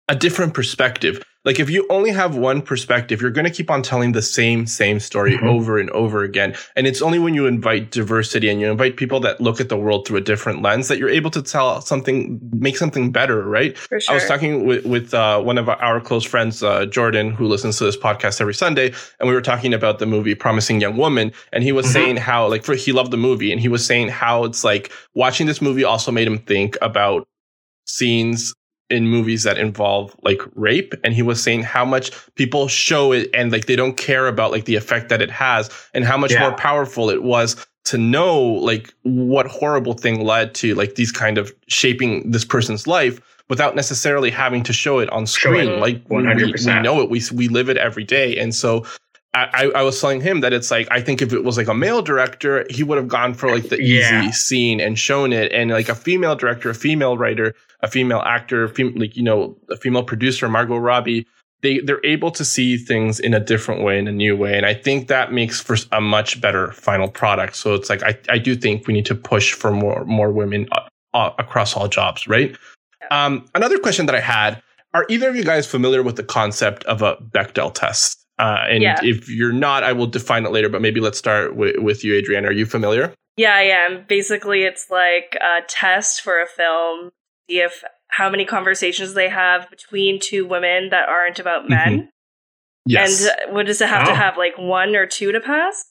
a 0.08 0.16
different 0.16 0.54
perspective 0.54 1.22
like 1.46 1.60
if 1.60 1.70
you 1.70 1.86
only 1.90 2.12
have 2.12 2.36
one 2.36 2.62
perspective, 2.62 3.22
you're 3.22 3.32
going 3.32 3.46
to 3.46 3.52
keep 3.52 3.70
on 3.70 3.82
telling 3.82 4.14
the 4.14 4.22
same, 4.22 4.66
same 4.66 5.00
story 5.00 5.36
mm-hmm. 5.36 5.48
over 5.48 5.78
and 5.78 5.90
over 5.90 6.24
again. 6.24 6.56
And 6.76 6.88
it's 6.88 7.02
only 7.02 7.20
when 7.20 7.34
you 7.34 7.46
invite 7.48 7.92
diversity 7.92 8.50
and 8.50 8.62
you 8.62 8.72
invite 8.72 8.96
people 8.96 9.20
that 9.22 9.42
look 9.42 9.60
at 9.60 9.70
the 9.70 9.78
world 9.78 10.08
through 10.08 10.18
a 10.18 10.22
different 10.22 10.62
lens 10.62 10.88
that 10.88 10.98
you're 10.98 11.10
able 11.10 11.32
to 11.32 11.42
tell 11.42 11.82
something, 11.82 12.40
make 12.54 12.78
something 12.78 13.12
better, 13.12 13.44
right? 13.44 13.78
Sure. 13.78 14.00
I 14.10 14.14
was 14.14 14.26
talking 14.26 14.66
with, 14.66 14.86
with 14.86 15.14
uh, 15.14 15.42
one 15.42 15.58
of 15.58 15.68
our 15.68 16.00
close 16.00 16.24
friends, 16.24 16.64
uh, 16.64 16.86
Jordan, 16.86 17.32
who 17.32 17.48
listens 17.48 17.78
to 17.80 17.86
this 17.86 17.98
podcast 17.98 18.40
every 18.40 18.54
Sunday. 18.54 18.94
And 19.20 19.28
we 19.28 19.36
were 19.36 19.42
talking 19.42 19.74
about 19.74 20.00
the 20.00 20.06
movie 20.06 20.36
Promising 20.36 20.80
Young 20.80 20.96
Woman. 20.96 21.34
And 21.52 21.64
he 21.64 21.72
was 21.72 21.86
mm-hmm. 21.86 21.94
saying 21.94 22.18
how, 22.18 22.48
like, 22.48 22.64
for, 22.64 22.76
he 22.76 22.94
loved 22.94 23.12
the 23.12 23.18
movie. 23.18 23.52
And 23.52 23.60
he 23.60 23.68
was 23.68 23.86
saying 23.86 24.08
how 24.08 24.46
it's 24.46 24.64
like 24.64 24.92
watching 25.14 25.48
this 25.48 25.62
movie 25.62 25.84
also 25.84 26.12
made 26.12 26.28
him 26.28 26.38
think 26.38 26.78
about 26.82 27.28
scenes 27.86 28.54
in 28.90 29.08
movies 29.08 29.44
that 29.44 29.58
involve 29.58 30.16
like 30.24 30.42
rape 30.56 30.94
and 31.04 31.14
he 31.14 31.22
was 31.22 31.42
saying 31.42 31.64
how 31.64 31.86
much 31.86 32.12
people 32.36 32.68
show 32.68 33.12
it 33.12 33.30
and 33.34 33.52
like 33.52 33.66
they 33.66 33.76
don't 33.76 33.98
care 33.98 34.28
about 34.28 34.52
like 34.52 34.66
the 34.66 34.76
effect 34.76 35.10
that 35.10 35.22
it 35.22 35.32
has 35.32 35.70
and 35.94 36.06
how 36.06 36.18
much 36.18 36.32
yeah. 36.32 36.42
more 36.42 36.54
powerful 36.54 37.10
it 37.10 37.24
was 37.24 37.66
to 37.86 37.98
know 37.98 38.40
like 38.40 38.94
what 39.04 39.48
horrible 39.48 39.94
thing 39.94 40.24
led 40.24 40.54
to 40.54 40.76
like 40.76 40.96
these 40.96 41.12
kind 41.12 41.38
of 41.38 41.52
shaping 41.68 42.30
this 42.30 42.46
person's 42.46 42.86
life 42.86 43.20
without 43.50 43.76
necessarily 43.76 44.30
having 44.30 44.64
to 44.64 44.74
show 44.74 45.00
it 45.00 45.10
on 45.10 45.26
screen 45.26 45.70
it. 45.70 45.80
like 45.80 46.04
100%. 46.08 46.66
We, 46.66 46.74
we 46.74 46.82
know 46.82 47.02
it 47.02 47.10
we 47.10 47.22
we 47.34 47.48
live 47.48 47.70
it 47.70 47.78
every 47.78 48.04
day 48.04 48.38
and 48.38 48.54
so 48.54 48.86
I, 49.36 49.72
I 49.76 49.82
was 49.82 50.00
telling 50.00 50.22
him 50.22 50.42
that 50.42 50.54
it's 50.54 50.70
like 50.70 50.88
I 50.92 51.02
think 51.02 51.22
if 51.22 51.34
it 51.34 51.44
was 51.44 51.58
like 51.58 51.68
a 51.68 51.74
male 51.74 52.04
director, 52.04 52.68
he 52.70 52.84
would 52.84 53.00
have 53.00 53.08
gone 53.08 53.34
for 53.34 53.50
like 53.50 53.70
the 53.70 53.82
yeah. 53.82 54.22
easy 54.22 54.32
scene 54.32 54.80
and 54.80 54.98
shown 54.98 55.34
it, 55.34 55.52
and 55.52 55.72
like 55.72 55.90
a 55.90 55.96
female 55.96 56.36
director, 56.36 56.70
a 56.70 56.76
female 56.76 57.18
writer, 57.18 57.56
a 57.84 57.88
female 57.88 58.22
actor, 58.26 58.68
fem- 58.70 58.96
like 58.96 59.16
you 59.16 59.24
know, 59.24 59.56
a 59.70 59.78
female 59.78 60.04
producer, 60.04 60.50
Margot 60.50 60.78
Robbie, 60.78 61.28
they 61.62 61.80
they're 61.80 62.06
able 62.06 62.32
to 62.32 62.46
see 62.46 62.78
things 62.78 63.20
in 63.20 63.34
a 63.34 63.40
different 63.40 63.84
way, 63.84 64.00
in 64.00 64.08
a 64.08 64.12
new 64.12 64.36
way, 64.36 64.56
and 64.58 64.66
I 64.66 64.74
think 64.74 65.08
that 65.10 65.32
makes 65.32 65.60
for 65.62 65.76
a 65.92 66.02
much 66.02 66.40
better 66.42 66.72
final 66.72 67.08
product. 67.08 67.56
So 67.56 67.74
it's 67.74 67.90
like 67.90 68.04
I 68.04 68.18
I 68.30 68.38
do 68.38 68.56
think 68.56 68.88
we 68.88 68.94
need 68.94 69.06
to 69.08 69.16
push 69.16 69.54
for 69.54 69.72
more 69.72 70.04
more 70.06 70.32
women 70.32 70.68
uh, 70.72 70.82
uh, 71.14 71.32
across 71.38 71.76
all 71.76 71.88
jobs, 71.88 72.28
right? 72.28 72.56
Um, 73.12 73.46
another 73.56 73.80
question 73.80 74.06
that 74.06 74.16
I 74.16 74.20
had: 74.20 74.62
Are 74.94 75.06
either 75.10 75.30
of 75.30 75.36
you 75.36 75.44
guys 75.44 75.68
familiar 75.68 76.04
with 76.04 76.16
the 76.16 76.24
concept 76.24 76.84
of 76.86 77.02
a 77.02 77.16
Bechdel 77.18 77.74
test? 77.74 78.20
Uh, 78.40 78.66
and 78.68 78.82
yeah. 78.82 79.00
if 79.04 79.30
you're 79.30 79.54
not, 79.54 79.84
I 79.84 79.94
will 79.94 80.08
define 80.08 80.46
it 80.46 80.52
later, 80.52 80.68
but 80.68 80.82
maybe 80.82 81.00
let's 81.00 81.20
start 81.20 81.52
w- 81.52 81.82
with 81.82 82.04
you, 82.04 82.18
Adrienne. 82.18 82.46
Are 82.46 82.52
you 82.52 82.66
familiar? 82.66 83.14
Yeah, 83.38 83.56
I 83.56 83.62
am. 83.62 84.06
Basically, 84.08 84.64
it's 84.64 84.90
like 84.90 85.38
a 85.40 85.62
test 85.68 86.22
for 86.22 86.42
a 86.42 86.48
film, 86.48 87.12
see 87.50 87.60
if 87.60 87.84
how 88.10 88.30
many 88.30 88.46
conversations 88.46 89.14
they 89.14 89.30
have 89.30 89.70
between 89.70 90.20
two 90.20 90.46
women 90.46 90.90
that 90.90 91.10
aren't 91.10 91.40
about 91.40 91.70
men. 91.70 91.92
Mm-hmm. 91.92 92.06
Yes. 92.86 93.28
And 93.28 93.56
what 93.56 93.66
does 93.66 93.82
it 93.82 93.90
have 93.90 94.08
oh. 94.08 94.12
to 94.12 94.16
have? 94.16 94.38
Like 94.38 94.58
one 94.58 94.96
or 94.96 95.06
two 95.06 95.32
to 95.32 95.40
pass? 95.40 95.86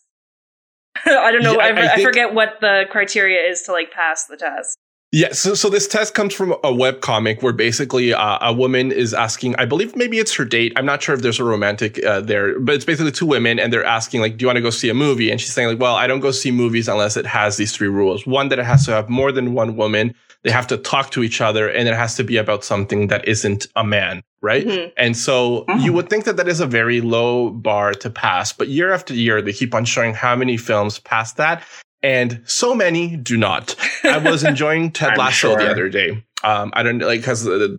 I 1.07 1.33
don't 1.33 1.43
know. 1.43 1.55
Yeah, 1.55 1.67
I, 1.67 1.71
I, 1.71 1.93
I, 1.95 2.03
forget 2.03 2.35
what 2.35 2.61
the 2.61 2.85
criteria 2.91 3.41
is 3.51 3.63
to 3.63 3.73
like 3.73 3.93
pass 3.93 4.27
the 4.27 4.37
test. 4.37 4.77
Yeah, 5.15 5.33
so 5.33 5.53
so 5.55 5.69
this 5.69 5.87
test 5.87 6.15
comes 6.15 6.33
from 6.33 6.55
a 6.65 6.73
web 6.73 7.03
comic 7.03 7.43
where 7.43 7.53
basically 7.53 8.15
uh, 8.15 8.39
a 8.41 8.51
woman 8.51 8.91
is 8.91 9.13
asking, 9.13 9.55
I 9.57 9.67
believe 9.67 9.95
maybe 9.95 10.19
it's 10.19 10.35
her 10.37 10.47
date. 10.47 10.73
I'm 10.77 10.87
not 10.87 11.03
sure 11.03 11.15
if 11.15 11.21
there's 11.21 11.39
a 11.39 11.45
romantic 11.45 12.03
uh, 12.03 12.23
there, 12.23 12.59
but 12.59 12.75
it's 12.75 12.87
basically 12.87 13.13
two 13.13 13.27
women 13.27 13.59
and 13.59 13.71
they're 13.71 13.85
asking 13.85 14.23
like, 14.23 14.39
do 14.39 14.45
you 14.45 14.47
want 14.47 14.57
to 14.57 14.63
go 14.63 14.71
see 14.71 14.89
a 14.89 14.95
movie? 14.95 15.31
And 15.31 15.39
she's 15.39 15.53
saying 15.53 15.69
like, 15.69 15.79
well, 15.79 15.97
I 15.97 16.07
don't 16.07 16.21
go 16.21 16.31
see 16.31 16.51
movies 16.51 16.89
unless 16.89 17.19
it 17.19 17.27
has 17.27 17.59
these 17.59 17.77
three 17.77 17.89
rules. 17.89 18.27
One 18.27 18.49
that 18.49 18.59
it 18.59 18.65
has 18.65 18.87
to 18.87 18.93
have 18.93 19.11
more 19.11 19.33
than 19.33 19.53
one 19.53 19.77
woman. 19.77 20.15
They 20.45 20.51
have 20.51 20.67
to 20.69 20.77
talk 20.77 21.11
to 21.13 21.23
each 21.23 21.41
other 21.41 21.69
and 21.69 21.89
it 21.89 21.95
has 21.95 22.17
to 22.17 22.25
be 22.25 22.37
about 22.37 22.65
something 22.65 23.07
that 23.09 23.27
isn't 23.29 23.69
a 23.77 23.85
man, 23.85 24.23
right? 24.43 24.67
Mhm. 24.67 24.93
And 24.97 25.17
so 25.17 25.65
Mhm. 25.69 25.83
you 25.85 25.93
would 25.93 26.11
think 26.11 26.25
that 26.25 26.37
that 26.37 26.49
is 26.49 26.59
a 26.61 26.67
very 26.67 27.01
low 27.01 27.51
bar 27.51 27.93
to 27.95 28.11
pass, 28.11 28.53
but 28.53 28.69
year 28.69 28.93
after 28.93 29.15
year 29.15 29.41
they 29.41 29.53
keep 29.53 29.75
on 29.75 29.85
showing 29.85 30.15
how 30.15 30.35
many 30.35 30.57
films 30.57 30.99
pass 30.99 31.33
that. 31.35 31.63
And 32.03 32.41
so 32.47 32.75
many 32.75 33.17
do 33.17 33.37
not. 33.37 33.77
I 34.03 34.19
was 34.19 34.43
enjoying 34.53 34.91
Ted 34.91 35.17
Lasso 35.17 35.57
the 35.57 35.71
other 35.71 35.89
day. 35.89 36.25
Um, 36.43 36.73
I 36.75 36.83
don't 36.83 36.99
like 36.99 37.21
because 37.21 37.45
the 37.45 37.79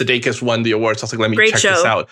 Sudeikis 0.00 0.42
won 0.42 0.64
the 0.64 0.72
awards. 0.72 1.02
I 1.02 1.04
was 1.04 1.12
like, 1.12 1.20
let 1.20 1.30
me 1.30 1.36
Great 1.36 1.50
check 1.52 1.62
this 1.62 1.84
out. 1.84 2.08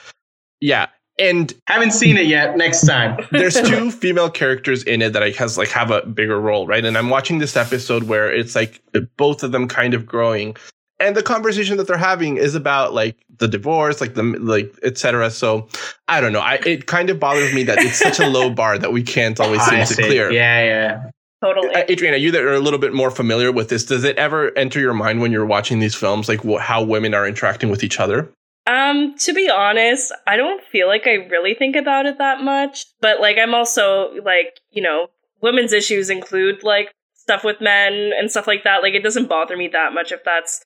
Yeah, 0.60 0.86
and 1.18 1.52
Haven't 1.66 1.92
seen 1.92 2.16
it 2.16 2.26
yet. 2.26 2.56
Next 2.56 2.86
time. 2.86 3.24
there's 3.30 3.60
two 3.60 3.90
female 3.90 4.30
characters 4.30 4.82
in 4.84 5.02
it 5.02 5.12
that 5.12 5.22
I 5.22 5.30
has 5.30 5.58
like 5.58 5.68
have 5.68 5.90
a 5.90 6.02
bigger 6.06 6.40
role, 6.40 6.66
right? 6.66 6.84
And 6.84 6.96
I'm 6.96 7.10
watching 7.10 7.38
this 7.38 7.56
episode 7.56 8.04
where 8.04 8.32
it's 8.32 8.54
like 8.54 8.80
both 9.16 9.42
of 9.42 9.52
them 9.52 9.68
kind 9.68 9.94
of 9.94 10.06
growing, 10.06 10.56
and 11.00 11.16
the 11.16 11.22
conversation 11.22 11.76
that 11.76 11.86
they're 11.86 11.96
having 11.96 12.36
is 12.36 12.54
about 12.54 12.94
like 12.94 13.16
the 13.38 13.48
divorce, 13.48 14.00
like 14.00 14.14
the 14.14 14.22
like 14.22 14.74
etc. 14.82 15.30
So 15.30 15.68
I 16.08 16.20
don't 16.20 16.32
know. 16.32 16.40
I 16.40 16.54
it 16.66 16.86
kind 16.86 17.10
of 17.10 17.20
bothers 17.20 17.54
me 17.54 17.62
that 17.64 17.78
it's 17.78 17.98
such 17.98 18.18
a 18.18 18.26
low 18.26 18.50
bar 18.50 18.78
that 18.78 18.92
we 18.92 19.02
can't 19.02 19.38
always 19.40 19.62
seem 19.62 19.84
to 19.84 19.94
clear. 19.94 20.30
Yeah, 20.32 20.64
yeah. 20.64 21.10
Totally. 21.40 21.72
Uh, 21.72 21.84
Adriana, 21.88 22.16
you 22.16 22.32
that 22.32 22.42
are 22.42 22.54
a 22.54 22.58
little 22.58 22.80
bit 22.80 22.92
more 22.92 23.12
familiar 23.12 23.52
with 23.52 23.68
this, 23.68 23.84
does 23.84 24.02
it 24.02 24.16
ever 24.16 24.56
enter 24.58 24.80
your 24.80 24.94
mind 24.94 25.20
when 25.20 25.30
you're 25.30 25.46
watching 25.46 25.78
these 25.78 25.94
films, 25.94 26.28
like 26.28 26.42
wh- 26.42 26.58
how 26.58 26.82
women 26.82 27.14
are 27.14 27.28
interacting 27.28 27.70
with 27.70 27.84
each 27.84 28.00
other? 28.00 28.28
Um, 28.68 29.16
to 29.20 29.32
be 29.32 29.48
honest, 29.48 30.12
I 30.26 30.36
don't 30.36 30.62
feel 30.62 30.86
like 30.88 31.06
I 31.06 31.14
really 31.14 31.54
think 31.54 31.74
about 31.74 32.06
it 32.06 32.18
that 32.18 32.42
much. 32.42 32.84
But 33.00 33.20
like 33.20 33.38
I'm 33.38 33.54
also 33.54 34.10
like, 34.24 34.60
you 34.70 34.82
know, 34.82 35.08
women's 35.40 35.72
issues 35.72 36.10
include 36.10 36.62
like 36.62 36.92
stuff 37.14 37.44
with 37.44 37.60
men 37.60 38.12
and 38.18 38.30
stuff 38.30 38.46
like 38.46 38.64
that. 38.64 38.82
Like 38.82 38.94
it 38.94 39.02
doesn't 39.02 39.28
bother 39.28 39.56
me 39.56 39.68
that 39.68 39.92
much 39.94 40.12
if 40.12 40.22
that's 40.24 40.62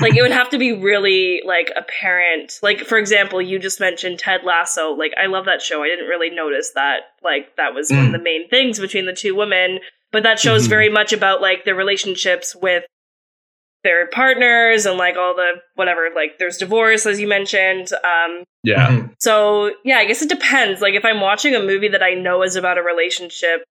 like 0.00 0.16
it 0.16 0.22
would 0.22 0.32
have 0.32 0.50
to 0.50 0.58
be 0.58 0.72
really 0.72 1.42
like 1.46 1.70
apparent. 1.76 2.54
Like 2.62 2.80
for 2.80 2.98
example, 2.98 3.40
you 3.40 3.60
just 3.60 3.78
mentioned 3.78 4.18
Ted 4.18 4.40
Lasso. 4.44 4.90
Like 4.92 5.12
I 5.22 5.26
love 5.26 5.44
that 5.44 5.62
show. 5.62 5.84
I 5.84 5.88
didn't 5.88 6.08
really 6.08 6.30
notice 6.30 6.72
that 6.74 7.02
like 7.22 7.54
that 7.56 7.72
was 7.74 7.90
one 7.90 8.00
of 8.00 8.08
Mm. 8.08 8.12
the 8.12 8.18
main 8.22 8.48
things 8.48 8.80
between 8.80 9.06
the 9.06 9.12
two 9.12 9.36
women. 9.36 9.78
But 10.10 10.24
that 10.24 10.40
shows 10.40 10.66
Mhm. 10.66 10.70
very 10.70 10.88
much 10.88 11.12
about 11.12 11.40
like 11.40 11.64
their 11.64 11.74
relationships 11.76 12.56
with 12.56 12.84
their 13.84 14.08
partners 14.08 14.86
and 14.86 14.98
like 14.98 15.16
all 15.16 15.34
the 15.36 15.52
whatever 15.76 16.08
like 16.14 16.38
there's 16.38 16.56
divorce 16.56 17.06
as 17.06 17.20
you 17.20 17.28
mentioned 17.28 17.92
um 17.92 18.42
Yeah. 18.64 18.88
Mhm. 18.88 19.14
so 19.20 19.70
yeah 19.84 19.98
i 19.98 20.04
guess 20.06 20.22
it 20.22 20.28
depends 20.28 20.80
like 20.80 20.94
if 20.94 21.04
i'm 21.04 21.20
watching 21.20 21.54
a 21.54 21.60
movie 21.60 21.88
that 21.88 22.02
i 22.02 22.14
know 22.14 22.42
is 22.42 22.56
about 22.56 22.78
a 22.78 22.82
relationship 22.82 23.62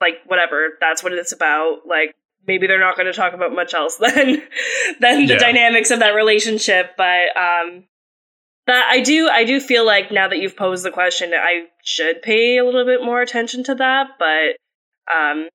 like 0.00 0.16
whatever 0.26 0.70
that's 0.80 1.02
what 1.02 1.12
it's 1.12 1.32
about 1.32 1.78
like 1.86 2.14
maybe 2.46 2.66
they're 2.66 2.78
not 2.78 2.94
going 2.96 3.06
to 3.06 3.12
talk 3.12 3.32
about 3.32 3.54
much 3.54 3.74
else 3.74 3.96
than 4.04 4.42
than 5.00 5.26
the 5.26 5.34
Yeah. 5.34 5.38
dynamics 5.38 5.90
of 5.90 5.98
that 6.00 6.10
relationship 6.14 6.92
but 6.96 7.34
um 7.36 7.84
that 8.66 8.86
i 8.90 9.00
do 9.00 9.28
i 9.30 9.44
do 9.44 9.60
feel 9.60 9.86
like 9.86 10.12
now 10.12 10.28
that 10.28 10.38
you've 10.38 10.56
posed 10.56 10.84
the 10.84 10.90
question 10.90 11.32
i 11.34 11.64
should 11.82 12.20
pay 12.22 12.58
a 12.58 12.64
little 12.64 12.84
bit 12.84 13.02
more 13.02 13.22
attention 13.22 13.64
to 13.64 13.74
that 13.76 14.08
but 14.18 14.56
um 15.14 15.48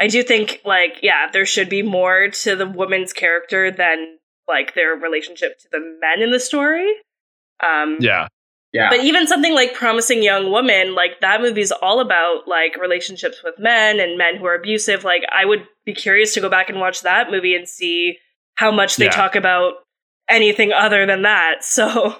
I 0.00 0.06
do 0.06 0.22
think 0.22 0.60
like 0.64 0.98
yeah, 1.02 1.26
there 1.32 1.46
should 1.46 1.68
be 1.68 1.82
more 1.82 2.28
to 2.28 2.56
the 2.56 2.66
woman's 2.66 3.12
character 3.12 3.70
than 3.70 4.16
like 4.48 4.74
their 4.74 4.94
relationship 4.94 5.58
to 5.60 5.68
the 5.70 5.78
men 6.00 6.22
in 6.22 6.30
the 6.32 6.40
story. 6.40 6.90
Um 7.62 7.98
Yeah. 8.00 8.28
Yeah. 8.72 8.88
but 8.88 9.00
even 9.00 9.26
something 9.26 9.52
like 9.52 9.74
Promising 9.74 10.22
Young 10.22 10.50
Woman, 10.52 10.94
like 10.94 11.20
that 11.20 11.40
movie's 11.40 11.72
all 11.72 12.00
about 12.00 12.46
like 12.46 12.76
relationships 12.80 13.42
with 13.42 13.54
men 13.58 13.98
and 13.98 14.16
men 14.16 14.36
who 14.36 14.46
are 14.46 14.54
abusive. 14.54 15.02
Like 15.04 15.22
I 15.30 15.44
would 15.44 15.64
be 15.84 15.92
curious 15.92 16.34
to 16.34 16.40
go 16.40 16.48
back 16.48 16.68
and 16.70 16.78
watch 16.80 17.02
that 17.02 17.30
movie 17.30 17.54
and 17.56 17.68
see 17.68 18.18
how 18.54 18.70
much 18.70 18.96
they 18.96 19.06
Yeah. 19.06 19.10
talk 19.10 19.34
about 19.36 19.74
anything 20.28 20.72
other 20.72 21.04
than 21.06 21.22
that. 21.22 21.56
So 21.64 22.16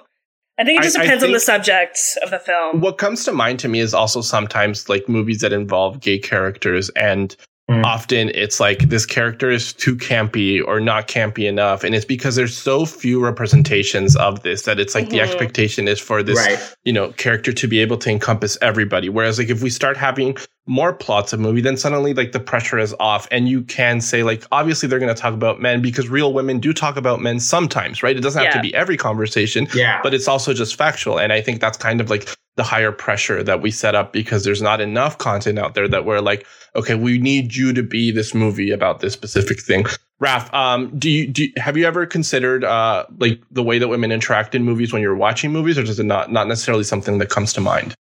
I 0.59 0.63
think 0.65 0.81
it 0.81 0.83
just 0.83 0.97
I 0.99 1.03
depends 1.03 1.23
on 1.23 1.31
the 1.31 1.39
subject 1.39 1.97
of 2.21 2.29
the 2.29 2.37
film. 2.37 2.81
What 2.81 2.97
comes 2.99 3.23
to 3.23 3.31
mind 3.31 3.57
to 3.59 3.67
me 3.67 3.79
is 3.79 3.93
also 3.95 4.21
sometimes 4.21 4.89
like 4.89 5.09
movies 5.09 5.39
that 5.39 5.53
involve 5.53 6.01
gay 6.01 6.19
characters 6.19 6.89
and 6.89 7.35
Mm. 7.71 7.85
often 7.85 8.29
it's 8.35 8.59
like 8.59 8.89
this 8.89 9.05
character 9.05 9.49
is 9.49 9.71
too 9.71 9.95
campy 9.95 10.61
or 10.65 10.79
not 10.81 11.07
campy 11.07 11.47
enough 11.47 11.83
and 11.85 11.95
it's 11.95 12.03
because 12.05 12.35
there's 12.35 12.55
so 12.57 12.85
few 12.85 13.23
representations 13.23 14.15
of 14.17 14.43
this 14.43 14.63
that 14.63 14.79
it's 14.79 14.93
like 14.93 15.09
the 15.09 15.17
Mhm. 15.19 15.23
expectation 15.23 15.87
is 15.87 15.99
for 15.99 16.21
this 16.21 16.37
right. 16.37 16.59
you 16.83 16.91
know 16.91 17.11
character 17.13 17.53
to 17.53 17.67
be 17.67 17.79
able 17.79 17.97
to 17.97 18.09
encompass 18.09 18.57
everybody 18.61 19.07
whereas 19.09 19.39
like 19.39 19.49
if 19.49 19.63
we 19.63 19.69
start 19.69 19.95
having 19.95 20.35
more 20.67 20.93
plots 20.93 21.33
of 21.33 21.39
movie 21.39 21.61
then 21.61 21.77
suddenly 21.77 22.13
like 22.13 22.33
the 22.33 22.39
pressure 22.39 22.77
is 22.77 22.93
off 22.99 23.27
and 23.31 23.47
you 23.47 23.61
can 23.63 24.01
say 24.01 24.21
like 24.23 24.43
obviously 24.51 24.87
they're 24.89 24.99
going 24.99 25.13
to 25.13 25.19
talk 25.21 25.33
about 25.33 25.61
men 25.61 25.81
because 25.81 26.09
real 26.09 26.33
women 26.33 26.59
do 26.59 26.73
talk 26.73 26.97
about 26.97 27.21
men 27.21 27.39
sometimes 27.39 28.03
right 28.03 28.17
it 28.17 28.21
doesn't 28.21 28.43
have 28.43 28.53
to 28.53 28.59
be 28.61 28.73
every 28.75 28.97
conversation 28.97 29.67
Yeah. 29.73 29.99
but 30.03 30.13
it's 30.13 30.27
also 30.27 30.53
just 30.53 30.75
factual. 30.75 31.19
And 31.19 31.31
I 31.33 31.41
think 31.41 31.61
that's 31.61 31.77
kind 31.77 32.01
of 32.01 32.09
like 32.09 32.27
the 32.61 32.67
higher 32.67 32.91
pressure 32.91 33.41
that 33.41 33.59
we 33.59 33.71
set 33.71 33.95
up 33.95 34.13
because 34.13 34.43
there's 34.43 34.61
not 34.61 34.79
enough 34.81 35.17
content 35.17 35.57
out 35.57 35.73
there 35.73 35.87
that 35.87 36.05
we're 36.05 36.19
like, 36.19 36.45
okay, 36.75 36.93
we 36.93 37.17
need 37.17 37.55
you 37.55 37.73
to 37.73 37.81
be 37.81 38.11
this 38.11 38.35
movie 38.35 38.69
about 38.69 38.99
this 38.99 39.13
specific 39.13 39.59
thing. 39.59 39.83
Raf, 40.19 40.53
um, 40.53 40.95
do 40.99 41.09
you, 41.09 41.25
do 41.25 41.45
you- 41.45 41.53
have 41.57 41.75
you 41.75 41.87
ever 41.87 42.05
considered 42.05 42.63
uh, 42.63 43.07
like 43.17 43.41
the 43.49 43.63
way 43.63 43.79
that 43.79 43.87
women 43.87 44.11
interact 44.11 44.53
in 44.53 44.63
movies 44.63 44.93
when 44.93 45.01
you're 45.01 45.15
watching 45.15 45.51
movies, 45.51 45.75
or 45.79 45.83
does 45.83 45.99
it 45.99 46.03
not 46.05 46.31
not 46.31 46.47
necessarily 46.47 46.83
something 46.83 47.17
that 47.17 47.29
comes 47.29 47.53
to 47.53 47.61
mind? 47.61 47.95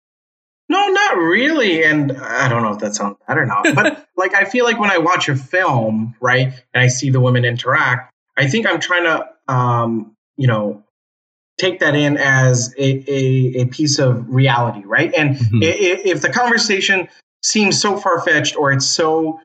No, 0.67 0.85
not 0.89 1.15
really. 1.15 1.81
And 1.85 2.11
I 2.17 2.49
don't 2.49 2.61
know 2.61 2.73
if 2.73 2.79
that 2.79 2.95
sounds 2.95 3.15
bad 3.25 3.37
or 3.37 3.45
not, 3.45 3.63
but 3.73 4.09
like 4.17 4.33
I 4.35 4.43
feel 4.43 4.65
like 4.65 4.77
when 4.77 4.91
I 4.91 4.97
watch 4.97 5.29
a 5.29 5.37
film, 5.37 6.15
right, 6.19 6.51
and 6.73 6.83
I 6.83 6.87
see 6.87 7.11
the 7.11 7.21
women 7.21 7.45
interact, 7.45 8.11
I 8.35 8.47
think 8.47 8.67
I'm 8.67 8.81
trying 8.81 9.05
to, 9.05 9.29
um, 9.53 10.17
you 10.35 10.47
know, 10.47 10.83
take 11.59 11.79
that 11.79 11.95
in 11.95 12.17
as 12.17 12.73
a, 12.77 13.03
a, 13.07 13.61
a 13.61 13.65
piece 13.67 13.99
of 13.99 14.27
reality, 14.29 14.83
right? 14.85 15.13
And 15.15 15.35
Mhm. 15.37 15.63
i- 15.63 15.67
i- 15.67 16.01
if 16.05 16.21
the 16.21 16.29
conversation 16.29 17.07
seems 17.43 17.79
so 17.79 17.97
far 17.97 18.21
fetched 18.21 18.55
or 18.57 18.71
it's 18.71 18.87
so 18.87 19.39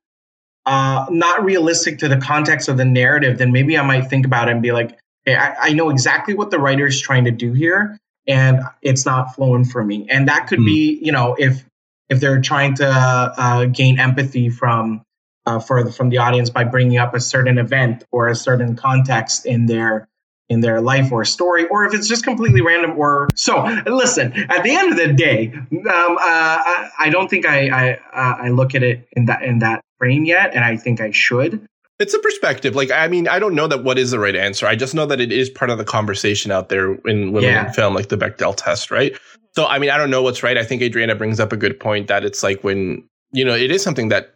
uh, 0.66 1.04
not 1.10 1.44
realistic 1.44 1.98
to 1.98 2.08
the 2.08 2.16
context 2.16 2.68
of 2.68 2.76
the 2.78 2.84
narrative, 2.86 3.36
then 3.36 3.52
maybe 3.52 3.76
I 3.76 3.82
might 3.82 4.08
think 4.08 4.24
about 4.24 4.48
it 4.48 4.52
and 4.52 4.62
be 4.62 4.72
like, 4.72 4.98
hey, 5.26 5.34
I, 5.36 5.54
I 5.60 5.72
know 5.74 5.90
exactly 5.90 6.34
what 6.34 6.50
the 6.50 6.58
writer 6.58 6.86
is 6.86 6.98
trying 7.00 7.24
to 7.24 7.30
do 7.30 7.52
here, 7.52 7.98
and 8.26 8.60
it's 8.80 9.04
not 9.04 9.34
flowing 9.34 9.66
for 9.66 9.84
me. 9.84 10.06
And 10.08 10.28
that 10.28 10.46
could 10.46 10.60
Hmm. 10.60 10.64
be, 10.64 10.98
you 11.02 11.12
know, 11.12 11.36
if 11.38 11.64
if 12.08 12.20
they're 12.20 12.40
trying 12.40 12.74
to 12.76 12.86
uh, 12.88 13.64
gain 13.66 13.98
empathy 13.98 14.48
from 14.50 15.02
uh, 15.46 15.58
for 15.58 15.82
the, 15.84 15.92
from 15.92 16.08
the 16.08 16.18
audience 16.18 16.48
by 16.50 16.64
bringing 16.64 16.96
up 16.98 17.14
a 17.14 17.20
certain 17.20 17.58
event 17.58 18.04
or 18.12 18.28
a 18.28 18.34
certain 18.34 18.76
context 18.76 19.44
in 19.46 19.66
their 19.66 20.06
in 20.48 20.60
their 20.60 20.80
life 20.80 21.10
or 21.10 21.24
story, 21.24 21.66
or 21.68 21.84
if 21.84 21.94
it's 21.94 22.08
just 22.08 22.24
completely 22.24 22.60
random. 22.60 22.98
Or 22.98 23.28
so, 23.34 23.62
listen. 23.86 24.32
At 24.50 24.62
the 24.62 24.70
end 24.74 24.92
of 24.92 24.98
the 24.98 25.12
day, 25.12 25.52
um, 25.54 25.68
uh, 25.72 26.18
I, 26.20 26.90
I 27.00 27.10
don't 27.10 27.28
think 27.28 27.46
I 27.46 27.68
I, 27.68 27.92
uh, 28.12 28.36
I 28.42 28.48
look 28.50 28.74
at 28.74 28.82
it 28.82 29.08
in 29.12 29.26
that 29.26 29.42
in 29.42 29.60
that 29.60 29.80
frame 29.98 30.24
yet, 30.24 30.54
and 30.54 30.64
I 30.64 30.76
think 30.76 31.00
I 31.00 31.10
should. 31.10 31.66
It's 32.00 32.12
a 32.12 32.18
perspective. 32.18 32.74
Like, 32.74 32.90
I 32.90 33.06
mean, 33.06 33.28
I 33.28 33.38
don't 33.38 33.54
know 33.54 33.68
that 33.68 33.84
what 33.84 33.98
is 33.98 34.10
the 34.10 34.18
right 34.18 34.34
answer. 34.34 34.66
I 34.66 34.74
just 34.74 34.94
know 34.96 35.06
that 35.06 35.20
it 35.20 35.30
is 35.30 35.48
part 35.48 35.70
of 35.70 35.78
the 35.78 35.84
conversation 35.84 36.50
out 36.50 36.68
there 36.68 36.94
in 37.06 37.32
women 37.32 37.44
Yeah. 37.44 37.68
in 37.68 37.72
film, 37.72 37.94
like 37.94 38.08
the 38.08 38.16
Bechdel 38.16 38.56
test, 38.56 38.90
right? 38.90 39.16
So, 39.54 39.64
I 39.66 39.78
mean, 39.78 39.90
I 39.90 39.96
don't 39.96 40.10
know 40.10 40.20
what's 40.20 40.42
right. 40.42 40.58
I 40.58 40.64
think 40.64 40.82
Adriana 40.82 41.14
brings 41.14 41.38
up 41.38 41.52
a 41.52 41.56
good 41.56 41.78
point 41.78 42.08
that 42.08 42.24
it's 42.24 42.42
like 42.42 42.64
when, 42.64 43.04
you 43.32 43.44
know, 43.44 43.54
it 43.54 43.70
is 43.70 43.80
something 43.84 44.08
that 44.08 44.33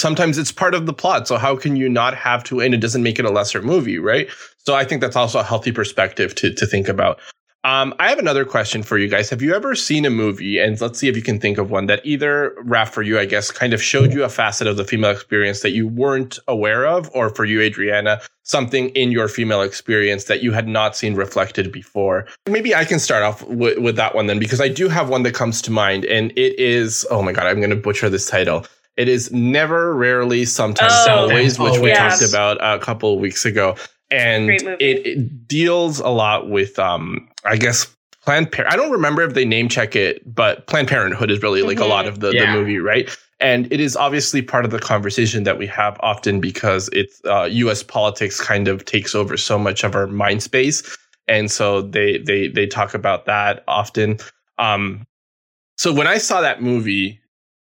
sometimes 0.00 0.38
it's 0.38 0.50
part 0.50 0.74
of 0.74 0.86
the 0.86 0.92
plot. 0.92 1.28
So, 1.28 1.36
how 1.36 1.56
can 1.56 1.76
you 1.76 1.88
not 1.88 2.14
have 2.14 2.42
to, 2.44 2.60
and 2.60 2.74
it 2.74 2.78
doesn't 2.78 3.02
make 3.02 3.18
it 3.18 3.24
a 3.24 3.30
lesser 3.30 3.62
movie, 3.62 3.98
right? 3.98 4.28
So, 4.58 4.74
I 4.74 4.84
think 4.84 5.00
that's 5.00 5.16
also 5.16 5.38
a 5.38 5.44
healthy 5.44 5.72
perspective 5.72 6.34
to, 6.36 6.52
to 6.54 6.66
think 6.66 6.88
about. 6.88 7.20
Um, 7.62 7.92
I 7.98 8.08
have 8.08 8.18
another 8.18 8.46
question 8.46 8.82
for 8.82 8.96
you 8.96 9.06
guys. 9.06 9.28
Have 9.28 9.42
you 9.42 9.54
ever 9.54 9.74
seen 9.74 10.06
a 10.06 10.10
movie, 10.10 10.58
and 10.58 10.80
let's 10.80 10.98
see 10.98 11.08
if 11.08 11.16
you 11.16 11.20
can 11.20 11.38
think 11.38 11.58
of 11.58 11.70
one 11.70 11.86
that 11.86 12.00
either, 12.04 12.54
Raf, 12.62 12.90
for 12.90 13.02
you, 13.02 13.18
I 13.18 13.26
guess, 13.26 13.50
kind 13.50 13.74
of 13.74 13.82
showed 13.82 14.14
you 14.14 14.24
a 14.24 14.30
facet 14.30 14.66
of 14.66 14.78
the 14.78 14.84
female 14.84 15.10
experience 15.10 15.60
that 15.60 15.72
you 15.72 15.86
weren't 15.86 16.38
aware 16.48 16.86
of, 16.86 17.10
or 17.12 17.28
for 17.28 17.44
you, 17.44 17.60
Adriana, 17.60 18.22
something 18.44 18.88
in 18.90 19.12
your 19.12 19.28
female 19.28 19.60
experience 19.60 20.24
that 20.24 20.42
you 20.42 20.52
had 20.52 20.68
not 20.68 20.96
seen 20.96 21.14
reflected 21.14 21.70
before? 21.70 22.26
Maybe 22.48 22.74
I 22.74 22.86
can 22.86 22.98
start 22.98 23.24
off 23.24 23.46
with, 23.46 23.76
with 23.76 23.96
that 23.96 24.14
one 24.14 24.26
then, 24.26 24.38
because 24.38 24.62
I 24.62 24.68
do 24.68 24.88
have 24.88 25.10
one 25.10 25.22
that 25.24 25.34
comes 25.34 25.60
to 25.62 25.70
mind, 25.70 26.06
and 26.06 26.32
it 26.38 26.58
is, 26.58 27.06
oh 27.10 27.20
my 27.20 27.32
God, 27.32 27.46
I'm 27.46 27.58
going 27.58 27.68
to 27.68 27.76
butcher 27.76 28.08
this 28.08 28.26
title. 28.26 28.64
It 28.96 29.08
is 29.08 29.30
Never, 29.32 29.94
Rarely, 29.94 30.44
Sometimes, 30.44 30.92
Oh. 31.06 31.20
Always, 31.20 31.58
which 31.58 31.78
we 31.78 31.92
Always. 31.92 31.96
talked 31.96 32.22
about 32.22 32.58
a 32.60 32.78
couple 32.78 33.14
of 33.14 33.20
weeks 33.20 33.44
ago. 33.44 33.76
And 34.10 34.50
it, 34.50 35.06
it 35.06 35.48
deals 35.48 36.00
a 36.00 36.08
lot 36.08 36.50
with, 36.50 36.78
um, 36.78 37.28
I 37.44 37.56
guess, 37.56 37.86
Planned 38.24 38.52
Par- 38.52 38.66
I 38.68 38.76
don't 38.76 38.90
remember 38.90 39.22
if 39.22 39.34
they 39.34 39.44
name 39.44 39.68
check 39.68 39.96
it, 39.96 40.22
but 40.34 40.66
Planned 40.66 40.88
Parenthood 40.88 41.30
is 41.30 41.42
really 41.42 41.62
like 41.62 41.78
mm-hmm. 41.78 41.84
a 41.84 41.88
lot 41.88 42.06
of 42.06 42.20
the, 42.20 42.32
yeah. 42.32 42.52
the 42.52 42.58
movie, 42.58 42.78
right? 42.78 43.08
And 43.40 43.72
it 43.72 43.80
is 43.80 43.96
obviously 43.96 44.42
part 44.42 44.66
of 44.66 44.70
the 44.70 44.78
conversation 44.78 45.44
that 45.44 45.56
we 45.58 45.66
have 45.68 45.96
often 46.00 46.40
because 46.40 46.90
it's 46.92 47.20
uh, 47.24 47.44
U.S. 47.50 47.82
politics 47.82 48.38
kind 48.38 48.68
of 48.68 48.84
takes 48.84 49.14
over 49.14 49.36
so 49.38 49.58
much 49.58 49.82
of 49.82 49.94
our 49.94 50.06
mind 50.06 50.42
space, 50.42 50.82
and 51.26 51.50
so 51.50 51.80
they 51.80 52.18
they 52.18 52.48
they 52.48 52.66
talk 52.66 52.92
about 52.92 53.24
that 53.24 53.64
often. 53.66 54.18
Um, 54.58 55.06
so 55.78 55.90
when 55.90 56.06
I 56.06 56.18
saw 56.18 56.42
that 56.42 56.62
movie, 56.62 57.18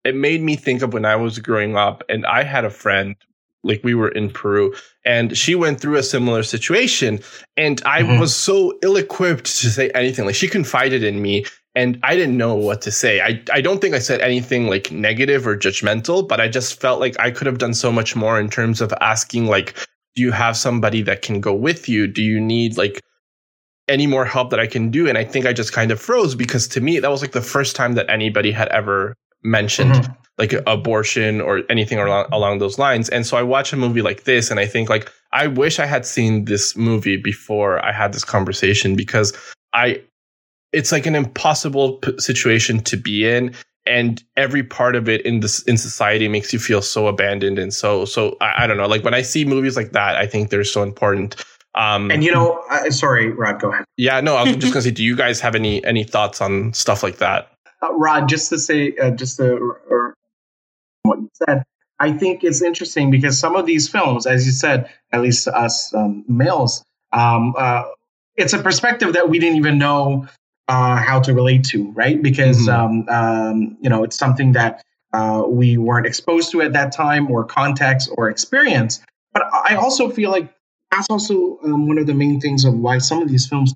it 0.04 0.16
made 0.16 0.42
me 0.42 0.56
think 0.56 0.82
of 0.82 0.94
when 0.94 1.06
I 1.06 1.16
was 1.16 1.40
growing 1.40 1.76
up, 1.76 2.04
and 2.10 2.26
I 2.26 2.44
had 2.44 2.66
a 2.66 2.70
friend 2.70 3.16
like 3.64 3.82
we 3.84 3.96
were 3.96 4.10
in 4.10 4.30
Peru 4.30 4.74
and 5.06 5.38
she 5.38 5.56
went 5.56 5.80
through 5.80 5.96
a 5.96 6.04
similar 6.04 6.44
situation 6.44 7.22
and 7.56 7.82
I 7.86 8.02
mm-hmm. 8.02 8.20
was 8.20 8.36
so 8.36 8.78
ill 8.84 8.98
equipped 8.98 9.46
to 9.46 9.70
say 9.70 9.90
anything 9.92 10.26
like 10.26 10.36
she 10.36 10.50
confided 10.50 11.02
in 11.02 11.22
me 11.22 11.46
and 11.76 12.00
I 12.04 12.16
didn't 12.16 12.38
know 12.38 12.54
what 12.54 12.82
to 12.84 12.92
say. 12.92 13.22
I, 13.22 13.42
I 13.52 13.62
don't 13.62 13.82
think 13.82 13.96
I 13.96 14.00
said 14.00 14.22
anything 14.22 14.68
like 14.68 14.92
negative 14.92 15.48
or 15.48 15.58
judgmental, 15.58 16.28
but 16.28 16.40
I 16.40 16.48
just 16.48 16.80
felt 16.80 17.00
like 17.00 17.20
I 17.20 17.32
could 17.32 17.48
have 17.48 17.58
done 17.58 17.74
so 17.74 17.92
much 17.92 18.16
more 18.16 18.40
in 18.40 18.50
terms 18.50 18.80
of 18.80 18.94
asking, 19.02 19.48
like, 19.48 19.76
do 20.16 20.22
you 20.22 20.32
have 20.32 20.56
somebody 20.56 21.02
that 21.04 21.24
can 21.24 21.42
go 21.42 21.54
with 21.54 21.90
you? 21.90 22.06
Do 22.06 22.22
you 22.22 22.40
need 22.40 22.78
like 22.78 23.02
any 23.88 24.06
more 24.06 24.24
help 24.24 24.52
that 24.52 24.60
I 24.60 24.68
can 24.68 24.92
do? 24.92 25.10
And 25.10 25.18
I 25.18 25.24
think 25.24 25.48
I 25.48 25.54
just 25.54 25.74
kind 25.74 25.90
of 25.90 26.00
froze 26.00 26.36
because 26.36 26.68
to 26.70 26.82
me, 26.82 27.00
that 27.00 27.10
was 27.10 27.22
like 27.22 27.32
the 27.32 27.42
first 27.42 27.76
time 27.76 27.94
that 27.94 28.10
anybody 28.10 28.52
had 28.52 28.68
ever 28.68 29.16
mentioned 29.44 29.94
mm-hmm. 29.94 30.14
like 30.38 30.54
abortion 30.68 31.42
or 31.42 31.64
anything 31.70 32.00
along, 32.00 32.28
along 32.32 32.60
those 32.60 32.78
lines. 32.80 33.10
And 33.10 33.26
so 33.26 33.38
I 33.38 33.44
watch 33.44 33.74
a 33.74 33.78
movie 33.78 34.02
like 34.02 34.24
this 34.24 34.52
and 34.52 34.60
I 34.60 34.66
think 34.66 34.90
like, 34.90 35.12
I 35.32 35.48
wish 35.48 35.80
I 35.80 35.86
had 35.86 36.06
seen 36.06 36.46
this 36.46 36.76
movie 36.76 37.18
before 37.18 37.84
I 37.84 37.92
had 37.92 38.14
this 38.14 38.24
conversation 38.24 38.96
because 38.96 39.34
I, 39.74 40.02
it's 40.72 40.92
like 40.92 41.06
an 41.06 41.16
impossible 41.16 41.98
p- 41.98 42.20
situation 42.20 42.80
to 42.82 42.98
be 42.98 43.28
in 43.28 43.56
and 43.86 44.24
every 44.38 44.64
part 44.64 44.96
of 44.96 45.10
it 45.10 45.26
in 45.26 45.42
this 45.42 45.62
in 45.64 45.78
society 45.78 46.28
makes 46.28 46.54
you 46.54 46.60
feel 46.60 46.82
so 46.82 47.08
abandoned 47.08 47.60
and 47.60 47.74
so 47.74 48.06
so 48.06 48.38
I, 48.40 48.64
I, 48.64 48.68
don't 48.68 48.78
know 48.78 48.88
like 48.88 49.04
when 49.04 49.14
i 49.14 49.22
see 49.22 49.46
movies 49.46 49.76
like 49.76 49.92
that 49.92 50.16
i 50.16 50.26
think 50.26 50.50
they're 50.50 50.64
so 50.64 50.84
important 50.84 51.36
um 51.76 52.10
and 52.12 52.24
you 52.24 52.32
know 52.32 52.64
uh, 52.70 52.90
sorry 52.90 53.30
rod 53.30 53.60
go 53.60 53.72
ahead 53.72 53.86
yeah 53.98 54.22
no 54.22 54.36
i 54.36 54.44
was 54.44 54.56
just 54.56 54.74
gonna 54.74 54.84
say 54.84 54.92
do 54.92 55.04
you 55.04 55.16
guys 55.16 55.40
have 55.40 55.56
any 55.56 55.84
any 55.86 56.04
thoughts 56.04 56.42
on 56.42 56.74
stuff 56.74 57.04
like 57.04 57.18
that 57.18 57.53
uh, 57.84 57.94
rod 57.94 58.30
just 58.30 58.50
to 58.50 58.58
say 58.58 58.96
uh, 58.98 59.12
just 59.12 59.38
to 59.38 59.78
or 59.90 60.16
what 61.04 61.20
you 61.20 61.30
said 61.34 61.64
i 62.00 62.12
think 62.12 62.44
it's 62.44 62.62
interesting 62.62 63.12
because 63.12 63.38
some 63.38 63.56
of 63.56 63.66
these 63.66 63.90
films 63.90 64.26
as 64.26 64.46
you 64.46 64.52
said 64.52 64.90
at 65.12 65.22
least 65.22 65.48
us 65.48 65.94
um, 65.94 66.24
males 66.28 66.84
um, 67.12 67.54
uh, 67.58 67.84
it's 68.36 68.54
a 68.54 68.60
perspective 68.60 69.14
that 69.14 69.30
we 69.30 69.40
didn't 69.40 69.58
even 69.58 69.78
know 69.78 70.28
uh, 70.68 70.96
how 70.96 71.20
to 71.20 71.34
relate 71.34 71.64
to, 71.66 71.92
right? 71.92 72.22
Because 72.22 72.68
mm-hmm. 72.68 73.10
um, 73.10 73.10
um, 73.10 73.78
you 73.82 73.90
know 73.90 74.04
it's 74.04 74.18
something 74.18 74.54
that 74.54 74.84
uh, 75.14 75.44
we 75.48 75.78
weren't 75.78 76.06
exposed 76.06 76.52
to 76.52 76.62
at 76.62 76.74
that 76.74 76.92
time, 76.92 77.30
or 77.32 77.44
context, 77.44 78.10
or 78.18 78.30
experience. 78.30 79.02
But 79.34 79.44
I 79.52 79.76
also 79.76 80.10
feel 80.10 80.32
like 80.32 80.54
that's 80.92 81.08
also 81.10 81.60
um, 81.64 81.88
one 81.88 81.98
of 81.98 82.08
the 82.08 82.14
main 82.14 82.40
things 82.40 82.66
of 82.66 82.74
why 82.74 83.00
some 83.00 83.22
of 83.22 83.30
these 83.30 83.48
films 83.48 83.74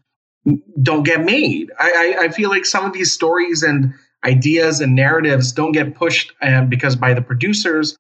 don't 0.81 1.03
get 1.03 1.23
made. 1.23 1.71
I, 1.79 2.15
I, 2.19 2.23
I, 2.25 2.29
feel 2.29 2.49
like 2.49 2.65
some 2.65 2.85
of 2.85 2.93
these 2.93 3.11
stories 3.11 3.63
and 3.63 3.93
ideas 4.23 4.79
and 4.79 4.95
narratives 4.95 5.51
don't 5.51 5.73
get 5.73 5.95
pushed 5.95 6.31
uh, 6.41 6.63
because 6.63 6.95
by 6.95 7.13
the 7.13 7.21
producers, 7.21 7.97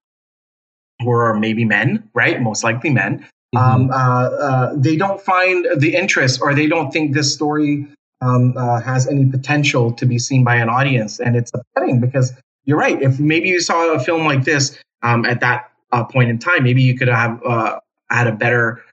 who 1.01 1.11
are 1.11 1.37
maybe 1.37 1.65
men, 1.65 2.09
right? 2.13 2.41
Most 2.41 2.63
likely 2.63 2.89
men. 2.89 3.25
Mm-hmm. 3.55 3.57
Um, 3.57 3.89
uh, 3.91 3.93
uh, 3.93 4.73
they 4.75 4.95
don't 4.95 5.21
find 5.21 5.65
the 5.77 5.95
interest, 5.95 6.41
or 6.41 6.53
they 6.53 6.67
don't 6.67 6.91
think 6.91 7.13
this 7.13 7.33
story 7.33 7.87
um, 8.21 8.55
uh, 8.57 8.81
has 8.81 9.07
any 9.07 9.25
potential 9.25 9.93
to 9.93 10.05
be 10.05 10.19
seen 10.19 10.43
by 10.43 10.55
an 10.55 10.69
audience. 10.69 11.19
And 11.19 11.35
it's 11.35 11.51
upsetting 11.53 11.99
because 11.99 12.33
you're 12.65 12.77
right. 12.77 13.01
If 13.01 13.19
maybe 13.19 13.49
you 13.49 13.61
saw 13.61 13.93
a 13.93 13.99
film 13.99 14.25
like 14.25 14.43
this 14.43 14.77
um, 15.03 15.25
at 15.25 15.39
that 15.41 15.71
uh, 15.91 16.03
point 16.03 16.29
in 16.29 16.39
time, 16.39 16.63
maybe 16.63 16.81
you 16.81 16.97
could 16.97 17.07
have 17.07 17.41
uh, 17.45 17.79
had 18.09 18.27
a 18.27 18.31
better 18.31 18.83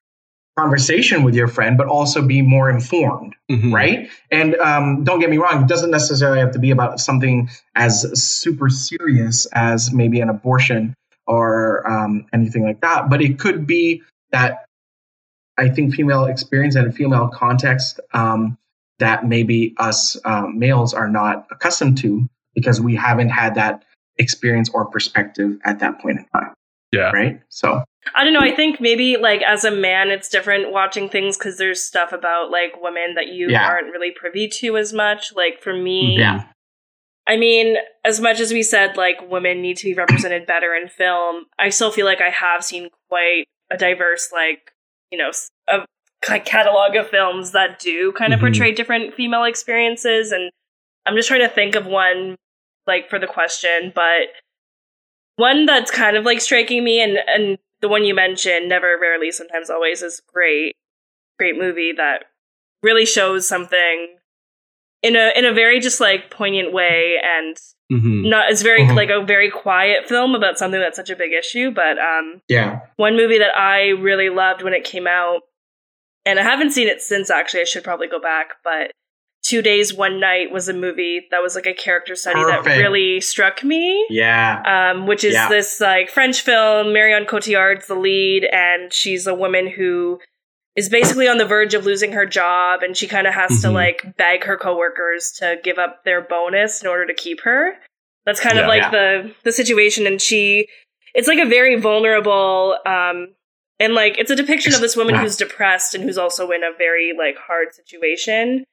conversation 0.56 1.22
with 1.22 1.34
your 1.34 1.48
friend, 1.48 1.76
but 1.76 1.88
also 1.88 2.22
be 2.22 2.40
more 2.42 2.70
informed, 2.70 3.34
mm-hmm. 3.50 3.74
right? 3.74 4.08
And 4.30 4.54
um, 4.56 5.04
don't 5.04 5.18
get 5.18 5.30
me 5.30 5.38
wrong, 5.38 5.62
it 5.62 5.68
doesn't 5.68 5.90
necessarily 5.90 6.38
have 6.38 6.52
to 6.52 6.58
be 6.58 6.70
about 6.70 7.00
something 7.00 7.50
as 7.74 8.02
super 8.20 8.68
serious 8.68 9.46
as 9.46 9.92
maybe 9.92 10.20
an 10.20 10.28
abortion 10.28 10.94
or 11.26 11.90
um, 11.90 12.26
anything 12.32 12.62
like 12.62 12.80
that, 12.82 13.10
but 13.10 13.20
it 13.20 13.38
could 13.38 13.66
be 13.66 14.02
that 14.30 14.66
I 15.56 15.68
think 15.68 15.94
female 15.94 16.26
experience 16.26 16.74
and 16.74 16.86
a 16.86 16.92
female 16.92 17.28
context 17.28 18.00
um, 18.12 18.58
that 18.98 19.26
maybe 19.26 19.74
us 19.78 20.16
um, 20.24 20.58
males 20.58 20.94
are 20.94 21.08
not 21.08 21.46
accustomed 21.50 21.98
to 21.98 22.28
because 22.54 22.80
we 22.80 22.94
haven't 22.94 23.30
had 23.30 23.56
that 23.56 23.84
experience 24.18 24.68
or 24.70 24.84
perspective 24.86 25.58
at 25.64 25.80
that 25.80 26.00
point 26.00 26.18
in 26.20 26.26
time. 26.26 26.54
Yeah. 26.92 27.10
Right. 27.10 27.40
So 27.48 27.82
I 28.14 28.24
don't 28.24 28.32
know. 28.32 28.40
I 28.40 28.54
think 28.54 28.80
maybe 28.80 29.16
like 29.16 29.42
as 29.42 29.64
a 29.64 29.70
man, 29.70 30.10
it's 30.10 30.28
different 30.28 30.72
watching 30.72 31.08
things 31.08 31.38
because 31.38 31.56
there's 31.56 31.82
stuff 31.82 32.12
about 32.12 32.50
like 32.50 32.80
women 32.80 33.14
that 33.14 33.28
you 33.28 33.48
yeah. 33.50 33.66
aren't 33.66 33.92
really 33.92 34.10
privy 34.10 34.48
to 34.48 34.76
as 34.76 34.92
much. 34.92 35.32
Like 35.34 35.60
for 35.62 35.74
me, 35.74 36.18
yeah. 36.18 36.46
I 37.26 37.38
mean, 37.38 37.76
as 38.04 38.20
much 38.20 38.40
as 38.40 38.52
we 38.52 38.62
said 38.62 38.96
like 38.96 39.30
women 39.30 39.62
need 39.62 39.78
to 39.78 39.84
be 39.84 39.94
represented 39.94 40.46
better 40.46 40.74
in 40.74 40.88
film, 40.88 41.46
I 41.58 41.70
still 41.70 41.90
feel 41.90 42.06
like 42.06 42.20
I 42.20 42.30
have 42.30 42.64
seen 42.64 42.90
quite 43.08 43.46
a 43.70 43.76
diverse 43.76 44.30
like 44.32 44.72
you 45.10 45.18
know 45.18 45.30
of 45.68 45.86
catalog 46.22 46.96
of 46.96 47.08
films 47.08 47.52
that 47.52 47.78
do 47.78 48.12
kind 48.12 48.32
of 48.32 48.38
mm-hmm. 48.38 48.46
portray 48.46 48.72
different 48.72 49.14
female 49.14 49.44
experiences 49.44 50.32
and 50.32 50.50
i'm 51.04 51.14
just 51.16 51.28
trying 51.28 51.40
to 51.40 51.48
think 51.48 51.74
of 51.74 51.86
one 51.86 52.36
like 52.86 53.10
for 53.10 53.18
the 53.18 53.26
question 53.26 53.92
but 53.94 54.28
one 55.36 55.66
that's 55.66 55.90
kind 55.90 56.16
of 56.16 56.24
like 56.24 56.40
striking 56.40 56.82
me 56.82 57.02
and 57.02 57.18
and 57.26 57.58
the 57.84 57.88
one 57.88 58.02
you 58.02 58.14
mentioned 58.14 58.66
never 58.66 58.96
rarely 58.98 59.30
sometimes 59.30 59.68
always 59.68 60.00
is 60.00 60.22
great 60.32 60.74
great 61.38 61.58
movie 61.58 61.92
that 61.94 62.24
really 62.82 63.04
shows 63.04 63.46
something 63.46 64.16
in 65.02 65.16
a 65.16 65.30
in 65.36 65.44
a 65.44 65.52
very 65.52 65.80
just 65.80 66.00
like 66.00 66.30
poignant 66.30 66.72
way 66.72 67.16
and 67.22 67.58
mm-hmm. 67.92 68.26
not 68.26 68.50
it's 68.50 68.62
very 68.62 68.84
mm-hmm. 68.84 68.96
like 68.96 69.10
a 69.10 69.22
very 69.22 69.50
quiet 69.50 70.08
film 70.08 70.34
about 70.34 70.56
something 70.56 70.80
that's 70.80 70.96
such 70.96 71.10
a 71.10 71.16
big 71.16 71.32
issue 71.32 71.70
but 71.70 71.98
um 71.98 72.40
yeah 72.48 72.80
one 72.96 73.16
movie 73.16 73.38
that 73.38 73.54
i 73.54 73.88
really 73.88 74.30
loved 74.30 74.62
when 74.62 74.72
it 74.72 74.82
came 74.82 75.06
out 75.06 75.42
and 76.24 76.38
I 76.38 76.42
haven't 76.42 76.72
seen 76.72 76.88
it 76.88 77.02
since 77.02 77.30
actually. 77.30 77.60
I 77.60 77.64
should 77.64 77.84
probably 77.84 78.08
go 78.08 78.20
back, 78.20 78.54
but 78.62 78.92
Two 79.54 79.62
Days, 79.62 79.94
One 79.94 80.18
Night 80.18 80.50
was 80.50 80.68
a 80.68 80.72
movie 80.72 81.28
that 81.30 81.40
was 81.40 81.54
like 81.54 81.66
a 81.66 81.72
character 81.72 82.16
study 82.16 82.42
Perfect. 82.42 82.64
that 82.64 82.76
really 82.76 83.20
struck 83.20 83.62
me. 83.62 84.04
Yeah. 84.10 84.62
Um, 84.66 85.06
which 85.06 85.22
is 85.22 85.34
yeah. 85.34 85.48
this 85.48 85.80
like 85.80 86.10
French 86.10 86.40
film. 86.40 86.92
Marion 86.92 87.24
Cotillard's 87.24 87.86
the 87.86 87.94
lead, 87.94 88.46
and 88.46 88.92
she's 88.92 89.28
a 89.28 89.34
woman 89.34 89.70
who 89.70 90.18
is 90.74 90.88
basically 90.88 91.28
on 91.28 91.38
the 91.38 91.44
verge 91.44 91.72
of 91.72 91.86
losing 91.86 92.10
her 92.10 92.26
job, 92.26 92.82
and 92.82 92.96
she 92.96 93.06
kind 93.06 93.28
of 93.28 93.34
has 93.34 93.52
mm-hmm. 93.52 93.68
to 93.68 93.70
like 93.70 94.16
beg 94.16 94.42
her 94.42 94.56
coworkers 94.56 95.30
to 95.38 95.56
give 95.62 95.78
up 95.78 96.02
their 96.04 96.20
bonus 96.20 96.82
in 96.82 96.88
order 96.88 97.06
to 97.06 97.14
keep 97.14 97.42
her. 97.42 97.74
That's 98.26 98.40
kind 98.40 98.56
yeah, 98.56 98.62
of 98.62 98.66
like 98.66 98.82
yeah. 98.82 98.90
the 98.90 99.34
the 99.44 99.52
situation, 99.52 100.04
and 100.08 100.20
she. 100.20 100.66
It's 101.14 101.28
like 101.28 101.38
a 101.38 101.48
very 101.48 101.78
vulnerable 101.78 102.76
um, 102.84 103.28
and 103.78 103.94
like 103.94 104.18
it's 104.18 104.32
a 104.32 104.36
depiction 104.36 104.74
of 104.74 104.80
this 104.80 104.96
woman 104.96 105.14
who's 105.14 105.36
depressed 105.36 105.94
and 105.94 106.02
who's 106.02 106.18
also 106.18 106.50
in 106.50 106.64
a 106.64 106.76
very 106.76 107.12
like 107.16 107.36
hard 107.36 107.72
situation 107.72 108.64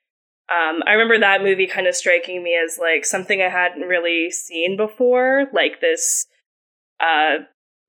um, 0.52 0.82
i 0.86 0.92
remember 0.92 1.18
that 1.20 1.42
movie 1.42 1.68
kind 1.68 1.88
of 1.88 1.96
striking 1.96 2.44
me 2.44 2.58
as 2.62 2.78
like 2.78 3.06
something 3.06 3.42
i 3.42 3.50
hadn't 3.50 3.88
really 3.88 4.30
seen 4.30 4.76
before 4.76 5.48
like 5.54 5.82
this 5.82 6.28
uh, 7.00 7.38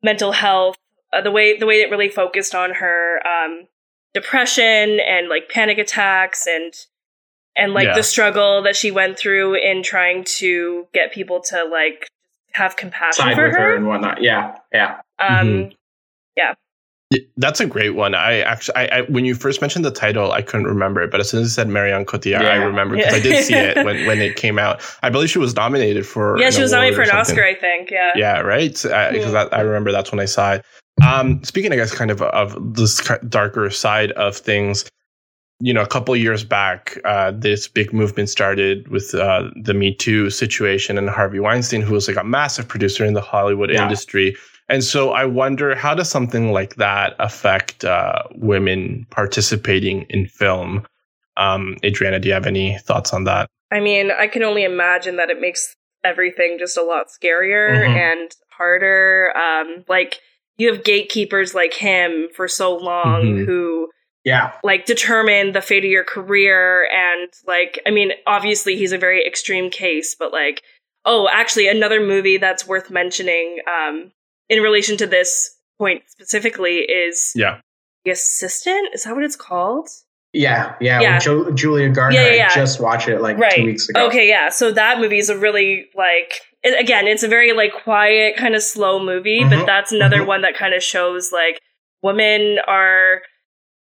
mental 0.02 0.32
health 0.32 0.76
uh, 1.12 1.20
the 1.20 1.30
way 1.30 1.58
the 1.58 1.66
way 1.66 1.80
it 1.80 1.90
really 1.90 2.08
focused 2.08 2.54
on 2.54 2.72
her 2.74 3.20
um, 3.26 3.66
depression 4.14 5.00
and 5.00 5.28
like 5.28 5.48
panic 5.48 5.78
attacks 5.78 6.46
and 6.46 6.72
and 7.54 7.74
like 7.74 7.86
yeah. 7.86 7.94
the 7.94 8.02
struggle 8.02 8.62
that 8.62 8.76
she 8.76 8.90
went 8.90 9.18
through 9.18 9.54
in 9.54 9.82
trying 9.82 10.24
to 10.24 10.86
get 10.94 11.12
people 11.12 11.40
to 11.40 11.64
like 11.64 12.08
have 12.52 12.76
compassion 12.76 13.24
Side 13.24 13.34
for 13.34 13.50
her. 13.50 13.58
her. 13.58 13.76
and 13.76 13.86
whatnot 13.86 14.22
yeah 14.22 14.56
yeah 14.72 15.00
um 15.18 15.46
mm-hmm. 15.46 15.70
yeah 16.36 16.54
that's 17.36 17.60
a 17.60 17.66
great 17.66 17.90
one. 17.90 18.14
I 18.14 18.40
actually, 18.40 18.76
I, 18.76 18.98
I, 18.98 19.00
when 19.02 19.24
you 19.24 19.34
first 19.34 19.60
mentioned 19.60 19.84
the 19.84 19.90
title, 19.90 20.32
I 20.32 20.42
couldn't 20.42 20.66
remember 20.66 21.02
it, 21.02 21.10
but 21.10 21.20
as 21.20 21.30
soon 21.30 21.40
as 21.40 21.46
you 21.46 21.50
said 21.50 21.68
Marion 21.68 22.04
Cotillard, 22.04 22.42
yeah. 22.42 22.48
I 22.48 22.56
remember 22.56 22.96
because 22.96 23.12
yeah. 23.12 23.18
I 23.18 23.20
did 23.20 23.44
see 23.44 23.54
it 23.54 23.76
when, 23.84 24.06
when 24.06 24.20
it 24.20 24.36
came 24.36 24.58
out. 24.58 24.82
I 25.02 25.10
believe 25.10 25.30
she 25.30 25.38
was 25.38 25.54
nominated 25.54 26.06
for 26.06 26.38
yeah, 26.38 26.50
she 26.50 26.62
was 26.62 26.72
nominated 26.72 26.96
for 26.96 27.02
an 27.02 27.10
Oscar, 27.10 27.44
I 27.44 27.54
think. 27.54 27.90
Yeah, 27.90 28.12
yeah, 28.14 28.40
right. 28.40 28.72
Because 28.72 29.34
I, 29.34 29.44
I, 29.44 29.60
remember 29.60 29.92
that's 29.92 30.12
when 30.12 30.20
I 30.20 30.26
saw 30.26 30.54
it. 30.54 30.64
Um, 31.06 31.42
speaking, 31.42 31.72
I 31.72 31.76
guess, 31.76 31.94
kind 31.94 32.10
of 32.10 32.22
of 32.22 32.74
this 32.74 33.00
darker 33.28 33.70
side 33.70 34.12
of 34.12 34.36
things. 34.36 34.84
You 35.64 35.72
know, 35.72 35.82
a 35.82 35.86
couple 35.86 36.16
years 36.16 36.42
back, 36.42 36.98
uh, 37.04 37.30
this 37.30 37.68
big 37.68 37.92
movement 37.92 38.28
started 38.28 38.88
with 38.88 39.14
uh, 39.14 39.48
the 39.62 39.74
Me 39.74 39.94
Too 39.94 40.28
situation 40.28 40.98
and 40.98 41.08
Harvey 41.08 41.38
Weinstein, 41.38 41.82
who 41.82 41.94
was 41.94 42.08
like 42.08 42.16
a 42.16 42.24
massive 42.24 42.66
producer 42.66 43.04
in 43.04 43.14
the 43.14 43.20
Hollywood 43.20 43.70
yeah. 43.70 43.82
industry 43.82 44.36
and 44.68 44.82
so 44.84 45.10
I 45.10 45.24
wonder 45.24 45.74
how 45.74 45.94
does 45.94 46.08
something 46.10 46.52
like 46.52 46.76
that 46.76 47.14
affect 47.18 47.84
uh, 47.84 48.22
women 48.34 49.06
participating 49.10 50.06
in 50.08 50.26
film? 50.26 50.86
Um, 51.36 51.76
Adriana, 51.84 52.18
do 52.20 52.28
you 52.28 52.34
have 52.34 52.46
any 52.46 52.78
thoughts 52.78 53.12
on 53.12 53.24
that? 53.24 53.48
I 53.72 53.80
mean, 53.80 54.10
I 54.10 54.26
can 54.26 54.42
only 54.42 54.64
imagine 54.64 55.16
that 55.16 55.30
it 55.30 55.40
makes 55.40 55.74
everything 56.04 56.56
just 56.58 56.76
a 56.76 56.82
lot 56.82 57.06
scarier 57.08 57.86
Mhm. 57.86 57.96
and 57.96 58.30
harder. 58.50 59.32
Um, 59.36 59.84
like 59.88 60.20
you 60.58 60.70
have 60.72 60.84
gatekeepers 60.84 61.54
like 61.54 61.72
him 61.74 62.28
for 62.34 62.46
so 62.48 62.76
long 62.76 63.22
Mhm. 63.22 63.46
who 63.46 63.90
Yeah. 64.24 64.52
like 64.62 64.84
determine 64.84 65.52
the 65.52 65.62
fate 65.62 65.84
of 65.84 65.90
your 65.90 66.04
career 66.04 66.88
and 66.92 67.30
like 67.46 67.80
I 67.86 67.90
mean, 67.90 68.12
obviously 68.26 68.76
he's 68.76 68.92
a 68.92 68.98
very 68.98 69.24
extreme 69.26 69.70
case, 69.70 70.14
but 70.14 70.32
like 70.32 70.62
oh, 71.04 71.28
actually 71.32 71.66
another 71.66 71.98
movie 72.00 72.36
that's 72.36 72.66
worth 72.66 72.88
mentioning 72.90 73.58
um 73.66 74.12
in 74.52 74.62
relation 74.62 74.96
to 74.98 75.06
this 75.06 75.56
point 75.78 76.02
specifically 76.06 76.78
is 76.78 77.32
Yeah. 77.34 77.60
The 78.04 78.10
Assistant. 78.12 78.88
Is 78.94 79.04
that 79.04 79.14
what 79.14 79.24
it's 79.24 79.36
called? 79.36 79.88
Yeah. 80.32 80.74
Yeah. 80.80 81.00
Yeah. 81.00 81.18
Jo- 81.18 81.50
Julia 81.52 81.88
Garner. 81.88 82.14
Yeah, 82.16 82.26
yeah, 82.28 82.34
yeah. 82.34 82.48
I 82.50 82.54
just 82.54 82.80
watched 82.80 83.08
it 83.08 83.20
like 83.20 83.36
two 83.54 83.64
weeks 83.64 83.88
ago. 83.88 84.06
Okay, 84.06 84.28
yeah. 84.28 84.48
So 84.50 84.72
that 84.72 84.98
movie 85.00 85.18
is 85.18 85.28
a 85.30 85.36
really 85.38 85.86
like 85.94 86.40
it, 86.62 86.78
again, 86.80 87.06
it's 87.06 87.22
a 87.22 87.28
very 87.28 87.52
like 87.52 87.72
quiet, 87.72 88.36
kind 88.36 88.54
of 88.54 88.62
slow 88.62 89.02
movie, 89.02 89.44
but 89.44 89.60
Mhm, 89.60 89.66
that's 89.66 89.92
another 89.92 90.20
mhm. 90.20 90.26
one 90.26 90.42
that 90.42 90.54
kind 90.56 90.74
of 90.74 90.82
shows 90.82 91.32
like 91.32 91.58
women 92.02 92.58
are 92.66 93.22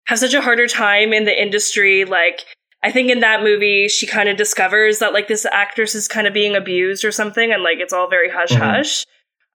have 0.07 0.19
such 0.19 0.35
a 0.35 0.41
harder 0.41 0.67
time 0.67 1.13
in 1.13 1.25
the 1.25 1.43
industry. 1.43 2.05
Like 2.05 2.45
I 2.83 2.91
think 2.93 3.11
in 3.11 3.21
that 3.21 3.43
movie, 3.43 3.89
she 3.89 4.07
kind 4.07 4.29
of 4.29 4.37
discovers 4.37 4.99
that 4.99 5.13
like 5.13 5.29
this 5.29 5.47
actress 5.51 5.95
is 5.95 6.07
kind 6.09 6.27
of 6.27 6.35
being 6.35 6.55
abused 6.55 7.05
or 7.05 7.11
something, 7.13 7.53
and 7.53 7.63
like 7.63 7.79
it's 7.79 7.93
all 7.93 8.09
very 8.09 8.31
hush 8.31 8.51
hush. 8.53 9.07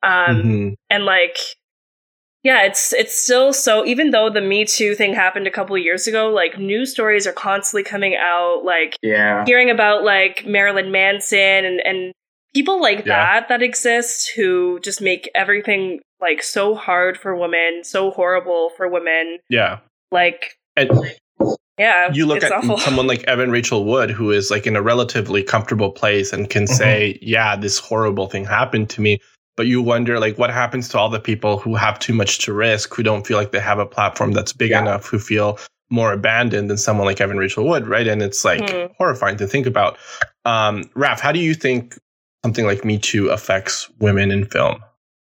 Um, 0.04 0.41
Mhm. 0.43 0.74
and 0.89 1.06
like 1.06 1.38
yeah 2.43 2.64
it's 2.64 2.93
it's 2.93 3.14
still 3.18 3.52
so 3.52 3.86
even 3.86 4.12
though 4.12 4.30
the 4.30 4.39
me 4.39 4.64
too 4.64 4.95
thing 4.95 5.14
happened 5.14 5.45
a 5.45 5.52
couple 5.52 5.76
of 5.76 5.82
years 5.84 6.08
ago 6.08 6.30
like 6.30 6.58
news 6.58 6.89
stories 6.91 7.28
are 7.28 7.34
constantly 7.34 7.84
coming 7.84 8.16
out 8.16 8.62
like 8.64 8.95
Yeah. 9.02 9.43
hearing 9.45 9.70
about 9.70 10.04
like 10.06 10.45
marilyn 10.45 10.89
manson 10.89 11.66
and 11.66 11.82
and 11.86 12.14
people 12.54 12.80
like 12.82 13.00
Yeah. 13.00 13.39
that 13.39 13.50
that 13.50 13.62
exist 13.62 14.32
who 14.38 14.80
just 14.82 15.02
make 15.02 15.30
everything 15.36 16.00
like 16.22 16.41
so 16.41 16.76
hard 16.76 17.18
for 17.18 17.36
women 17.36 17.84
so 17.84 18.10
horrible 18.12 18.72
for 18.78 18.88
women 18.88 19.39
Yeah. 19.50 19.80
like 20.12 20.56
And 20.78 20.89
yeah 21.78 22.10
you 22.14 22.26
look 22.26 22.41
at 22.43 22.54
awful. 22.54 22.78
someone 22.78 23.08
like 23.08 23.24
Evan 23.24 23.52
Rachel 23.52 23.84
Wood, 23.84 24.12
who 24.12 24.32
is 24.32 24.50
like 24.50 24.66
in 24.66 24.78
a 24.78 24.82
relatively 24.82 25.43
comfortable 25.43 25.91
place 25.91 26.32
and 26.32 26.50
can 26.50 26.64
Mhm. 26.64 26.70
say, 26.70 27.20
yeah, 27.22 27.56
this 27.58 27.80
horrible 27.80 28.28
thing 28.28 28.45
happened 28.45 28.89
to 28.91 29.02
me. 29.02 29.20
But 29.60 29.68
you 29.68 29.82
wonder, 29.82 30.22
like, 30.22 30.38
what 30.38 30.51
happens 30.51 30.88
to 30.88 30.97
all 30.97 31.10
the 31.10 31.20
people 31.20 31.60
who 31.60 31.76
have 31.76 31.99
too 31.99 32.14
much 32.14 32.38
to 32.45 32.53
risk, 32.53 32.93
who 32.93 33.03
don't 33.03 33.28
feel 33.28 33.36
like 33.36 33.51
they 33.51 33.60
have 33.60 33.78
a 33.78 33.86
platform 33.86 34.32
that's 34.32 34.53
big 34.53 34.70
Yeah. 34.70 34.80
enough, 34.80 35.05
who 35.07 35.20
feel 35.20 35.60
more 35.89 36.14
abandoned 36.14 36.70
than 36.70 36.78
someone 36.78 37.05
like 37.05 37.20
Evan 37.20 37.38
Rachel 37.38 37.68
Wood, 37.68 37.86
right? 37.86 38.07
And 38.07 38.22
it's 38.22 38.45
like 38.45 38.62
Hmm. 38.62 38.86
horrifying 38.97 39.36
to 39.36 39.47
think 39.47 39.66
about. 39.68 39.97
Um, 40.45 40.89
Raf, 40.95 41.20
how 41.20 41.34
do 41.34 41.39
you 41.41 41.53
think 41.53 41.99
something 42.41 42.66
like 42.66 42.86
Me 42.86 42.99
Too 42.99 43.32
affects 43.32 43.89
women 43.99 44.32
in 44.32 44.45
film? 44.45 44.82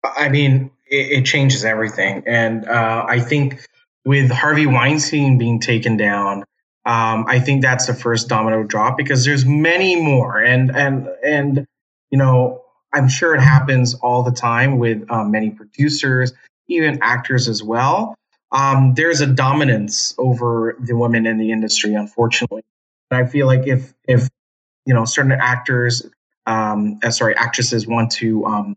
I 0.05 0.29
mean, 0.29 0.71
it, 0.87 1.21
it 1.21 1.25
changes 1.25 1.65
everything. 1.65 2.23
And 2.27 2.69
uh, 2.69 3.07
I 3.09 3.21
think 3.21 3.67
with 4.05 4.31
Harvey 4.31 4.67
Weinstein 4.67 5.39
being 5.39 5.61
taken 5.61 5.97
down, 5.97 6.45
um, 6.85 7.25
I 7.27 7.41
think 7.41 7.63
that's 7.63 7.87
the 7.87 7.95
first 7.95 8.29
domino 8.29 8.65
drop 8.65 8.99
because 8.99 9.25
there's 9.25 9.47
many 9.47 9.97
more. 9.97 10.37
And 10.37 10.77
and 10.77 11.09
and 11.25 11.67
you 12.11 12.19
know, 12.19 12.65
I'm 12.93 13.09
sure 13.09 13.35
it 13.35 13.41
happens 13.41 13.95
all 13.95 14.23
the 14.23 14.33
time 14.33 14.79
with 14.79 15.11
um, 15.11 15.31
many 15.31 15.51
producers, 15.51 16.33
even 16.69 16.99
actors 17.03 17.49
as 17.49 17.63
well. 17.63 18.15
Um, 18.53 18.95
there's 18.95 19.21
a 19.21 19.27
dominance 19.27 20.15
over 20.19 20.77
the 20.81 20.97
women 20.97 21.27
in 21.27 21.39
the 21.39 21.53
industry, 21.53 21.95
unfortunately. 21.95 22.63
And 23.11 23.25
I 23.25 23.29
feel 23.29 23.47
like 23.47 23.67
if 23.67 23.93
if 24.09 24.29
you 24.87 24.95
know 24.95 25.05
certain 25.05 25.33
actors, 25.33 26.05
um, 26.47 26.99
uh, 27.03 27.11
sorry, 27.11 27.37
actresses 27.37 27.87
want 27.87 28.11
to 28.13 28.45
um, 28.45 28.77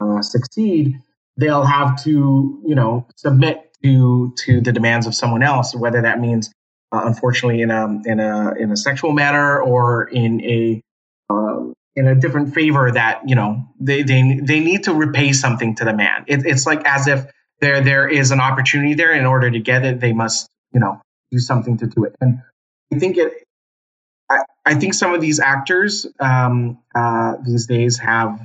uh, 0.00 0.20
succeed, 0.22 1.00
they'll 1.36 1.64
have 1.64 2.02
to, 2.04 2.60
you 2.66 2.74
know, 2.74 3.06
submit 3.16 3.70
to 3.82 4.34
to 4.44 4.60
the 4.60 4.72
demands 4.72 5.06
of 5.06 5.14
someone 5.14 5.42
else, 5.42 5.74
whether 5.74 6.02
that 6.02 6.20
means, 6.20 6.52
uh, 6.92 7.02
unfortunately, 7.04 7.62
in 7.62 7.70
a 7.70 7.84
in 8.04 8.20
a 8.20 8.54
in 8.54 8.70
a 8.72 8.76
sexual 8.76 9.12
manner 9.12 9.60
or 9.60 10.04
in 10.04 10.42
a 10.42 10.82
um, 11.30 11.74
in 11.96 12.08
a 12.08 12.14
different 12.14 12.54
favor 12.54 12.90
that 12.90 13.28
you 13.28 13.34
know 13.34 13.68
they 13.78 14.02
they 14.02 14.40
they 14.42 14.60
need 14.60 14.84
to 14.84 14.94
repay 14.94 15.32
something 15.32 15.76
to 15.76 15.84
the 15.84 15.94
man. 15.94 16.24
It, 16.26 16.44
it's 16.44 16.66
like 16.66 16.84
as 16.84 17.06
if 17.06 17.26
there 17.60 17.80
there 17.82 18.08
is 18.08 18.30
an 18.30 18.40
opportunity 18.40 18.94
there. 18.94 19.12
In 19.12 19.26
order 19.26 19.50
to 19.50 19.60
get 19.60 19.84
it, 19.84 20.00
they 20.00 20.12
must 20.12 20.48
you 20.72 20.80
know 20.80 21.00
do 21.30 21.38
something 21.38 21.78
to 21.78 21.86
do 21.86 22.04
it. 22.04 22.14
And 22.20 22.40
I 22.92 22.98
think 22.98 23.16
it. 23.16 23.32
I, 24.30 24.38
I 24.64 24.74
think 24.74 24.94
some 24.94 25.14
of 25.14 25.20
these 25.20 25.38
actors 25.38 26.06
um, 26.18 26.78
uh, 26.94 27.34
these 27.44 27.66
days 27.66 27.98
have 27.98 28.44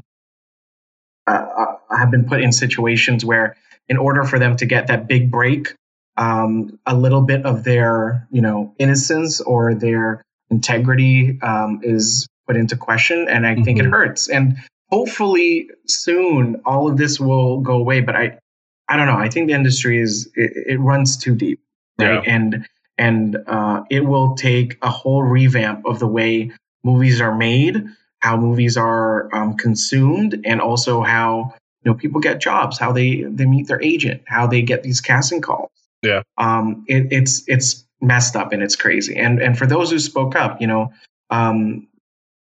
uh, 1.28 1.32
uh, 1.32 1.98
have 1.98 2.12
been 2.12 2.26
put 2.26 2.42
in 2.42 2.52
situations 2.52 3.24
where, 3.24 3.56
in 3.88 3.98
order 3.98 4.24
for 4.24 4.40
them 4.40 4.58
to 4.58 4.66
get 4.66 4.88
that 4.88 5.08
big 5.08 5.32
break, 5.32 5.74
um, 6.18 6.80
a 6.86 6.96
little 6.96 7.22
bit 7.22 7.46
of 7.46 7.64
their 7.64 8.28
you 8.32 8.42
know 8.42 8.76
innocence 8.78 9.42
or 9.42 9.74
their 9.74 10.22
integrity 10.52 11.40
um, 11.42 11.80
is 11.84 12.28
put 12.50 12.58
into 12.58 12.76
question, 12.76 13.28
and 13.30 13.46
I 13.46 13.54
think 13.62 13.78
it 13.80 13.86
Mhm. 13.86 13.92
hurts. 13.92 14.28
And 14.28 14.58
hopefully 14.90 15.70
soon, 15.86 16.62
all 16.66 16.90
of 16.90 16.98
this 16.98 17.20
will 17.20 17.60
go 17.62 17.74
away. 17.78 18.02
But 18.02 18.16
I, 18.16 18.40
I 18.88 18.98
don't 18.98 19.06
know. 19.06 19.18
I 19.18 19.30
think 19.30 19.48
the 19.48 19.54
industry 19.54 20.00
is 20.02 20.28
it, 20.36 20.52
it 20.74 20.80
runs 20.80 21.16
too 21.18 21.36
deep, 21.36 21.60
right? 22.00 22.24
And 22.28 22.66
and 22.98 23.38
uh, 23.48 23.84
it 23.92 24.04
will 24.04 24.34
take 24.36 24.78
a 24.82 24.90
whole 24.90 25.22
revamp 25.22 25.86
of 25.86 26.00
the 26.00 26.08
way 26.08 26.52
movies 26.84 27.22
are 27.22 27.36
made, 27.36 27.86
how 28.20 28.36
movies 28.36 28.76
are 28.78 29.34
um, 29.34 29.56
consumed, 29.56 30.42
and 30.44 30.60
also 30.60 31.02
how 31.04 31.54
you 31.84 31.92
know 31.92 31.94
people 31.96 32.20
get 32.20 32.42
jobs, 32.42 32.80
how 32.80 32.92
they 32.92 33.22
they 33.22 33.46
meet 33.46 33.68
their 33.68 33.82
agent, 33.84 34.24
how 34.26 34.48
they 34.48 34.64
get 34.64 34.82
these 34.82 35.02
casting 35.02 35.42
calls. 35.42 35.70
Yeah. 36.02 36.24
Um, 36.40 36.84
it, 36.88 37.10
it's 37.12 37.44
it's 37.48 37.86
messed 38.02 38.36
up 38.36 38.54
and 38.54 38.64
it's 38.64 38.76
crazy. 38.76 39.16
And 39.18 39.40
and 39.40 39.56
for 39.56 39.68
those 39.68 39.92
who 39.92 40.00
spoke 40.00 40.36
up, 40.36 40.60
you 40.62 40.68
know, 40.68 40.92
um, 41.30 41.88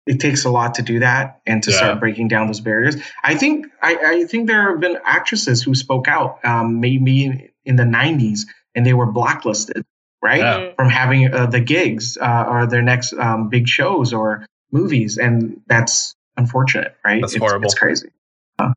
it 0.06 0.20
takes 0.20 0.44
a 0.44 0.50
lot 0.50 0.74
to 0.74 0.82
do 0.82 0.98
that 1.00 1.40
and 1.46 1.62
to 1.62 1.70
Yeah. 1.70 1.76
start 1.76 2.00
breaking 2.00 2.28
down 2.28 2.46
those 2.48 2.60
barriers. 2.60 2.96
I 3.22 3.34
think 3.36 3.66
I, 3.82 3.96
I 4.04 4.24
think 4.24 4.48
there 4.48 4.70
have 4.72 4.80
been 4.80 4.98
actresses 5.04 5.62
who 5.62 5.74
spoke 5.74 6.08
out, 6.08 6.44
um, 6.44 6.80
maybe 6.80 7.50
in 7.64 7.76
the 7.76 7.84
'90s, 7.84 8.40
and 8.74 8.84
they 8.84 8.94
were 8.94 9.06
blacklisted, 9.06 9.84
right, 10.22 10.40
Yeah. 10.40 10.72
from 10.76 10.88
having 10.88 11.32
uh, 11.32 11.46
the 11.46 11.60
gigs 11.60 12.18
uh, 12.20 12.44
or 12.48 12.66
their 12.66 12.82
next 12.82 13.12
um, 13.12 13.48
big 13.48 13.68
shows 13.68 14.12
or 14.12 14.44
movies, 14.72 15.18
and 15.18 15.60
that's 15.68 16.14
unfortunate, 16.36 16.96
right? 17.04 17.20
That's 17.20 17.34
it's, 17.34 17.40
horrible. 17.40 17.66
It's 17.66 17.74
crazy. 17.74 18.08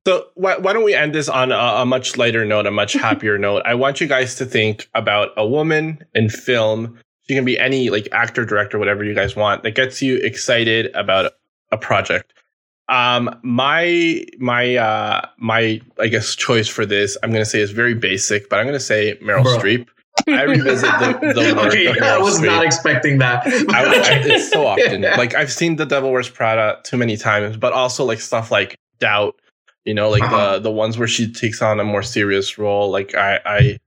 So 0.08 0.28
why, 0.34 0.58
why 0.58 0.74
don't 0.74 0.84
we 0.84 0.96
end 0.96 1.14
this 1.14 1.30
on 1.30 1.52
a, 1.52 1.56
a 1.56 1.86
much 1.86 2.18
lighter 2.18 2.44
note, 2.44 2.66
a 2.66 2.72
much 2.72 2.94
happier 3.08 3.38
note? 3.38 3.62
I 3.66 3.76
want 3.76 4.02
you 4.02 4.08
guys 4.08 4.36
to 4.36 4.46
think 4.46 4.90
about 4.96 5.30
a 5.38 5.46
woman 5.46 6.04
in 6.14 6.30
film. 6.30 7.00
She 7.28 7.36
can 7.36 7.46
be 7.46 7.58
any 7.60 7.90
like 7.90 8.08
actor, 8.12 8.46
director, 8.46 8.78
whatever 8.80 9.04
you 9.04 9.14
guys 9.16 9.36
want 9.36 9.64
that 9.64 9.72
gets 9.76 10.02
you 10.02 10.18
excited 10.18 10.94
about 10.96 11.32
a 11.72 11.78
project. 11.78 12.34
Um, 12.88 13.36
my 13.42 14.26
my 14.38 14.76
uh 14.76 15.28
my 15.38 15.82
I 16.00 16.08
guess 16.08 16.36
choice 16.36 16.68
for 16.68 16.86
this, 16.86 17.18
I'm 17.24 17.32
gonna 17.32 17.44
say 17.46 17.62
is 17.62 17.72
very 17.72 17.96
basic, 17.96 18.48
but 18.50 18.60
I'm 18.60 18.66
gonna 18.68 18.80
say 18.80 19.16
Meryl 19.24 19.44
Bro. 19.44 19.58
Streep. 19.58 19.88
I 20.28 20.44
revisit 20.44 20.90
the, 21.00 21.34
the 21.36 21.54
work 21.58 21.68
okay, 21.68 21.88
of 21.88 21.98
I 21.98 22.00
Meryl 22.00 22.22
was 22.24 22.40
Streep. 22.40 22.46
not 22.46 22.64
expecting 22.64 23.18
that. 23.18 23.46
I, 23.48 23.52
I, 23.70 24.20
it's 24.24 24.50
so 24.52 24.66
often 24.68 25.02
like 25.02 25.34
I've 25.34 25.52
seen 25.52 25.76
The 25.78 25.86
Devil 25.86 26.12
Wears 26.12 26.30
Prada 26.30 26.80
too 26.84 26.96
many 26.98 27.18
times, 27.18 27.58
but 27.58 27.74
also 27.74 28.06
like 28.06 28.22
stuff 28.22 28.52
like 28.52 28.76
Doubt, 29.00 29.36
you 29.84 29.94
know, 29.94 30.10
like 30.10 30.22
Uh-huh. 30.24 30.54
the 30.54 30.60
the 30.60 30.72
ones 30.72 30.98
where 30.98 31.08
she 31.08 31.32
takes 31.32 31.62
on 31.64 31.80
a 31.80 31.84
more 31.84 32.02
serious 32.04 32.58
role. 32.58 32.90
Like 32.92 33.14
I, 33.16 33.40
I, 33.46 33.78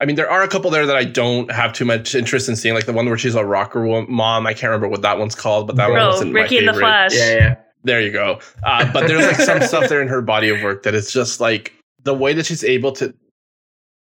I 0.00 0.04
mean, 0.04 0.16
there 0.16 0.30
are 0.30 0.42
a 0.42 0.48
couple 0.48 0.70
there 0.70 0.86
that 0.86 0.96
I 0.96 1.04
don't 1.04 1.50
have 1.50 1.72
too 1.72 1.84
much 1.84 2.14
interest 2.14 2.48
in 2.48 2.56
seeing, 2.56 2.74
like 2.74 2.84
the 2.86 2.92
one 2.92 3.06
where 3.06 3.16
she's 3.16 3.34
a 3.34 3.44
rocker 3.44 3.80
mom. 4.08 4.46
I 4.46 4.52
can't 4.52 4.64
remember 4.64 4.88
what 4.88 5.02
that 5.02 5.18
one's 5.18 5.34
called, 5.34 5.66
but 5.66 5.76
that 5.76 5.88
one 5.88 5.96
Bro, 5.96 6.08
wasn't 6.08 6.34
Ricki 6.34 6.56
my 6.56 6.58
in 6.60 6.66
the 6.66 6.72
favorite. 6.72 6.80
Flash. 6.80 7.14
yeah, 7.14 7.34
yeah. 7.34 7.56
There 7.84 8.00
you 8.00 8.10
go. 8.10 8.40
Uh, 8.64 8.92
but 8.92 9.06
there's 9.06 9.24
like 9.24 9.36
some 9.36 9.62
stuff 9.62 9.88
there 9.88 10.02
in 10.02 10.08
her 10.08 10.20
body 10.20 10.48
of 10.50 10.60
work 10.62 10.82
that 10.82 10.94
is 10.94 11.12
just 11.12 11.40
like 11.40 11.72
the 12.02 12.14
way 12.14 12.32
that 12.32 12.44
she's 12.46 12.64
able 12.64 12.92
to. 12.92 13.14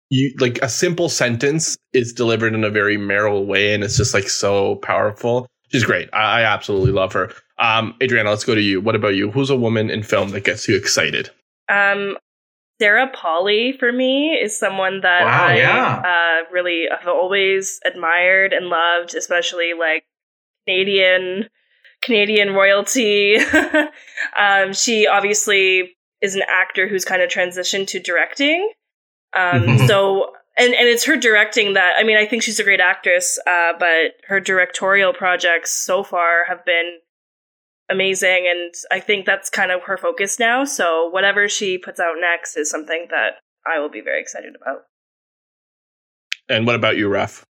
You 0.09 0.34
like 0.39 0.59
a 0.61 0.67
simple 0.67 1.07
sentence 1.07 1.77
is 1.93 2.11
delivered 2.11 2.53
in 2.53 2.63
a 2.63 2.69
very 2.69 2.97
Meryl 2.97 3.45
way, 3.45 3.73
and 3.73 3.84
it's 3.84 3.97
just 3.97 4.13
like 4.13 4.29
so 4.29 4.75
powerful. 4.75 5.47
She's 5.71 5.86
great. 5.86 6.09
I, 6.13 6.41
I 6.41 6.43
absolutely 6.43 6.91
love 6.91 7.13
her. 7.13 7.32
Um, 7.59 7.95
Adriana, 8.03 8.29
let's 8.29 8.43
go 8.43 8.53
to 8.53 8.61
you. 8.61 8.82
What 8.82 8.95
about 8.95 9.15
you? 9.15 9.32
Who's 9.32 9.49
a 9.49 9.55
woman 9.55 9.89
in 9.89 10.03
film 10.03 10.29
that 10.32 10.43
gets 10.43 10.67
you 10.67 10.75
excited? 10.75 11.29
Um, 11.69 12.17
Sarah 12.82 13.11
Polley 13.13 13.73
for 13.77 13.91
me 13.91 14.32
is 14.32 14.57
someone 14.57 15.01
that 15.01 15.25
Wow, 15.25 15.45
I 15.49 15.55
yeah. 15.57 16.01
uh, 16.03 16.51
really 16.51 16.88
have 16.89 17.07
always 17.07 17.79
admired 17.86 18.53
and 18.53 18.69
loved, 18.69 19.13
especially 19.13 19.73
like 19.79 20.03
Canadian 20.65 21.47
Canadian 22.01 22.55
royalty. 22.55 23.36
um, 24.36 24.73
she 24.73 25.05
obviously 25.05 25.95
is 26.21 26.34
an 26.34 26.41
actor 26.49 26.88
who's 26.88 27.05
kind 27.05 27.21
of 27.21 27.29
transitioned 27.29 27.86
to 27.89 27.99
directing. 27.99 28.71
Um, 29.38 29.61
Mhm. 29.61 29.88
So 29.88 30.34
and 30.57 30.73
and 30.73 30.88
it's 30.88 31.05
her 31.05 31.17
directing 31.17 31.75
that. 31.75 31.93
I 31.99 32.03
mean, 32.03 32.17
I 32.17 32.25
think 32.25 32.41
she's 32.41 32.59
a 32.59 32.63
great 32.63 32.82
actress, 32.82 33.38
uh, 33.45 33.73
but 33.77 34.15
her 34.27 34.39
directorial 34.39 35.13
projects 35.13 35.71
so 35.71 36.01
far 36.01 36.45
have 36.45 36.65
been 36.65 36.97
amazing, 37.91 38.47
and 38.49 38.73
I 38.91 38.99
think 38.99 39.25
that's 39.25 39.49
kind 39.49 39.71
of 39.71 39.83
her 39.83 39.97
focus 39.97 40.39
now. 40.39 40.63
So 40.63 41.09
whatever 41.09 41.49
she 41.49 41.77
puts 41.77 41.99
out 41.99 42.15
next 42.19 42.57
is 42.57 42.69
something 42.69 43.07
that 43.11 43.35
I 43.65 43.79
will 43.79 43.89
be 43.89 44.01
very 44.01 44.21
excited 44.21 44.55
about. 44.59 44.83
And 46.49 46.65
what 46.65 46.75
about 46.75 46.97
you, 46.97 47.07
Raf? 47.07 47.45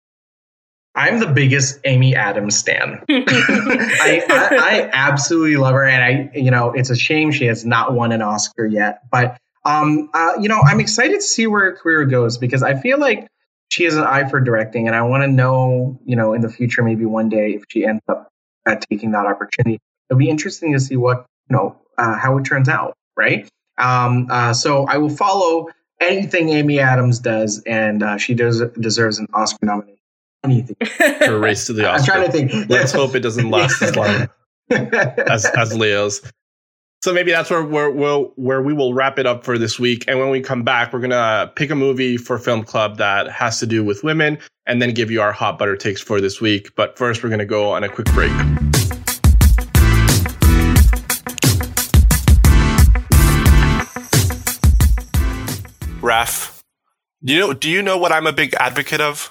I'm 0.95 1.21
the 1.21 1.27
biggest 1.27 1.79
Amy 1.85 2.17
Adams 2.17 2.57
stan. 2.57 3.05
I, 3.09 4.23
I, 4.31 4.57
I, 4.57 4.91
absolutely 4.93 5.57
love 5.57 5.75
her, 5.75 5.85
and 5.85 6.03
I, 6.03 6.31
you 6.35 6.51
know, 6.51 6.73
it's 6.73 6.89
a 6.89 6.97
shame 6.97 7.33
she 7.33 7.45
has 7.47 7.67
not 7.67 7.93
won 7.93 8.13
an 8.13 8.23
Oscar 8.23 8.67
yet. 8.67 9.01
But, 9.11 9.37
um, 9.67 10.09
uh, 10.15 10.33
you 10.41 10.49
know, 10.49 10.61
I'm 10.65 10.81
excited 10.81 11.17
to 11.17 11.23
see 11.23 11.47
where 11.47 11.65
her 11.65 11.77
career 11.77 12.07
goes 12.07 12.39
because 12.39 12.63
I 12.63 12.81
feel 12.81 12.99
like 12.99 13.29
she 13.69 13.85
has 13.85 13.97
an 13.97 14.05
eye 14.05 14.29
for 14.29 14.41
directing, 14.41 14.87
and 14.87 14.97
I 14.97 15.03
want 15.03 15.23
to 15.23 15.29
know, 15.29 16.01
you 16.07 16.17
know, 16.17 16.33
in 16.33 16.41
the 16.41 16.49
future, 16.49 16.83
maybe 16.83 17.05
one 17.05 17.29
day, 17.29 17.51
if 17.51 17.65
she 17.69 17.85
ends 17.85 18.03
up 18.09 18.29
uh, 18.65 18.77
taking 18.91 19.11
that 19.11 19.27
opportunity, 19.27 19.79
it'll 20.09 20.19
be 20.19 20.29
interesting 20.29 20.73
to 20.73 20.81
see 20.81 20.97
what, 20.97 21.27
you 21.49 21.57
know, 21.57 21.77
uh, 21.99 22.17
how 22.17 22.37
it 22.39 22.45
turns 22.45 22.69
out, 22.69 22.95
right? 23.17 23.49
Um, 23.79 24.29
uh, 24.31 24.53
so 24.53 24.85
I 24.87 24.99
will 24.99 25.11
follow 25.11 25.69
anything 26.01 26.51
Amy 26.51 26.81
Adams 26.81 27.19
does, 27.19 27.63
and 27.67 28.03
uh, 28.03 28.17
she 28.19 28.35
does 28.35 28.63
deserves 28.81 29.19
an 29.19 29.27
Oscar 29.35 29.65
nomination 29.67 29.97
anything. 30.45 30.77
For 31.27 31.39
race 31.39 31.67
to 31.67 31.73
the 31.73 31.89
Oscar. 31.89 32.13
I'm 32.13 32.19
trying 32.19 32.27
to 32.27 32.33
think. 32.33 32.71
Let's 32.71 32.93
hope 32.93 33.15
it 33.15 33.21
doesn't 33.21 33.51
last 33.51 33.83
as 33.83 33.97
long 33.97 34.29
as, 34.71 35.45
as 35.45 35.77
Leo's. 35.77 36.21
So 37.03 37.13
maybe 37.13 37.31
that's 37.31 37.51
where 37.51 37.63
where 37.63 37.91
we'll, 37.91 38.33
where 38.37 38.63
we 38.63 38.73
will 38.73 38.95
wrap 38.95 39.19
it 39.19 39.27
up 39.27 39.45
for 39.45 39.59
this 39.59 39.79
week. 39.79 40.05
And 40.09 40.19
when 40.19 40.31
we 40.31 40.41
come 40.41 40.63
back, 40.63 40.93
we're 40.93 41.01
gonna 41.01 41.53
pick 41.55 41.71
a 41.71 41.75
movie 41.75 42.17
for 42.17 42.39
Film 42.39 42.65
Club 42.65 42.99
that 42.99 43.31
has 43.31 43.61
to 43.61 43.67
do 43.67 43.85
with 43.85 44.03
women, 44.03 44.39
and 44.67 44.81
then 44.83 44.93
give 44.93 45.11
you 45.11 45.21
our 45.21 45.33
hot 45.33 45.59
butter 45.59 45.77
takes 45.77 46.01
for 46.01 46.21
this 46.21 46.41
week. 46.41 46.75
But 46.75 46.99
first, 46.99 47.23
we're 47.23 47.31
gonna 47.31 47.45
go 47.45 47.71
on 47.71 47.85
a 47.85 47.89
quick 47.89 48.07
break. 48.13 48.33
You 57.21 57.39
know 57.39 57.53
do 57.53 57.69
you 57.71 57.83
know 57.83 57.99
what 57.99 58.13
I'm 58.13 58.27
a 58.27 58.33
big 58.33 58.55
advocate 58.55 59.01
of? 59.01 59.31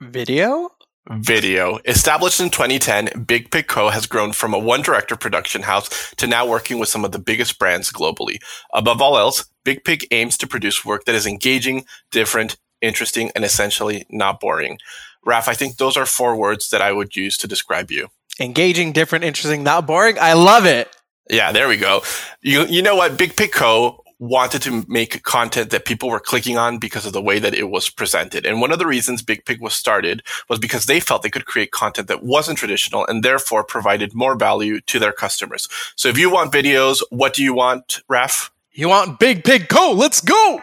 Video? 0.00 0.70
Video. 1.10 1.80
Established 1.84 2.40
in 2.40 2.48
2010, 2.48 3.24
Big 3.26 3.50
Pig 3.50 3.66
Co. 3.66 3.90
has 3.90 4.06
grown 4.06 4.32
from 4.32 4.54
a 4.54 4.58
one 4.58 4.80
director 4.80 5.16
production 5.16 5.62
house 5.62 6.14
to 6.16 6.26
now 6.26 6.46
working 6.46 6.78
with 6.78 6.88
some 6.88 7.04
of 7.04 7.12
the 7.12 7.18
biggest 7.18 7.58
brands 7.58 7.92
globally. 7.92 8.38
Above 8.72 9.02
all 9.02 9.18
else, 9.18 9.44
Big 9.64 9.84
Pig 9.84 10.06
aims 10.10 10.38
to 10.38 10.46
produce 10.46 10.84
work 10.84 11.04
that 11.04 11.14
is 11.14 11.26
engaging, 11.26 11.84
different, 12.10 12.56
interesting, 12.80 13.30
and 13.34 13.44
essentially 13.44 14.06
not 14.08 14.40
boring. 14.40 14.78
Raf, 15.26 15.46
I 15.46 15.54
think 15.54 15.76
those 15.76 15.96
are 15.96 16.06
four 16.06 16.36
words 16.36 16.70
that 16.70 16.80
I 16.80 16.92
would 16.92 17.16
use 17.16 17.36
to 17.38 17.48
describe 17.48 17.90
you. 17.90 18.08
Engaging, 18.40 18.92
different, 18.92 19.24
interesting, 19.24 19.62
not 19.62 19.86
boring. 19.86 20.16
I 20.18 20.32
love 20.32 20.64
it. 20.64 20.94
Yeah, 21.28 21.52
there 21.52 21.68
we 21.68 21.76
go. 21.76 22.02
You 22.42 22.66
you 22.66 22.82
know 22.82 22.96
what? 22.96 23.16
Big 23.16 23.36
Pig 23.36 23.52
Co 23.52 24.03
wanted 24.18 24.62
to 24.62 24.84
make 24.88 25.22
content 25.22 25.70
that 25.70 25.84
people 25.84 26.08
were 26.08 26.20
clicking 26.20 26.56
on 26.56 26.78
because 26.78 27.06
of 27.06 27.12
the 27.12 27.22
way 27.22 27.38
that 27.38 27.54
it 27.54 27.70
was 27.70 27.90
presented. 27.90 28.46
And 28.46 28.60
one 28.60 28.72
of 28.72 28.78
the 28.78 28.86
reasons 28.86 29.22
Big 29.22 29.44
Pig 29.44 29.60
was 29.60 29.74
started 29.74 30.22
was 30.48 30.58
because 30.58 30.86
they 30.86 31.00
felt 31.00 31.22
they 31.22 31.30
could 31.30 31.46
create 31.46 31.70
content 31.70 32.08
that 32.08 32.22
wasn't 32.22 32.58
traditional 32.58 33.06
and 33.06 33.22
therefore 33.22 33.64
provided 33.64 34.14
more 34.14 34.36
value 34.36 34.80
to 34.82 34.98
their 34.98 35.12
customers. 35.12 35.68
So 35.96 36.08
if 36.08 36.18
you 36.18 36.30
want 36.30 36.52
videos, 36.52 37.02
what 37.10 37.34
do 37.34 37.42
you 37.42 37.54
want, 37.54 38.02
Raf? 38.08 38.50
You 38.72 38.88
want 38.88 39.18
Big 39.18 39.44
Pig 39.44 39.68
Co. 39.68 39.92
Let's 39.92 40.20
go. 40.20 40.60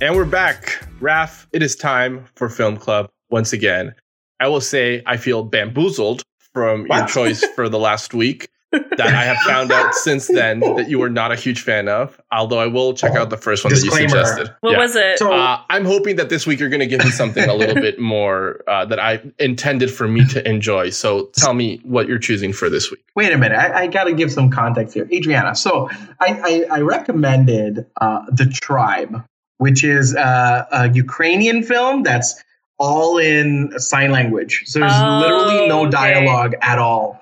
And 0.00 0.14
we're 0.14 0.24
back. 0.24 0.86
Raf, 1.00 1.48
it 1.52 1.60
is 1.60 1.74
time 1.74 2.24
for 2.36 2.48
Film 2.48 2.76
Club 2.76 3.10
once 3.30 3.52
again. 3.52 3.94
I 4.40 4.48
will 4.48 4.60
say 4.60 5.02
I 5.06 5.16
feel 5.16 5.42
bamboozled 5.42 6.22
from 6.52 6.86
what? 6.86 6.98
your 6.98 7.06
choice 7.06 7.44
for 7.54 7.68
the 7.68 7.78
last 7.78 8.14
week 8.14 8.48
that 8.70 9.00
I 9.00 9.24
have 9.24 9.38
found 9.38 9.72
out 9.72 9.94
since 9.94 10.26
then 10.26 10.60
that 10.60 10.90
you 10.90 10.98
were 10.98 11.08
not 11.08 11.32
a 11.32 11.36
huge 11.36 11.62
fan 11.62 11.88
of. 11.88 12.20
Although 12.30 12.58
I 12.58 12.66
will 12.66 12.92
check 12.92 13.12
out 13.12 13.30
the 13.30 13.36
first 13.36 13.64
one 13.64 13.72
Disclaimer. 13.72 13.96
that 13.96 14.02
you 14.02 14.08
suggested. 14.08 14.54
What 14.60 14.72
yeah. 14.72 14.78
was 14.78 14.96
it? 14.96 15.18
So, 15.18 15.32
uh, 15.32 15.62
I'm 15.70 15.84
hoping 15.84 16.16
that 16.16 16.28
this 16.28 16.46
week 16.46 16.60
you're 16.60 16.68
going 16.68 16.80
to 16.80 16.86
give 16.86 17.02
me 17.02 17.10
something 17.10 17.48
a 17.48 17.54
little 17.54 17.74
bit 17.74 17.98
more 17.98 18.62
uh, 18.68 18.84
that 18.86 18.98
I 18.98 19.22
intended 19.38 19.90
for 19.90 20.06
me 20.06 20.26
to 20.26 20.46
enjoy. 20.46 20.90
So 20.90 21.26
tell 21.34 21.54
me 21.54 21.80
what 21.82 22.08
you're 22.08 22.18
choosing 22.18 22.52
for 22.52 22.68
this 22.68 22.90
week. 22.90 23.02
Wait 23.14 23.32
a 23.32 23.38
minute, 23.38 23.56
I, 23.56 23.84
I 23.84 23.86
got 23.86 24.04
to 24.04 24.12
give 24.12 24.30
some 24.30 24.50
context 24.50 24.94
here, 24.94 25.08
Adriana. 25.12 25.54
So 25.54 25.88
I, 26.20 26.66
I, 26.70 26.78
I 26.78 26.80
recommended 26.80 27.86
uh, 28.00 28.26
the 28.30 28.46
Tribe, 28.46 29.24
which 29.56 29.82
is 29.82 30.14
uh, 30.14 30.66
a 30.70 30.90
Ukrainian 30.90 31.62
film 31.62 32.02
that's 32.02 32.42
all 32.78 33.18
in 33.18 33.72
sign 33.78 34.10
language. 34.10 34.64
So 34.66 34.80
there's 34.80 34.92
oh, 34.94 35.18
literally 35.18 35.68
no 35.68 35.88
dialogue 35.88 36.54
okay. 36.54 36.66
at 36.66 36.78
all. 36.78 37.20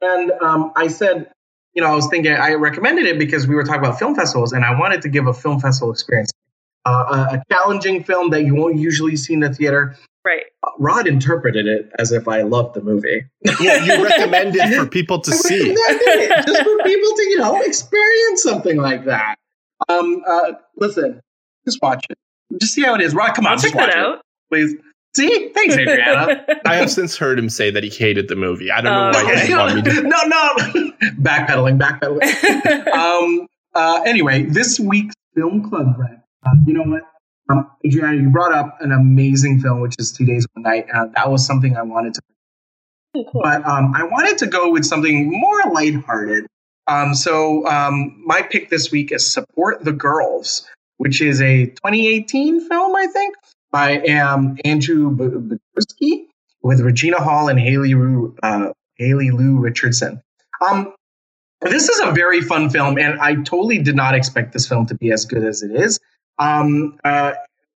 And 0.00 0.32
um, 0.40 0.72
I 0.76 0.88
said, 0.88 1.30
you 1.74 1.82
know, 1.82 1.90
I 1.90 1.94
was 1.94 2.08
thinking, 2.08 2.32
I 2.32 2.54
recommended 2.54 3.06
it 3.06 3.18
because 3.18 3.46
we 3.46 3.54
were 3.54 3.64
talking 3.64 3.80
about 3.80 3.98
film 3.98 4.14
festivals 4.14 4.52
and 4.52 4.64
I 4.64 4.78
wanted 4.78 5.02
to 5.02 5.08
give 5.08 5.26
a 5.26 5.34
film 5.34 5.60
festival 5.60 5.92
experience. 5.92 6.32
Uh, 6.86 6.90
a, 6.90 7.34
a, 7.36 7.44
challenging 7.52 8.02
film 8.02 8.30
that 8.30 8.44
you 8.44 8.54
won't 8.54 8.76
usually 8.76 9.14
see 9.14 9.34
in 9.34 9.40
the 9.40 9.52
theater. 9.52 9.94
Right. 10.24 10.44
Uh, 10.62 10.70
Rod 10.78 11.06
interpreted 11.06 11.66
it 11.66 11.92
as 11.98 12.10
if 12.10 12.26
I 12.26 12.40
loved 12.40 12.74
the 12.74 12.80
movie. 12.80 13.26
Yeah, 13.60 13.84
you 13.84 14.02
recommended 14.02 14.74
for 14.74 14.86
people 14.90 15.20
to 15.20 15.30
see. 15.30 15.74
It, 15.74 16.46
just 16.46 16.62
for 16.62 16.76
people 16.84 17.10
to, 17.16 17.22
you 17.28 17.38
know, 17.38 17.60
experience 17.60 18.42
something 18.42 18.78
like 18.78 19.04
that. 19.04 19.36
Um, 19.90 20.22
uh, 20.26 20.52
listen, 20.76 21.20
just 21.66 21.80
watch 21.82 22.06
it. 22.08 22.16
Just 22.58 22.72
see 22.72 22.82
how 22.82 22.94
it 22.94 23.02
is. 23.02 23.14
Rod, 23.14 23.34
come 23.34 23.46
on, 23.46 23.52
I'll 23.52 23.58
just 23.58 23.74
watch 23.74 23.90
it. 23.90 23.96
Out. 23.96 24.22
Please. 24.50 24.74
See, 25.16 25.50
thanks, 25.54 25.76
Adriana. 25.76 26.44
I 26.64 26.76
have 26.76 26.90
since 26.90 27.16
heard 27.16 27.38
him 27.38 27.48
say 27.48 27.70
that 27.70 27.82
he 27.82 27.90
hated 27.90 28.28
the 28.28 28.36
movie. 28.36 28.70
I 28.70 28.80
don't 28.80 28.92
know 28.92 29.18
why 29.18 29.32
okay. 29.32 29.46
he 29.46 29.54
wanted 29.54 29.84
me 29.84 29.94
to. 29.94 30.02
No, 30.02 30.18
no, 30.26 30.54
backpedaling, 31.20 31.78
backpedaling. 31.78 32.86
um. 32.92 33.46
Uh. 33.74 34.02
Anyway, 34.06 34.44
this 34.44 34.78
week's 34.78 35.14
film 35.34 35.68
club, 35.68 35.96
Brett. 35.96 36.22
Uh, 36.46 36.50
you 36.64 36.74
know 36.74 36.84
what? 36.84 37.02
Um, 37.50 37.68
Adriana, 37.84 38.22
you 38.22 38.30
brought 38.30 38.52
up 38.52 38.78
an 38.80 38.92
amazing 38.92 39.60
film, 39.60 39.80
which 39.80 39.96
is 39.98 40.12
Two 40.12 40.24
Days 40.24 40.46
One 40.54 40.62
Night. 40.62 40.86
Uh, 40.94 41.06
that 41.16 41.28
was 41.28 41.44
something 41.44 41.76
I 41.76 41.82
wanted 41.82 42.14
to. 42.14 42.20
Cool. 43.14 43.42
But 43.42 43.66
um, 43.66 43.92
I 43.96 44.04
wanted 44.04 44.38
to 44.38 44.46
go 44.46 44.70
with 44.70 44.84
something 44.84 45.28
more 45.28 45.72
lighthearted. 45.72 46.46
Um, 46.86 47.14
so 47.14 47.66
um, 47.66 48.22
my 48.24 48.42
pick 48.42 48.70
this 48.70 48.92
week 48.92 49.10
is 49.10 49.30
Support 49.30 49.84
the 49.84 49.92
Girls, 49.92 50.66
which 50.98 51.20
is 51.20 51.40
a 51.40 51.66
2018 51.66 52.68
film, 52.68 52.94
I 52.94 53.06
think. 53.06 53.34
I 53.72 54.02
am 54.06 54.56
Andrew 54.64 55.10
Bujalski 55.16 56.26
with 56.62 56.80
Regina 56.80 57.18
Hall 57.18 57.48
and 57.48 57.58
Haley 57.58 57.94
Lu, 57.94 58.34
uh, 58.42 58.72
Haley 58.96 59.30
Lu 59.30 59.58
Richardson. 59.58 60.20
Um, 60.66 60.92
this 61.62 61.88
is 61.88 62.00
a 62.00 62.10
very 62.10 62.40
fun 62.40 62.70
film, 62.70 62.98
and 62.98 63.20
I 63.20 63.36
totally 63.36 63.78
did 63.78 63.94
not 63.94 64.14
expect 64.14 64.52
this 64.52 64.68
film 64.68 64.86
to 64.86 64.94
be 64.94 65.12
as 65.12 65.24
good 65.24 65.44
as 65.44 65.62
it 65.62 65.70
is. 65.72 66.00
Um, 66.38 66.98
uh, 67.04 67.32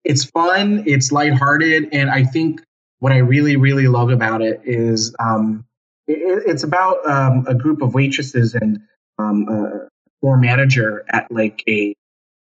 it's 0.03 0.23
fun, 0.23 0.83
it's 0.87 1.11
lighthearted, 1.11 1.89
and 1.91 2.09
I 2.09 2.23
think 2.23 2.61
what 2.99 3.11
I 3.11 3.17
really, 3.17 3.55
really 3.55 3.87
love 3.87 4.11
about 4.11 4.41
it 4.41 4.61
is 4.63 5.13
um, 5.19 5.65
it, 6.07 6.43
it's 6.45 6.63
about 6.63 7.05
um, 7.07 7.45
a 7.47 7.55
group 7.55 7.81
of 7.81 7.93
waitresses 7.93 8.55
and 8.55 8.79
um, 9.17 9.47
a 9.49 9.89
floor 10.21 10.37
manager 10.37 11.03
at 11.09 11.31
like 11.31 11.63
a 11.67 11.87
you 11.87 11.95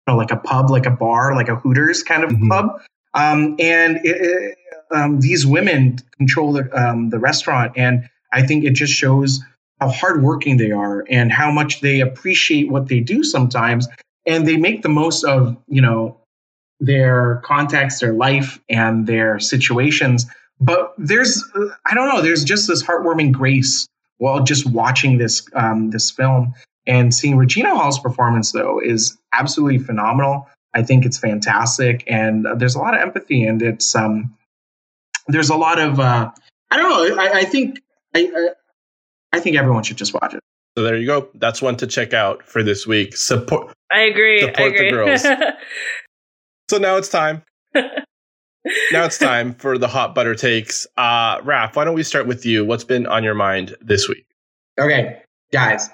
know, 0.08 0.16
like 0.16 0.32
a 0.32 0.36
pub, 0.36 0.70
like 0.70 0.86
a 0.86 0.90
bar, 0.90 1.34
like 1.34 1.48
a 1.48 1.54
Hooters 1.54 2.02
kind 2.02 2.24
of 2.24 2.30
mm-hmm. 2.30 2.48
pub, 2.48 2.82
um, 3.14 3.56
and 3.58 3.98
it, 4.04 4.16
it, 4.20 4.58
um, 4.94 5.20
these 5.20 5.46
women 5.46 5.98
control 6.16 6.52
the, 6.52 6.70
um, 6.72 7.10
the 7.10 7.18
restaurant. 7.18 7.72
And 7.76 8.08
I 8.32 8.46
think 8.46 8.64
it 8.64 8.72
just 8.72 8.92
shows 8.92 9.40
how 9.80 9.88
hardworking 9.88 10.56
they 10.56 10.70
are 10.70 11.04
and 11.08 11.32
how 11.32 11.50
much 11.50 11.80
they 11.80 12.00
appreciate 12.00 12.70
what 12.70 12.88
they 12.88 13.00
do 13.00 13.24
sometimes. 13.24 13.88
And 14.26 14.46
they 14.46 14.56
make 14.56 14.82
the 14.82 14.88
most 14.88 15.24
of, 15.24 15.56
you 15.66 15.82
know, 15.82 16.18
their 16.80 17.40
context, 17.44 18.00
their 18.00 18.12
life, 18.12 18.60
and 18.68 19.06
their 19.06 19.38
situations. 19.38 20.26
But 20.60 20.94
there's, 20.98 21.42
I 21.86 21.94
don't 21.94 22.08
know, 22.08 22.22
there's 22.22 22.44
just 22.44 22.68
this 22.68 22.82
heartwarming 22.82 23.32
grace 23.32 23.88
while 24.18 24.42
just 24.44 24.66
watching 24.66 25.18
this 25.18 25.44
um, 25.54 25.90
this 25.90 26.10
film 26.10 26.54
and 26.86 27.12
seeing 27.12 27.36
Regina 27.36 27.74
Hall's 27.74 27.98
performance 27.98 28.52
though 28.52 28.80
is 28.80 29.18
absolutely 29.32 29.78
phenomenal. 29.78 30.48
I 30.74 30.82
think 30.82 31.04
it's 31.04 31.18
fantastic, 31.18 32.04
and 32.06 32.46
uh, 32.46 32.54
there's 32.54 32.74
a 32.74 32.78
lot 32.78 32.94
of 32.94 33.00
empathy, 33.00 33.44
and 33.44 33.60
it's 33.60 33.94
um, 33.94 34.36
there's 35.28 35.50
a 35.50 35.56
lot 35.56 35.78
of 35.78 36.00
uh, 36.00 36.30
I 36.70 36.76
don't 36.76 36.90
know. 36.90 37.22
I, 37.22 37.40
I 37.40 37.44
think 37.44 37.80
I, 38.14 38.20
I, 38.34 38.48
I 39.36 39.40
think 39.40 39.56
everyone 39.56 39.82
should 39.82 39.98
just 39.98 40.14
watch 40.14 40.34
it. 40.34 40.40
So 40.76 40.84
there 40.84 40.96
you 40.96 41.06
go. 41.06 41.28
That's 41.34 41.60
one 41.60 41.76
to 41.78 41.86
check 41.86 42.14
out 42.14 42.42
for 42.44 42.62
this 42.62 42.86
week. 42.86 43.16
Support. 43.16 43.74
I 43.92 44.00
agree. 44.02 44.40
Support 44.40 44.58
I 44.58 44.64
agree. 44.64 44.90
the 44.90 44.90
girls. 44.90 45.22
so 46.70 46.78
now 46.78 46.96
it's 46.96 47.10
time. 47.10 47.42
now 47.74 49.04
it's 49.04 49.18
time 49.18 49.54
for 49.54 49.76
the 49.76 49.88
hot 49.88 50.14
butter 50.14 50.34
takes. 50.34 50.86
Uh, 50.96 51.40
Raf, 51.44 51.76
why 51.76 51.84
don't 51.84 51.94
we 51.94 52.02
start 52.02 52.26
with 52.26 52.46
you? 52.46 52.64
What's 52.64 52.84
been 52.84 53.06
on 53.06 53.22
your 53.22 53.34
mind 53.34 53.76
this 53.82 54.08
week? 54.08 54.24
Okay, 54.80 55.20
guys. 55.52 55.90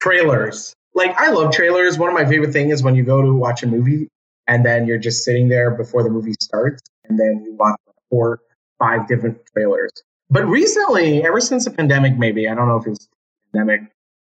trailers. 0.00 0.72
Like 0.96 1.14
I 1.18 1.30
love 1.30 1.52
trailers. 1.52 1.98
One 1.98 2.08
of 2.08 2.14
my 2.14 2.24
favorite 2.24 2.52
things 2.52 2.72
is 2.72 2.82
when 2.82 2.94
you 2.94 3.04
go 3.04 3.20
to 3.20 3.34
watch 3.34 3.62
a 3.62 3.66
movie 3.66 4.08
and 4.46 4.64
then 4.64 4.86
you're 4.86 4.98
just 4.98 5.24
sitting 5.24 5.48
there 5.48 5.70
before 5.70 6.02
the 6.02 6.08
movie 6.08 6.34
starts 6.40 6.82
and 7.04 7.20
then 7.20 7.44
you 7.44 7.54
watch 7.54 7.78
four, 8.08 8.40
five 8.78 9.06
different 9.06 9.38
trailers. 9.52 9.90
But 10.30 10.46
recently, 10.46 11.22
ever 11.22 11.40
since 11.40 11.66
the 11.66 11.70
pandemic, 11.70 12.16
maybe 12.16 12.48
I 12.48 12.54
don't 12.54 12.66
know 12.66 12.78
if 12.78 12.86
it's 12.86 13.08
pandemic, 13.52 13.82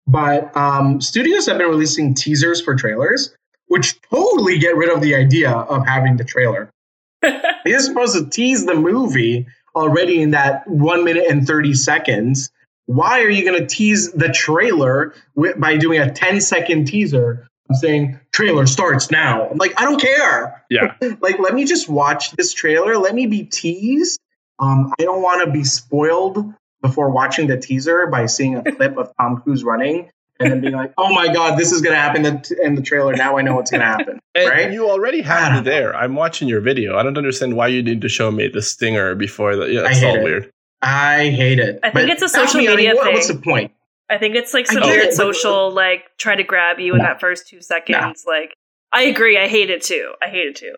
but 0.06 0.54
um, 0.54 1.00
studios 1.00 1.46
have 1.46 1.56
been 1.56 1.68
releasing 1.68 2.12
teasers 2.12 2.60
for 2.60 2.74
trailers, 2.74 3.34
which 3.68 3.98
totally 4.02 4.58
get 4.58 4.76
rid 4.76 4.90
of 4.90 5.00
the 5.00 5.14
idea 5.14 5.50
of 5.50 5.86
having 5.86 6.18
the 6.18 6.24
trailer. 6.24 6.70
You're 7.64 7.80
supposed 7.80 8.14
to 8.14 8.28
tease 8.28 8.66
the 8.66 8.74
movie 8.74 9.46
already 9.74 10.20
in 10.20 10.32
that 10.32 10.68
one 10.68 11.02
minute 11.02 11.24
and 11.30 11.46
30 11.46 11.72
seconds. 11.72 12.50
Why 12.88 13.20
are 13.20 13.28
you 13.28 13.44
going 13.44 13.60
to 13.60 13.66
tease 13.66 14.12
the 14.12 14.30
trailer 14.30 15.14
with, 15.34 15.60
by 15.60 15.76
doing 15.76 16.00
a 16.00 16.10
10 16.10 16.40
second 16.40 16.86
teaser? 16.86 17.46
I'm 17.68 17.76
saying 17.76 18.18
trailer 18.32 18.66
starts 18.66 19.10
now. 19.10 19.46
I'm 19.46 19.58
like, 19.58 19.78
I 19.78 19.84
don't 19.84 20.00
care. 20.00 20.64
Yeah. 20.70 20.94
like, 21.20 21.38
let 21.38 21.52
me 21.52 21.66
just 21.66 21.86
watch 21.86 22.30
this 22.30 22.54
trailer. 22.54 22.96
Let 22.96 23.14
me 23.14 23.26
be 23.26 23.44
teased. 23.44 24.18
Um, 24.58 24.94
I 24.98 25.02
don't 25.02 25.20
want 25.20 25.44
to 25.44 25.50
be 25.50 25.64
spoiled 25.64 26.54
before 26.80 27.10
watching 27.10 27.46
the 27.46 27.58
teaser 27.58 28.06
by 28.06 28.24
seeing 28.24 28.56
a 28.56 28.62
clip 28.62 28.96
of 28.96 29.12
Tom 29.20 29.42
Cruise 29.42 29.62
running 29.62 30.10
and 30.40 30.50
then 30.50 30.60
being 30.62 30.72
like, 30.72 30.94
"Oh 30.96 31.12
my 31.12 31.30
god, 31.32 31.58
this 31.58 31.72
is 31.72 31.82
going 31.82 31.94
to 31.94 32.00
happen 32.00 32.24
in 32.24 32.74
the 32.74 32.80
trailer." 32.80 33.14
Now 33.14 33.36
I 33.36 33.42
know 33.42 33.54
what's 33.54 33.70
going 33.70 33.82
to 33.82 33.86
happen. 33.86 34.18
and 34.34 34.48
right? 34.48 34.72
you 34.72 34.88
already 34.88 35.20
have 35.20 35.58
it 35.58 35.64
there. 35.64 35.94
I'm 35.94 36.14
watching 36.14 36.48
your 36.48 36.62
video. 36.62 36.96
I 36.96 37.02
don't 37.02 37.18
understand 37.18 37.54
why 37.54 37.68
you 37.68 37.82
need 37.82 38.00
to 38.00 38.08
show 38.08 38.30
me 38.30 38.48
the 38.48 38.62
stinger 38.62 39.14
before 39.14 39.56
that. 39.56 39.70
Yeah, 39.70 39.86
it's 39.90 40.02
all 40.02 40.16
it. 40.16 40.22
weird. 40.22 40.52
I 40.80 41.30
hate 41.30 41.58
it. 41.58 41.80
I 41.82 41.90
think 41.90 41.94
but 41.94 42.10
it's 42.10 42.22
a 42.22 42.28
social 42.28 42.60
media 42.60 42.72
I 42.72 42.76
mean, 42.76 42.96
what, 42.96 43.04
thing. 43.04 43.14
What's 43.14 43.28
the 43.28 43.36
point? 43.36 43.72
I 44.10 44.18
think 44.18 44.36
it's 44.36 44.54
like 44.54 44.66
some 44.66 44.82
weird 44.82 45.12
social, 45.12 45.70
like 45.70 46.04
try 46.16 46.34
to 46.34 46.44
grab 46.44 46.78
you 46.78 46.94
in 46.94 47.00
that 47.00 47.20
first 47.20 47.48
two 47.48 47.60
seconds. 47.60 48.24
Like, 48.26 48.54
I 48.92 49.02
agree. 49.02 49.38
I 49.38 49.48
hate 49.48 49.70
it 49.70 49.82
too. 49.82 50.14
I 50.22 50.28
hate 50.28 50.46
it 50.46 50.56
too 50.56 50.74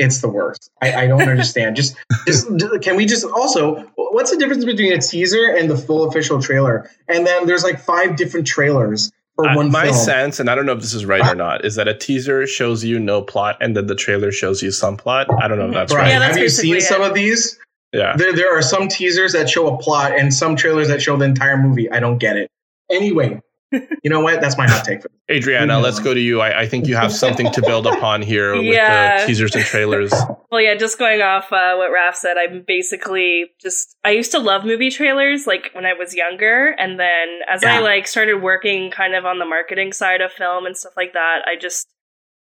it's 0.00 0.20
the 0.20 0.28
worst. 0.28 0.70
I, 0.82 0.94
I 0.94 1.06
don't 1.06 1.28
understand. 1.28 1.76
just, 1.76 1.94
just 2.26 2.48
can 2.82 2.96
we 2.96 3.06
just 3.06 3.24
also 3.24 3.84
what's 3.96 4.30
the 4.30 4.38
difference 4.38 4.64
between 4.64 4.92
a 4.92 4.98
teaser 4.98 5.54
and 5.56 5.70
the 5.70 5.76
full 5.76 6.08
official 6.08 6.40
trailer? 6.40 6.90
And 7.06 7.26
then 7.26 7.46
there's 7.46 7.62
like 7.62 7.78
five 7.78 8.16
different 8.16 8.46
trailers 8.46 9.12
for 9.36 9.48
uh, 9.48 9.56
one. 9.56 9.70
My 9.70 9.84
film. 9.84 9.96
sense, 9.96 10.40
and 10.40 10.48
I 10.48 10.54
don't 10.54 10.66
know 10.66 10.72
if 10.72 10.80
this 10.80 10.94
is 10.94 11.04
right 11.04 11.24
or 11.26 11.34
not, 11.34 11.64
is 11.64 11.76
that 11.76 11.86
a 11.86 11.94
teaser 11.94 12.46
shows 12.46 12.82
you 12.82 12.98
no 12.98 13.22
plot, 13.22 13.58
and 13.60 13.76
then 13.76 13.86
the 13.86 13.94
trailer 13.94 14.32
shows 14.32 14.62
you 14.62 14.70
some 14.70 14.96
plot. 14.96 15.28
I 15.40 15.48
don't 15.48 15.58
know 15.58 15.68
if 15.68 15.74
that's 15.74 15.92
right. 15.92 16.00
right. 16.00 16.08
Yeah, 16.08 16.18
that's 16.18 16.36
Have 16.36 16.42
you 16.42 16.48
seen 16.48 16.76
it. 16.76 16.82
some 16.82 17.02
of 17.02 17.14
these? 17.14 17.58
Yeah. 17.92 18.16
There, 18.16 18.34
there 18.34 18.56
are 18.56 18.62
some 18.62 18.88
teasers 18.88 19.32
that 19.32 19.48
show 19.48 19.74
a 19.74 19.78
plot, 19.78 20.18
and 20.18 20.32
some 20.32 20.56
trailers 20.56 20.88
that 20.88 21.02
show 21.02 21.16
the 21.16 21.24
entire 21.24 21.56
movie. 21.56 21.90
I 21.90 22.00
don't 22.00 22.18
get 22.18 22.36
it. 22.36 22.50
Anyway, 22.90 23.40
you 23.72 24.10
know 24.10 24.20
what? 24.20 24.40
That's 24.40 24.58
my 24.58 24.68
hot 24.68 24.84
take. 24.84 25.02
For 25.02 25.10
Adriana, 25.30 25.78
let's 25.78 26.00
go 26.00 26.12
to 26.12 26.20
you. 26.20 26.40
I, 26.40 26.62
I, 26.62 26.66
think 26.66 26.86
you 26.88 26.96
have 26.96 27.12
something 27.12 27.52
to 27.52 27.62
build 27.62 27.86
upon 27.86 28.20
here 28.22 28.56
with 28.56 28.64
yeah. 28.74 29.20
the 29.20 29.26
teasers 29.26 29.54
and 29.54 29.64
trailers. 29.64 30.12
Well, 30.50 30.60
yeah, 30.60 30.74
just 30.74 30.98
going 30.98 31.22
off 31.22 31.52
uh, 31.52 31.76
what 31.76 31.92
Raf 31.92 32.16
said, 32.16 32.36
I'm 32.36 32.64
basically 32.66 33.52
just 33.62 33.96
I 34.04 34.10
used 34.10 34.32
to 34.32 34.40
love 34.40 34.64
movie 34.64 34.90
trailers 34.90 35.46
like 35.46 35.70
when 35.74 35.86
I 35.86 35.92
was 35.92 36.12
younger, 36.12 36.74
and 36.76 36.98
then 36.98 37.38
as 37.48 37.62
yeah. 37.62 37.76
I 37.76 37.78
like 37.78 38.08
started 38.08 38.42
working 38.42 38.90
kind 38.90 39.14
of 39.14 39.24
on 39.24 39.38
the 39.38 39.44
marketing 39.44 39.92
side 39.92 40.20
of 40.20 40.32
film 40.32 40.66
and 40.66 40.76
stuff 40.76 40.94
like 40.96 41.12
that, 41.12 41.42
I 41.46 41.54
just 41.54 41.86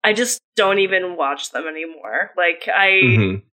I 0.03 0.13
just 0.13 0.43
don't 0.57 0.81
even 0.81 1.17
watch 1.17 1.53
them 1.53 1.69
anymore. 1.69 2.33
Like 2.37 2.69
I 2.69 2.89
mm-hmm. 3.05 3.47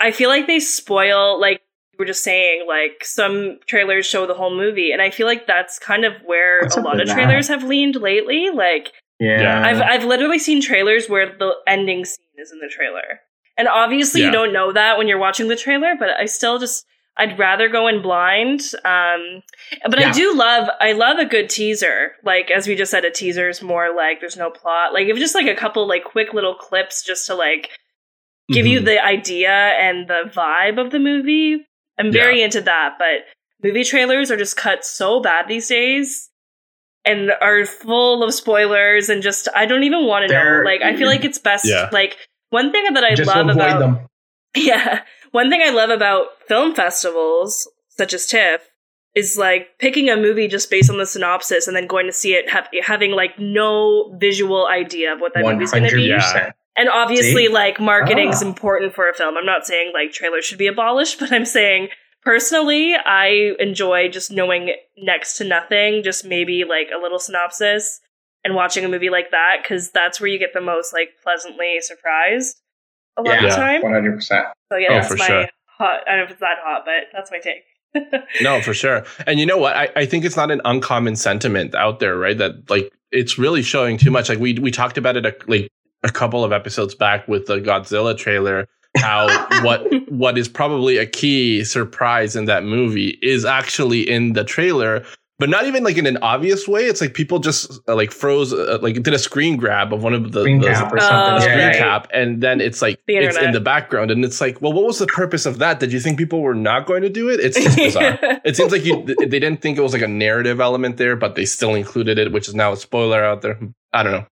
I 0.00 0.10
feel 0.10 0.28
like 0.28 0.46
they 0.46 0.60
spoil 0.60 1.40
like 1.40 1.62
you 1.94 1.98
were 1.98 2.06
just 2.06 2.24
saying 2.24 2.66
like 2.66 3.04
some 3.04 3.58
trailers 3.66 4.04
show 4.04 4.26
the 4.26 4.34
whole 4.34 4.54
movie 4.54 4.90
and 4.90 5.00
i 5.00 5.10
feel 5.10 5.26
like 5.26 5.46
that's 5.46 5.78
kind 5.78 6.04
of 6.04 6.12
where 6.24 6.60
What's 6.62 6.76
a 6.76 6.80
lot 6.80 7.00
of 7.00 7.08
trailers 7.08 7.46
that? 7.46 7.60
have 7.60 7.68
leaned 7.68 7.96
lately 7.96 8.50
like 8.50 8.92
yeah 9.20 9.62
i've 9.64 9.80
i've 9.80 10.04
literally 10.04 10.40
seen 10.40 10.60
trailers 10.60 11.08
where 11.08 11.26
the 11.38 11.52
ending 11.68 12.04
scene 12.04 12.24
is 12.36 12.50
in 12.50 12.58
the 12.58 12.68
trailer 12.68 13.20
and 13.56 13.68
obviously 13.68 14.20
yeah. 14.20 14.26
you 14.26 14.32
don't 14.32 14.52
know 14.52 14.72
that 14.72 14.98
when 14.98 15.06
you're 15.06 15.18
watching 15.18 15.46
the 15.46 15.56
trailer 15.56 15.94
but 15.96 16.10
i 16.10 16.24
still 16.24 16.58
just 16.58 16.84
i'd 17.18 17.38
rather 17.38 17.68
go 17.68 17.86
in 17.86 18.02
blind 18.02 18.60
um 18.84 19.40
but 19.88 20.00
yeah. 20.00 20.08
i 20.08 20.12
do 20.12 20.34
love 20.34 20.68
i 20.80 20.90
love 20.90 21.18
a 21.18 21.24
good 21.24 21.48
teaser 21.48 22.12
like 22.24 22.50
as 22.50 22.66
we 22.66 22.74
just 22.74 22.90
said 22.90 23.04
a 23.04 23.10
teaser 23.10 23.48
is 23.48 23.62
more 23.62 23.94
like 23.94 24.18
there's 24.18 24.36
no 24.36 24.50
plot 24.50 24.92
like 24.92 25.06
if 25.06 25.16
just 25.16 25.36
like 25.36 25.46
a 25.46 25.54
couple 25.54 25.86
like 25.86 26.02
quick 26.02 26.34
little 26.34 26.56
clips 26.56 27.04
just 27.04 27.24
to 27.26 27.36
like 27.36 27.70
give 28.48 28.64
mm-hmm. 28.64 28.72
you 28.72 28.80
the 28.80 29.04
idea 29.04 29.50
and 29.50 30.08
the 30.08 30.30
vibe 30.34 30.78
of 30.78 30.90
the 30.90 30.98
movie 30.98 31.64
I'm 31.98 32.12
very 32.12 32.38
yeah. 32.38 32.46
into 32.46 32.60
that, 32.62 32.96
but 32.98 33.24
movie 33.62 33.84
trailers 33.84 34.30
are 34.30 34.36
just 34.36 34.56
cut 34.56 34.84
so 34.84 35.20
bad 35.20 35.48
these 35.48 35.68
days 35.68 36.30
and 37.04 37.30
are 37.40 37.64
full 37.64 38.22
of 38.22 38.34
spoilers 38.34 39.08
and 39.08 39.22
just 39.22 39.48
I 39.54 39.66
don't 39.66 39.84
even 39.84 40.06
want 40.06 40.28
to 40.28 40.34
know. 40.34 40.62
Like 40.64 40.82
I 40.82 40.96
feel 40.96 41.08
like 41.08 41.24
it's 41.24 41.38
best 41.38 41.66
yeah. 41.66 41.88
like 41.92 42.16
one 42.50 42.72
thing 42.72 42.92
that 42.94 43.04
I 43.04 43.14
just 43.14 43.28
love 43.28 43.48
about 43.48 43.78
them. 43.78 43.98
Yeah. 44.56 45.02
One 45.32 45.50
thing 45.50 45.62
I 45.64 45.70
love 45.70 45.90
about 45.90 46.26
film 46.46 46.76
festivals 46.76 47.68
such 47.88 48.14
as 48.14 48.24
TIFF 48.26 48.60
is 49.16 49.36
like 49.36 49.80
picking 49.80 50.08
a 50.08 50.16
movie 50.16 50.46
just 50.46 50.70
based 50.70 50.90
on 50.90 50.96
the 50.96 51.06
synopsis 51.06 51.66
and 51.66 51.76
then 51.76 51.88
going 51.88 52.06
to 52.06 52.12
see 52.12 52.34
it 52.34 52.48
have, 52.48 52.68
having 52.80 53.10
like 53.10 53.36
no 53.36 54.16
visual 54.16 54.68
idea 54.68 55.12
of 55.12 55.20
what 55.20 55.34
that 55.34 55.44
movie's 55.44 55.72
going 55.72 55.88
to 55.88 55.96
be. 55.96 56.04
Yeah. 56.04 56.52
And 56.76 56.88
obviously, 56.88 57.46
See? 57.46 57.52
like 57.52 57.78
marketing's 57.78 58.42
ah. 58.42 58.46
important 58.46 58.94
for 58.94 59.08
a 59.08 59.14
film. 59.14 59.36
I'm 59.36 59.46
not 59.46 59.66
saying 59.66 59.92
like 59.94 60.12
trailers 60.12 60.44
should 60.44 60.58
be 60.58 60.66
abolished, 60.66 61.18
but 61.20 61.32
I'm 61.32 61.44
saying 61.44 61.88
personally, 62.22 62.94
I 62.94 63.52
enjoy 63.58 64.08
just 64.08 64.30
knowing 64.30 64.74
next 64.96 65.36
to 65.38 65.44
nothing, 65.44 66.02
just 66.02 66.24
maybe 66.24 66.64
like 66.64 66.88
a 66.94 67.00
little 67.00 67.18
synopsis 67.18 68.00
and 68.44 68.54
watching 68.54 68.84
a 68.84 68.88
movie 68.88 69.10
like 69.10 69.30
that 69.30 69.58
because 69.62 69.90
that's 69.90 70.20
where 70.20 70.28
you 70.28 70.38
get 70.38 70.52
the 70.52 70.60
most 70.60 70.92
like 70.92 71.10
pleasantly 71.22 71.78
surprised 71.80 72.60
a 73.16 73.22
lot 73.22 73.34
yeah, 73.34 73.44
of 73.44 73.50
the 73.50 73.56
time. 73.56 73.82
One 73.82 73.92
hundred 73.92 74.16
percent. 74.16 74.46
So 74.70 74.78
yeah, 74.78 74.88
oh, 74.90 74.94
that's 74.94 75.18
my 75.18 75.26
sure. 75.26 75.48
hot. 75.78 76.00
I 76.06 76.10
don't 76.10 76.18
know 76.18 76.24
if 76.24 76.30
it's 76.32 76.40
that 76.40 76.58
hot, 76.62 76.84
but 76.84 77.04
that's 77.12 77.30
my 77.30 77.38
take. 77.38 77.64
no, 78.42 78.60
for 78.60 78.74
sure. 78.74 79.04
And 79.26 79.38
you 79.38 79.46
know 79.46 79.58
what? 79.58 79.76
I, 79.76 79.88
I 79.94 80.06
think 80.06 80.24
it's 80.24 80.36
not 80.36 80.50
an 80.50 80.60
uncommon 80.64 81.16
sentiment 81.16 81.74
out 81.74 82.00
there, 82.00 82.16
right? 82.16 82.36
That 82.36 82.68
like 82.68 82.92
it's 83.12 83.38
really 83.38 83.62
showing 83.62 83.98
too 83.98 84.10
much. 84.10 84.28
Like 84.28 84.38
we 84.38 84.54
we 84.54 84.70
talked 84.70 84.98
about 84.98 85.16
it 85.16 85.48
like 85.48 85.68
a 86.04 86.10
couple 86.10 86.44
of 86.44 86.52
episodes 86.52 86.94
back 86.94 87.26
with 87.26 87.46
the 87.46 87.56
Godzilla 87.56 88.16
trailer 88.16 88.68
how 88.96 89.26
what 89.64 89.86
what 90.08 90.38
is 90.38 90.48
probably 90.48 90.98
a 90.98 91.06
key 91.06 91.64
surprise 91.64 92.36
in 92.36 92.44
that 92.44 92.64
movie 92.64 93.18
is 93.22 93.44
actually 93.44 94.08
in 94.08 94.34
the 94.34 94.44
trailer 94.44 95.04
but 95.40 95.48
not 95.48 95.66
even 95.66 95.82
like 95.82 95.96
in 95.96 96.06
an 96.06 96.16
obvious 96.18 96.68
way. 96.68 96.82
It's 96.82 97.00
like 97.00 97.12
people 97.12 97.40
just 97.40 97.80
uh, 97.88 97.96
like 97.96 98.12
froze 98.12 98.52
uh, 98.52 98.78
like 98.80 99.02
did 99.02 99.12
a 99.12 99.18
screen 99.18 99.56
grab 99.56 99.92
of 99.92 100.02
one 100.02 100.14
of 100.14 100.30
the 100.30 100.42
screen 100.42 100.62
cap 100.62 100.92
or 100.92 101.00
something. 101.00 101.40
screen 101.40 101.58
yeah, 101.58 101.76
cap 101.76 102.08
and 102.14 102.40
then 102.40 102.60
it's 102.60 102.80
like 102.80 103.00
the 103.08 103.16
it's 103.16 103.36
in 103.36 103.50
the 103.50 103.60
background 103.60 104.12
and 104.12 104.24
it's 104.24 104.40
like 104.40 104.62
well 104.62 104.72
what 104.72 104.84
was 104.84 105.00
the 105.00 105.08
purpose 105.08 105.44
of 105.44 105.58
that? 105.58 105.80
Did 105.80 105.92
you 105.92 105.98
think 105.98 106.18
people 106.18 106.40
were 106.40 106.54
not 106.54 106.86
going 106.86 107.02
to 107.02 107.10
do 107.10 107.28
it? 107.28 107.40
It's 107.40 107.60
just 107.60 107.76
bizarre. 107.76 108.18
It 108.44 108.56
seems 108.56 108.70
like 108.70 108.84
you 108.84 109.04
they 109.04 109.26
didn't 109.40 109.60
think 109.60 109.76
it 109.76 109.80
was 109.80 109.92
like 109.92 110.02
a 110.02 110.08
narrative 110.08 110.60
element 110.60 110.98
there 110.98 111.16
but 111.16 111.34
they 111.34 111.46
still 111.46 111.74
included 111.74 112.18
it 112.18 112.30
which 112.30 112.46
is 112.46 112.54
now 112.54 112.72
a 112.72 112.76
spoiler 112.76 113.24
out 113.24 113.42
there. 113.42 113.58
I 113.92 114.02
don't 114.04 114.12
know 114.12 114.26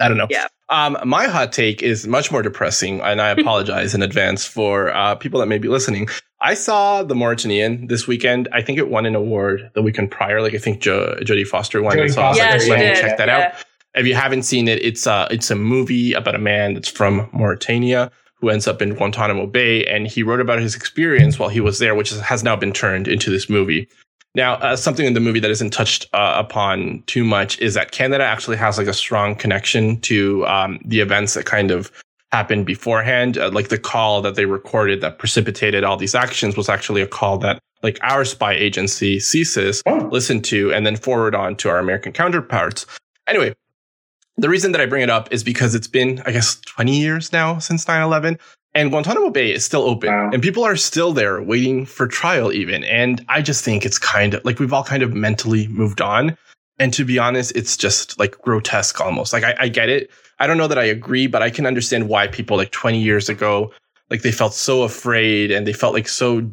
I 0.00 0.08
don't 0.08 0.16
know. 0.16 0.26
Yeah. 0.30 0.46
Um, 0.68 0.98
my 1.04 1.26
hot 1.26 1.52
take 1.52 1.82
is 1.82 2.06
much 2.06 2.30
more 2.30 2.42
depressing, 2.42 3.00
and 3.00 3.20
I 3.20 3.28
apologize 3.38 3.94
in 3.94 4.02
advance 4.02 4.44
for 4.44 4.94
uh, 4.94 5.14
people 5.14 5.40
that 5.40 5.46
may 5.46 5.58
be 5.58 5.68
listening. 5.68 6.08
I 6.40 6.54
saw 6.54 7.02
The 7.02 7.14
Mauritanian 7.14 7.88
this 7.88 8.06
weekend. 8.06 8.48
I 8.52 8.62
think 8.62 8.78
it 8.78 8.88
won 8.88 9.06
an 9.06 9.14
award 9.14 9.70
the 9.74 9.82
weekend 9.82 10.10
prior. 10.10 10.40
Like 10.40 10.54
I 10.54 10.58
think 10.58 10.80
jo- 10.80 11.16
Jodie 11.22 11.46
Foster 11.46 11.82
won. 11.82 11.96
Jodie 11.96 12.10
so 12.10 12.16
Foster. 12.16 12.42
Yeah, 12.42 12.52
like, 12.52 12.60
she 12.60 12.76
did. 12.76 12.96
check 12.96 13.18
that 13.18 13.28
yeah. 13.28 13.38
out. 13.38 13.64
If 13.94 14.06
you 14.06 14.14
haven't 14.14 14.42
seen 14.42 14.68
it, 14.68 14.82
it's 14.82 15.06
a 15.06 15.26
it's 15.30 15.50
a 15.50 15.56
movie 15.56 16.12
about 16.12 16.34
a 16.34 16.38
man 16.38 16.74
that's 16.74 16.88
from 16.88 17.28
Mauritania 17.32 18.12
who 18.40 18.50
ends 18.50 18.68
up 18.68 18.80
in 18.80 18.94
Guantanamo 18.94 19.46
Bay, 19.46 19.84
and 19.86 20.06
he 20.06 20.22
wrote 20.22 20.40
about 20.40 20.60
his 20.60 20.76
experience 20.76 21.38
while 21.40 21.48
he 21.48 21.60
was 21.60 21.80
there, 21.80 21.96
which 21.96 22.10
has 22.10 22.44
now 22.44 22.54
been 22.54 22.72
turned 22.72 23.08
into 23.08 23.30
this 23.30 23.50
movie. 23.50 23.88
Now, 24.34 24.54
uh, 24.54 24.76
something 24.76 25.06
in 25.06 25.14
the 25.14 25.20
movie 25.20 25.40
that 25.40 25.50
isn't 25.50 25.70
touched 25.70 26.06
uh, 26.12 26.34
upon 26.36 27.02
too 27.06 27.24
much 27.24 27.58
is 27.60 27.74
that 27.74 27.92
Canada 27.92 28.24
actually 28.24 28.56
has 28.56 28.78
like 28.78 28.86
a 28.86 28.92
strong 28.92 29.34
connection 29.34 30.00
to 30.02 30.46
um, 30.46 30.80
the 30.84 31.00
events 31.00 31.34
that 31.34 31.46
kind 31.46 31.70
of 31.70 31.90
happened 32.30 32.66
beforehand. 32.66 33.38
Uh, 33.38 33.50
like 33.50 33.68
the 33.68 33.78
call 33.78 34.20
that 34.22 34.34
they 34.34 34.44
recorded 34.44 35.00
that 35.00 35.18
precipitated 35.18 35.82
all 35.82 35.96
these 35.96 36.14
actions 36.14 36.56
was 36.56 36.68
actually 36.68 37.02
a 37.02 37.06
call 37.06 37.38
that 37.38 37.58
like 37.82 37.98
our 38.02 38.24
spy 38.24 38.52
agency 38.52 39.18
CSIS 39.18 39.82
listened 40.10 40.44
to 40.46 40.72
and 40.72 40.84
then 40.84 40.96
forward 40.96 41.34
on 41.34 41.56
to 41.56 41.68
our 41.68 41.78
American 41.78 42.12
counterparts. 42.12 42.86
Anyway, 43.26 43.54
the 44.36 44.48
reason 44.48 44.72
that 44.72 44.80
I 44.80 44.86
bring 44.86 45.02
it 45.02 45.10
up 45.10 45.32
is 45.32 45.42
because 45.42 45.74
it's 45.74 45.88
been, 45.88 46.22
I 46.26 46.32
guess, 46.32 46.60
20 46.60 46.98
years 46.98 47.32
now 47.32 47.58
since 47.58 47.86
9 47.86 48.02
11. 48.02 48.38
And 48.78 48.90
Guantanamo 48.92 49.30
Bay 49.30 49.52
is 49.52 49.64
still 49.64 49.82
open 49.82 50.08
wow. 50.08 50.30
and 50.32 50.40
people 50.40 50.62
are 50.62 50.76
still 50.76 51.12
there 51.12 51.42
waiting 51.42 51.84
for 51.84 52.06
trial 52.06 52.52
even. 52.52 52.84
And 52.84 53.24
I 53.28 53.42
just 53.42 53.64
think 53.64 53.84
it's 53.84 53.98
kind 53.98 54.34
of 54.34 54.44
like 54.44 54.60
we've 54.60 54.72
all 54.72 54.84
kind 54.84 55.02
of 55.02 55.12
mentally 55.12 55.66
moved 55.66 56.00
on. 56.00 56.36
And 56.78 56.92
to 56.94 57.04
be 57.04 57.18
honest, 57.18 57.50
it's 57.56 57.76
just 57.76 58.16
like 58.20 58.40
grotesque 58.40 59.00
almost. 59.00 59.32
Like 59.32 59.42
I, 59.42 59.56
I 59.58 59.68
get 59.68 59.88
it. 59.88 60.12
I 60.38 60.46
don't 60.46 60.58
know 60.58 60.68
that 60.68 60.78
I 60.78 60.84
agree, 60.84 61.26
but 61.26 61.42
I 61.42 61.50
can 61.50 61.66
understand 61.66 62.08
why 62.08 62.28
people 62.28 62.56
like 62.56 62.70
20 62.70 63.00
years 63.00 63.28
ago, 63.28 63.72
like 64.10 64.22
they 64.22 64.30
felt 64.30 64.54
so 64.54 64.84
afraid 64.84 65.50
and 65.50 65.66
they 65.66 65.72
felt 65.72 65.92
like 65.92 66.06
so 66.06 66.48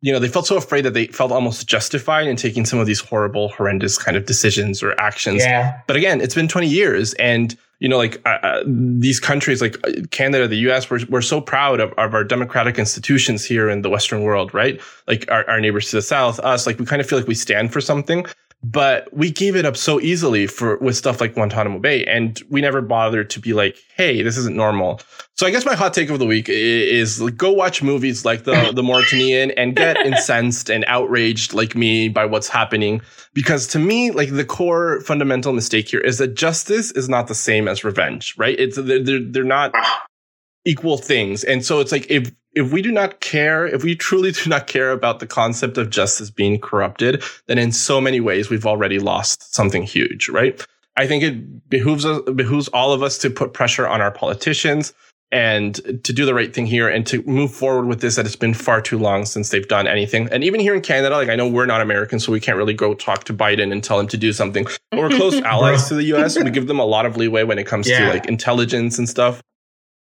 you 0.00 0.12
know, 0.12 0.18
they 0.18 0.28
felt 0.28 0.46
so 0.46 0.56
afraid 0.56 0.84
that 0.84 0.94
they 0.94 1.06
felt 1.08 1.30
almost 1.30 1.66
justified 1.66 2.26
in 2.26 2.36
taking 2.36 2.64
some 2.64 2.78
of 2.80 2.86
these 2.86 3.00
horrible, 3.00 3.50
horrendous 3.50 3.98
kind 3.98 4.16
of 4.16 4.26
decisions 4.26 4.82
or 4.82 5.00
actions. 5.00 5.42
Yeah. 5.42 5.80
But 5.86 5.96
again, 5.96 6.20
it's 6.20 6.34
been 6.34 6.48
20 6.48 6.68
years 6.68 7.14
and 7.14 7.56
you 7.80 7.88
know, 7.88 7.96
like 7.96 8.20
uh, 8.26 8.38
uh, 8.42 8.64
these 8.66 9.20
countries 9.20 9.60
like 9.60 9.76
uh, 9.86 9.92
Canada, 10.10 10.48
the 10.48 10.56
US, 10.70 10.90
we're, 10.90 11.00
we're 11.08 11.22
so 11.22 11.40
proud 11.40 11.80
of, 11.80 11.92
of 11.92 12.14
our 12.14 12.24
democratic 12.24 12.78
institutions 12.78 13.44
here 13.44 13.68
in 13.68 13.82
the 13.82 13.90
Western 13.90 14.22
world, 14.22 14.52
right? 14.52 14.80
Like 15.06 15.30
our, 15.30 15.48
our 15.48 15.60
neighbors 15.60 15.90
to 15.90 15.96
the 15.96 16.02
South, 16.02 16.40
us, 16.40 16.66
like 16.66 16.78
we 16.78 16.86
kind 16.86 17.00
of 17.00 17.08
feel 17.08 17.18
like 17.18 17.28
we 17.28 17.34
stand 17.34 17.72
for 17.72 17.80
something 17.80 18.26
but 18.62 19.08
we 19.16 19.30
gave 19.30 19.54
it 19.54 19.64
up 19.64 19.76
so 19.76 20.00
easily 20.00 20.48
for 20.48 20.78
with 20.78 20.96
stuff 20.96 21.20
like 21.20 21.34
Guantanamo 21.34 21.78
Bay, 21.78 22.04
and 22.04 22.42
we 22.50 22.60
never 22.60 22.82
bothered 22.82 23.30
to 23.30 23.40
be 23.40 23.52
like, 23.52 23.76
"Hey, 23.96 24.22
this 24.22 24.36
isn't 24.36 24.56
normal." 24.56 25.00
So 25.36 25.46
I 25.46 25.50
guess 25.50 25.64
my 25.64 25.76
hot 25.76 25.94
take 25.94 26.10
of 26.10 26.18
the 26.18 26.26
week 26.26 26.48
is, 26.48 27.20
is 27.20 27.30
go 27.30 27.52
watch 27.52 27.82
movies 27.82 28.24
like 28.24 28.44
the 28.44 28.72
the 28.74 28.82
Mauritanian 28.82 29.52
and 29.52 29.76
get 29.76 29.96
incensed 30.04 30.70
and 30.70 30.84
outraged 30.88 31.54
like 31.54 31.76
me 31.76 32.08
by 32.08 32.24
what's 32.24 32.48
happening, 32.48 33.00
because 33.32 33.68
to 33.68 33.78
me, 33.78 34.10
like 34.10 34.30
the 34.30 34.44
core 34.44 35.00
fundamental 35.02 35.52
mistake 35.52 35.88
here 35.88 36.00
is 36.00 36.18
that 36.18 36.34
justice 36.34 36.90
is 36.90 37.08
not 37.08 37.28
the 37.28 37.36
same 37.36 37.68
as 37.68 37.84
revenge, 37.84 38.34
right? 38.36 38.58
It's 38.58 38.76
they're 38.76 39.02
they're, 39.02 39.20
they're 39.22 39.44
not 39.44 39.72
equal 40.64 40.98
things, 40.98 41.44
and 41.44 41.64
so 41.64 41.78
it's 41.78 41.92
like 41.92 42.10
if 42.10 42.32
if 42.58 42.72
we 42.72 42.82
do 42.82 42.90
not 42.90 43.20
care, 43.20 43.66
if 43.66 43.84
we 43.84 43.94
truly 43.94 44.32
do 44.32 44.50
not 44.50 44.66
care 44.66 44.90
about 44.90 45.20
the 45.20 45.26
concept 45.26 45.78
of 45.78 45.90
justice 45.90 46.28
being 46.28 46.60
corrupted, 46.60 47.22
then 47.46 47.56
in 47.56 47.70
so 47.70 48.00
many 48.00 48.20
ways 48.20 48.50
we've 48.50 48.66
already 48.66 48.98
lost 48.98 49.54
something 49.54 49.84
huge, 49.84 50.28
right? 50.28 50.64
I 50.96 51.06
think 51.06 51.22
it 51.22 51.70
behooves 51.70 52.04
us, 52.04 52.20
behooves 52.34 52.66
all 52.68 52.92
of 52.92 53.02
us 53.02 53.16
to 53.18 53.30
put 53.30 53.52
pressure 53.52 53.86
on 53.86 54.00
our 54.00 54.10
politicians 54.10 54.92
and 55.30 55.76
to 56.02 56.12
do 56.12 56.24
the 56.24 56.34
right 56.34 56.52
thing 56.52 56.66
here 56.66 56.88
and 56.88 57.06
to 57.06 57.22
move 57.22 57.52
forward 57.52 57.86
with 57.86 58.00
this 58.00 58.16
that 58.16 58.26
it's 58.26 58.34
been 58.34 58.54
far 58.54 58.80
too 58.80 58.98
long 58.98 59.24
since 59.24 59.50
they've 59.50 59.68
done 59.68 59.86
anything. 59.86 60.28
And 60.32 60.42
even 60.42 60.58
here 60.58 60.74
in 60.74 60.80
Canada, 60.80 61.14
like 61.14 61.28
I 61.28 61.36
know 61.36 61.46
we're 61.46 61.66
not 61.66 61.80
American, 61.80 62.18
so 62.18 62.32
we 62.32 62.40
can't 62.40 62.56
really 62.56 62.74
go 62.74 62.94
talk 62.94 63.22
to 63.24 63.34
Biden 63.34 63.70
and 63.70 63.84
tell 63.84 64.00
him 64.00 64.08
to 64.08 64.16
do 64.16 64.32
something. 64.32 64.66
But 64.90 64.98
we're 64.98 65.10
close 65.10 65.40
allies 65.42 65.86
to 65.88 65.94
the 65.94 66.04
US. 66.14 66.36
We 66.36 66.50
give 66.50 66.66
them 66.66 66.80
a 66.80 66.86
lot 66.86 67.06
of 67.06 67.16
leeway 67.16 67.44
when 67.44 67.58
it 67.58 67.68
comes 67.68 67.88
yeah. 67.88 68.00
to 68.00 68.08
like 68.08 68.26
intelligence 68.26 68.98
and 68.98 69.08
stuff. 69.08 69.40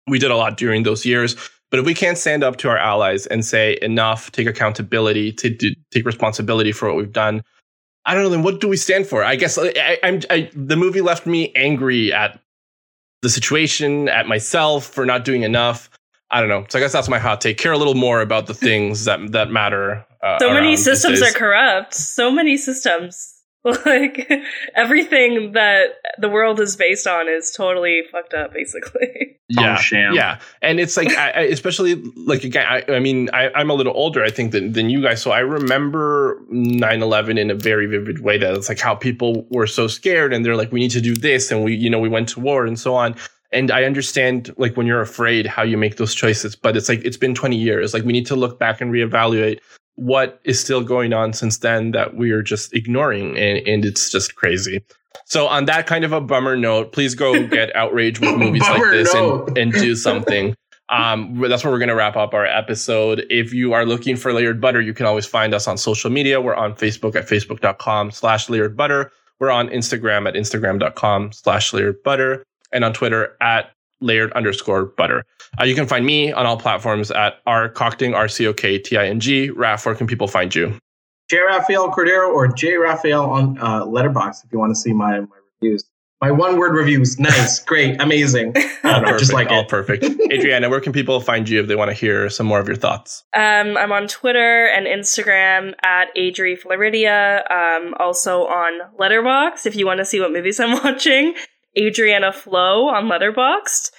We 0.07 0.17
did 0.17 0.31
a 0.31 0.35
lot 0.35 0.57
during 0.57 0.81
those 0.81 1.05
years. 1.05 1.35
But 1.71 1.79
if 1.79 1.85
we 1.85 1.93
can't 1.93 2.17
stand 2.17 2.43
up 2.43 2.57
to 2.57 2.69
our 2.69 2.77
allies 2.77 3.25
and 3.25 3.45
say 3.45 3.79
enough, 3.81 4.31
take 4.31 4.45
accountability, 4.45 5.31
to 5.33 5.57
take 5.91 6.05
responsibility 6.05 6.73
for 6.73 6.89
what 6.89 6.97
we've 6.97 7.13
done, 7.13 7.43
I 8.05 8.13
don't 8.13 8.23
know. 8.23 8.29
Then 8.29 8.43
what 8.43 8.59
do 8.59 8.67
we 8.67 8.77
stand 8.77 9.07
for? 9.07 9.23
I 9.23 9.37
guess 9.37 9.57
I, 9.57 9.97
am 10.03 10.19
the 10.53 10.75
movie 10.75 11.01
left 11.01 11.25
me 11.25 11.53
angry 11.55 12.11
at 12.11 12.39
the 13.21 13.29
situation, 13.29 14.09
at 14.09 14.27
myself 14.27 14.85
for 14.85 15.05
not 15.05 15.23
doing 15.23 15.43
enough. 15.43 15.89
I 16.29 16.39
don't 16.39 16.49
know. 16.49 16.65
So 16.69 16.79
I 16.79 16.81
guess 16.81 16.91
that's 16.91 17.09
my 17.09 17.19
hot 17.19 17.41
take. 17.41 17.57
Care 17.57 17.71
a 17.71 17.77
little 17.77 17.95
more 17.95 18.21
about 18.21 18.47
the 18.47 18.53
things 18.53 19.05
that 19.05 19.31
that 19.31 19.49
matter. 19.49 20.05
Uh, 20.23 20.39
so 20.39 20.53
many 20.53 20.75
systems 20.75 21.21
are 21.21 21.31
corrupt. 21.31 21.93
So 21.93 22.31
many 22.31 22.57
systems. 22.57 23.40
Like 23.85 24.27
everything 24.75 25.51
that 25.51 25.89
the 26.17 26.29
world 26.29 26.59
is 26.59 26.75
based 26.75 27.05
on 27.05 27.29
is 27.29 27.51
totally 27.51 28.01
fucked 28.11 28.33
up, 28.33 28.53
basically. 28.53 29.37
Yeah, 29.53 29.81
oh, 29.81 30.13
yeah, 30.13 30.39
and 30.61 30.79
it's 30.79 30.95
like, 30.95 31.09
I, 31.09 31.31
I, 31.31 31.39
especially 31.41 31.95
like 32.25 32.45
again, 32.45 32.65
I, 32.65 32.85
I 32.87 32.99
mean, 32.99 33.29
I, 33.33 33.51
am 33.59 33.69
a 33.69 33.73
little 33.73 33.91
older, 33.93 34.23
I 34.23 34.29
think, 34.29 34.53
than, 34.53 34.71
than 34.71 34.89
you 34.89 35.01
guys. 35.01 35.21
So 35.21 35.31
I 35.31 35.39
remember 35.39 36.41
9/11 36.53 37.37
in 37.37 37.51
a 37.51 37.55
very 37.55 37.85
vivid 37.85 38.21
way. 38.21 38.37
That 38.37 38.53
it's 38.53 38.69
like 38.69 38.79
how 38.79 38.95
people 38.95 39.45
were 39.49 39.67
so 39.67 39.87
scared, 39.87 40.31
and 40.31 40.45
they're 40.45 40.55
like, 40.55 40.71
we 40.71 40.79
need 40.79 40.91
to 40.91 41.01
do 41.01 41.15
this, 41.15 41.51
and 41.51 41.65
we, 41.65 41.75
you 41.75 41.89
know, 41.89 41.99
we 41.99 42.07
went 42.07 42.29
to 42.29 42.39
war 42.39 42.65
and 42.65 42.79
so 42.79 42.95
on. 42.95 43.13
And 43.51 43.71
I 43.71 43.83
understand, 43.83 44.55
like, 44.55 44.77
when 44.77 44.87
you're 44.87 45.01
afraid, 45.01 45.47
how 45.47 45.63
you 45.63 45.77
make 45.77 45.97
those 45.97 46.15
choices. 46.15 46.55
But 46.55 46.77
it's 46.77 46.87
like 46.87 47.03
it's 47.03 47.17
been 47.17 47.35
20 47.35 47.57
years. 47.57 47.93
Like, 47.93 48.05
we 48.05 48.13
need 48.13 48.27
to 48.27 48.37
look 48.37 48.57
back 48.57 48.79
and 48.79 48.89
reevaluate 48.89 49.59
what 50.01 50.41
is 50.45 50.59
still 50.59 50.83
going 50.83 51.13
on 51.13 51.31
since 51.31 51.59
then 51.59 51.91
that 51.91 52.15
we 52.15 52.31
are 52.31 52.41
just 52.41 52.73
ignoring 52.73 53.37
and, 53.37 53.59
and 53.67 53.85
it's 53.85 54.09
just 54.09 54.35
crazy. 54.35 54.83
So 55.25 55.47
on 55.47 55.65
that 55.65 55.85
kind 55.85 56.03
of 56.03 56.11
a 56.11 56.19
bummer 56.19 56.57
note 56.57 56.91
please 56.91 57.13
go 57.13 57.45
get 57.47 57.75
outraged 57.75 58.19
with 58.19 58.35
movies 58.35 58.63
like 58.63 58.81
this 58.89 59.13
and, 59.13 59.57
and 59.57 59.71
do 59.71 59.95
something. 59.95 60.55
Um, 60.89 61.39
that's 61.39 61.63
where 61.63 61.71
we're 61.71 61.79
going 61.79 61.87
to 61.87 61.95
wrap 61.95 62.17
up 62.17 62.33
our 62.33 62.45
episode. 62.45 63.25
If 63.29 63.53
you 63.53 63.71
are 63.71 63.85
looking 63.85 64.17
for 64.17 64.33
layered 64.33 64.59
butter 64.59 64.81
you 64.81 64.93
can 64.93 65.05
always 65.05 65.25
find 65.25 65.53
us 65.53 65.65
on 65.65 65.77
social 65.77 66.09
media. 66.09 66.41
We're 66.41 66.55
on 66.55 66.73
facebook 66.73 67.15
at 67.15 67.29
facebook.com 67.29 68.11
slash 68.11 68.49
layered 68.49 68.75
butter. 68.75 69.09
We're 69.39 69.51
on 69.51 69.69
instagram 69.69 70.27
at 70.27 70.33
instagram.com 70.33 71.31
slash 71.31 71.71
layered 71.71 72.03
butter 72.03 72.43
and 72.73 72.83
on 72.83 72.91
twitter 72.91 73.37
at 73.39 73.71
layered 74.01 74.33
underscore 74.33 74.83
butter. 74.83 75.23
Uh, 75.59 75.65
you 75.65 75.75
can 75.75 75.85
find 75.85 76.05
me 76.05 76.31
on 76.31 76.45
all 76.45 76.57
platforms 76.57 77.11
at 77.11 77.41
R 77.45 77.69
Cocting, 77.69 78.13
R 78.13 78.27
C 78.27 78.47
O 78.47 78.53
K 78.53 78.77
T 78.79 78.97
I 78.97 79.07
N 79.07 79.19
G. 79.19 79.49
Raf, 79.49 79.85
where 79.85 79.95
can 79.95 80.07
people 80.07 80.27
find 80.27 80.53
you? 80.53 80.77
J 81.29 81.39
Rafael 81.39 81.89
Cordero 81.91 82.27
or 82.33 82.47
J 82.47 82.75
Rafael 82.75 83.29
on 83.29 83.57
uh, 83.59 83.85
Letterboxd 83.85 84.45
if 84.45 84.51
you 84.51 84.59
want 84.59 84.71
to 84.71 84.79
see 84.79 84.93
my, 84.93 85.21
my 85.21 85.27
reviews. 85.61 85.85
My 86.21 86.29
one 86.29 86.57
word 86.57 86.75
reviews. 86.75 87.19
Nice, 87.19 87.59
great, 87.65 87.99
amazing. 88.01 88.53
All 88.83 88.99
perfect, 88.99 89.19
just 89.19 89.33
like 89.33 89.49
all 89.49 89.61
it. 89.61 89.67
perfect. 89.67 90.03
Adriana, 90.31 90.69
where 90.69 90.79
can 90.79 90.93
people 90.93 91.19
find 91.19 91.49
you 91.49 91.59
if 91.59 91.67
they 91.67 91.75
want 91.75 91.89
to 91.89 91.95
hear 91.95 92.29
some 92.29 92.45
more 92.45 92.59
of 92.59 92.67
your 92.67 92.75
thoughts? 92.75 93.23
Um, 93.33 93.75
I'm 93.75 93.91
on 93.91 94.07
Twitter 94.07 94.67
and 94.67 94.85
Instagram 94.85 95.73
at 95.83 96.13
Adri 96.15 96.61
Floridia. 96.61 97.49
Um, 97.49 97.95
also 97.99 98.45
on 98.45 98.81
Letterboxd 98.99 99.65
if 99.65 99.75
you 99.75 99.85
want 99.85 99.97
to 99.97 100.05
see 100.05 100.19
what 100.19 100.31
movies 100.31 100.59
I'm 100.59 100.71
watching. 100.83 101.33
Adriana 101.79 102.31
Flo 102.33 102.89
on 102.89 103.05
Letterboxd. 103.05 103.91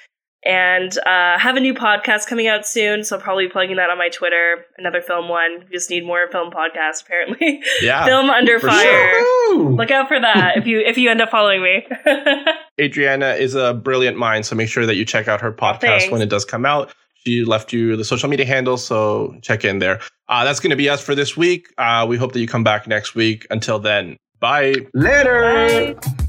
And 0.45 0.97
uh, 0.99 1.39
have 1.39 1.57
a 1.57 1.61
new 1.61 1.73
podcast 1.73 2.27
coming 2.27 2.49
out 2.49 2.67
soon, 2.67 3.05
so 3.05 3.17
I'll 3.17 3.23
probably 3.23 3.47
be 3.47 3.53
plugging 3.53 3.77
that 3.77 3.91
on 3.91 3.99
my 3.99 4.09
Twitter. 4.09 4.67
Another 4.77 5.01
film 5.01 5.29
one. 5.29 5.67
just 5.71 5.89
need 5.89 6.05
more 6.05 6.29
film 6.33 6.51
podcasts, 6.51 7.03
apparently. 7.03 7.63
Yeah, 7.81 8.05
film 8.07 8.29
under 8.29 8.59
fire. 8.59 9.21
Sure. 9.21 9.71
Look 9.71 9.93
out 9.93 10.09
for 10.09 10.19
that 10.19 10.57
if 10.57 10.67
you 10.67 10.81
if 10.81 10.99
you 10.99 11.11
end 11.11 11.21
up 11.21 11.31
following 11.31 11.63
me. 11.63 11.87
Adriana 12.81 13.35
is 13.35 13.55
a 13.55 13.75
brilliant 13.75 14.17
mind, 14.17 14.45
so 14.45 14.57
make 14.57 14.69
sure 14.69 14.85
that 14.85 14.97
you 14.97 15.05
check 15.05 15.29
out 15.29 15.41
her 15.41 15.53
podcast 15.53 15.81
Thanks. 15.81 16.11
when 16.11 16.23
it 16.23 16.29
does 16.29 16.45
come 16.45 16.67
out. 16.67 16.93
She 17.25 17.45
left 17.45 17.73
you 17.73 17.97
the 17.97 18.05
social 18.05 18.29
media 18.29 18.47
handle, 18.47 18.77
so 18.77 19.37
check 19.43 19.65
in 19.65 19.79
there. 19.79 20.01
Uh, 20.29 20.45
that's 20.45 20.59
going 20.59 20.71
to 20.71 20.77
be 20.77 20.89
us 20.89 21.01
for 21.01 21.15
this 21.15 21.37
week. 21.37 21.69
Uh, 21.79 22.05
we 22.09 22.17
hope 22.17 22.33
that 22.33 22.41
you 22.41 22.49
come 22.49 22.65
back 22.65 22.89
next 22.89 23.15
week. 23.15 23.47
Until 23.51 23.79
then, 23.79 24.17
bye. 24.41 24.75
Later. 24.93 25.95
Bye. 25.95 26.22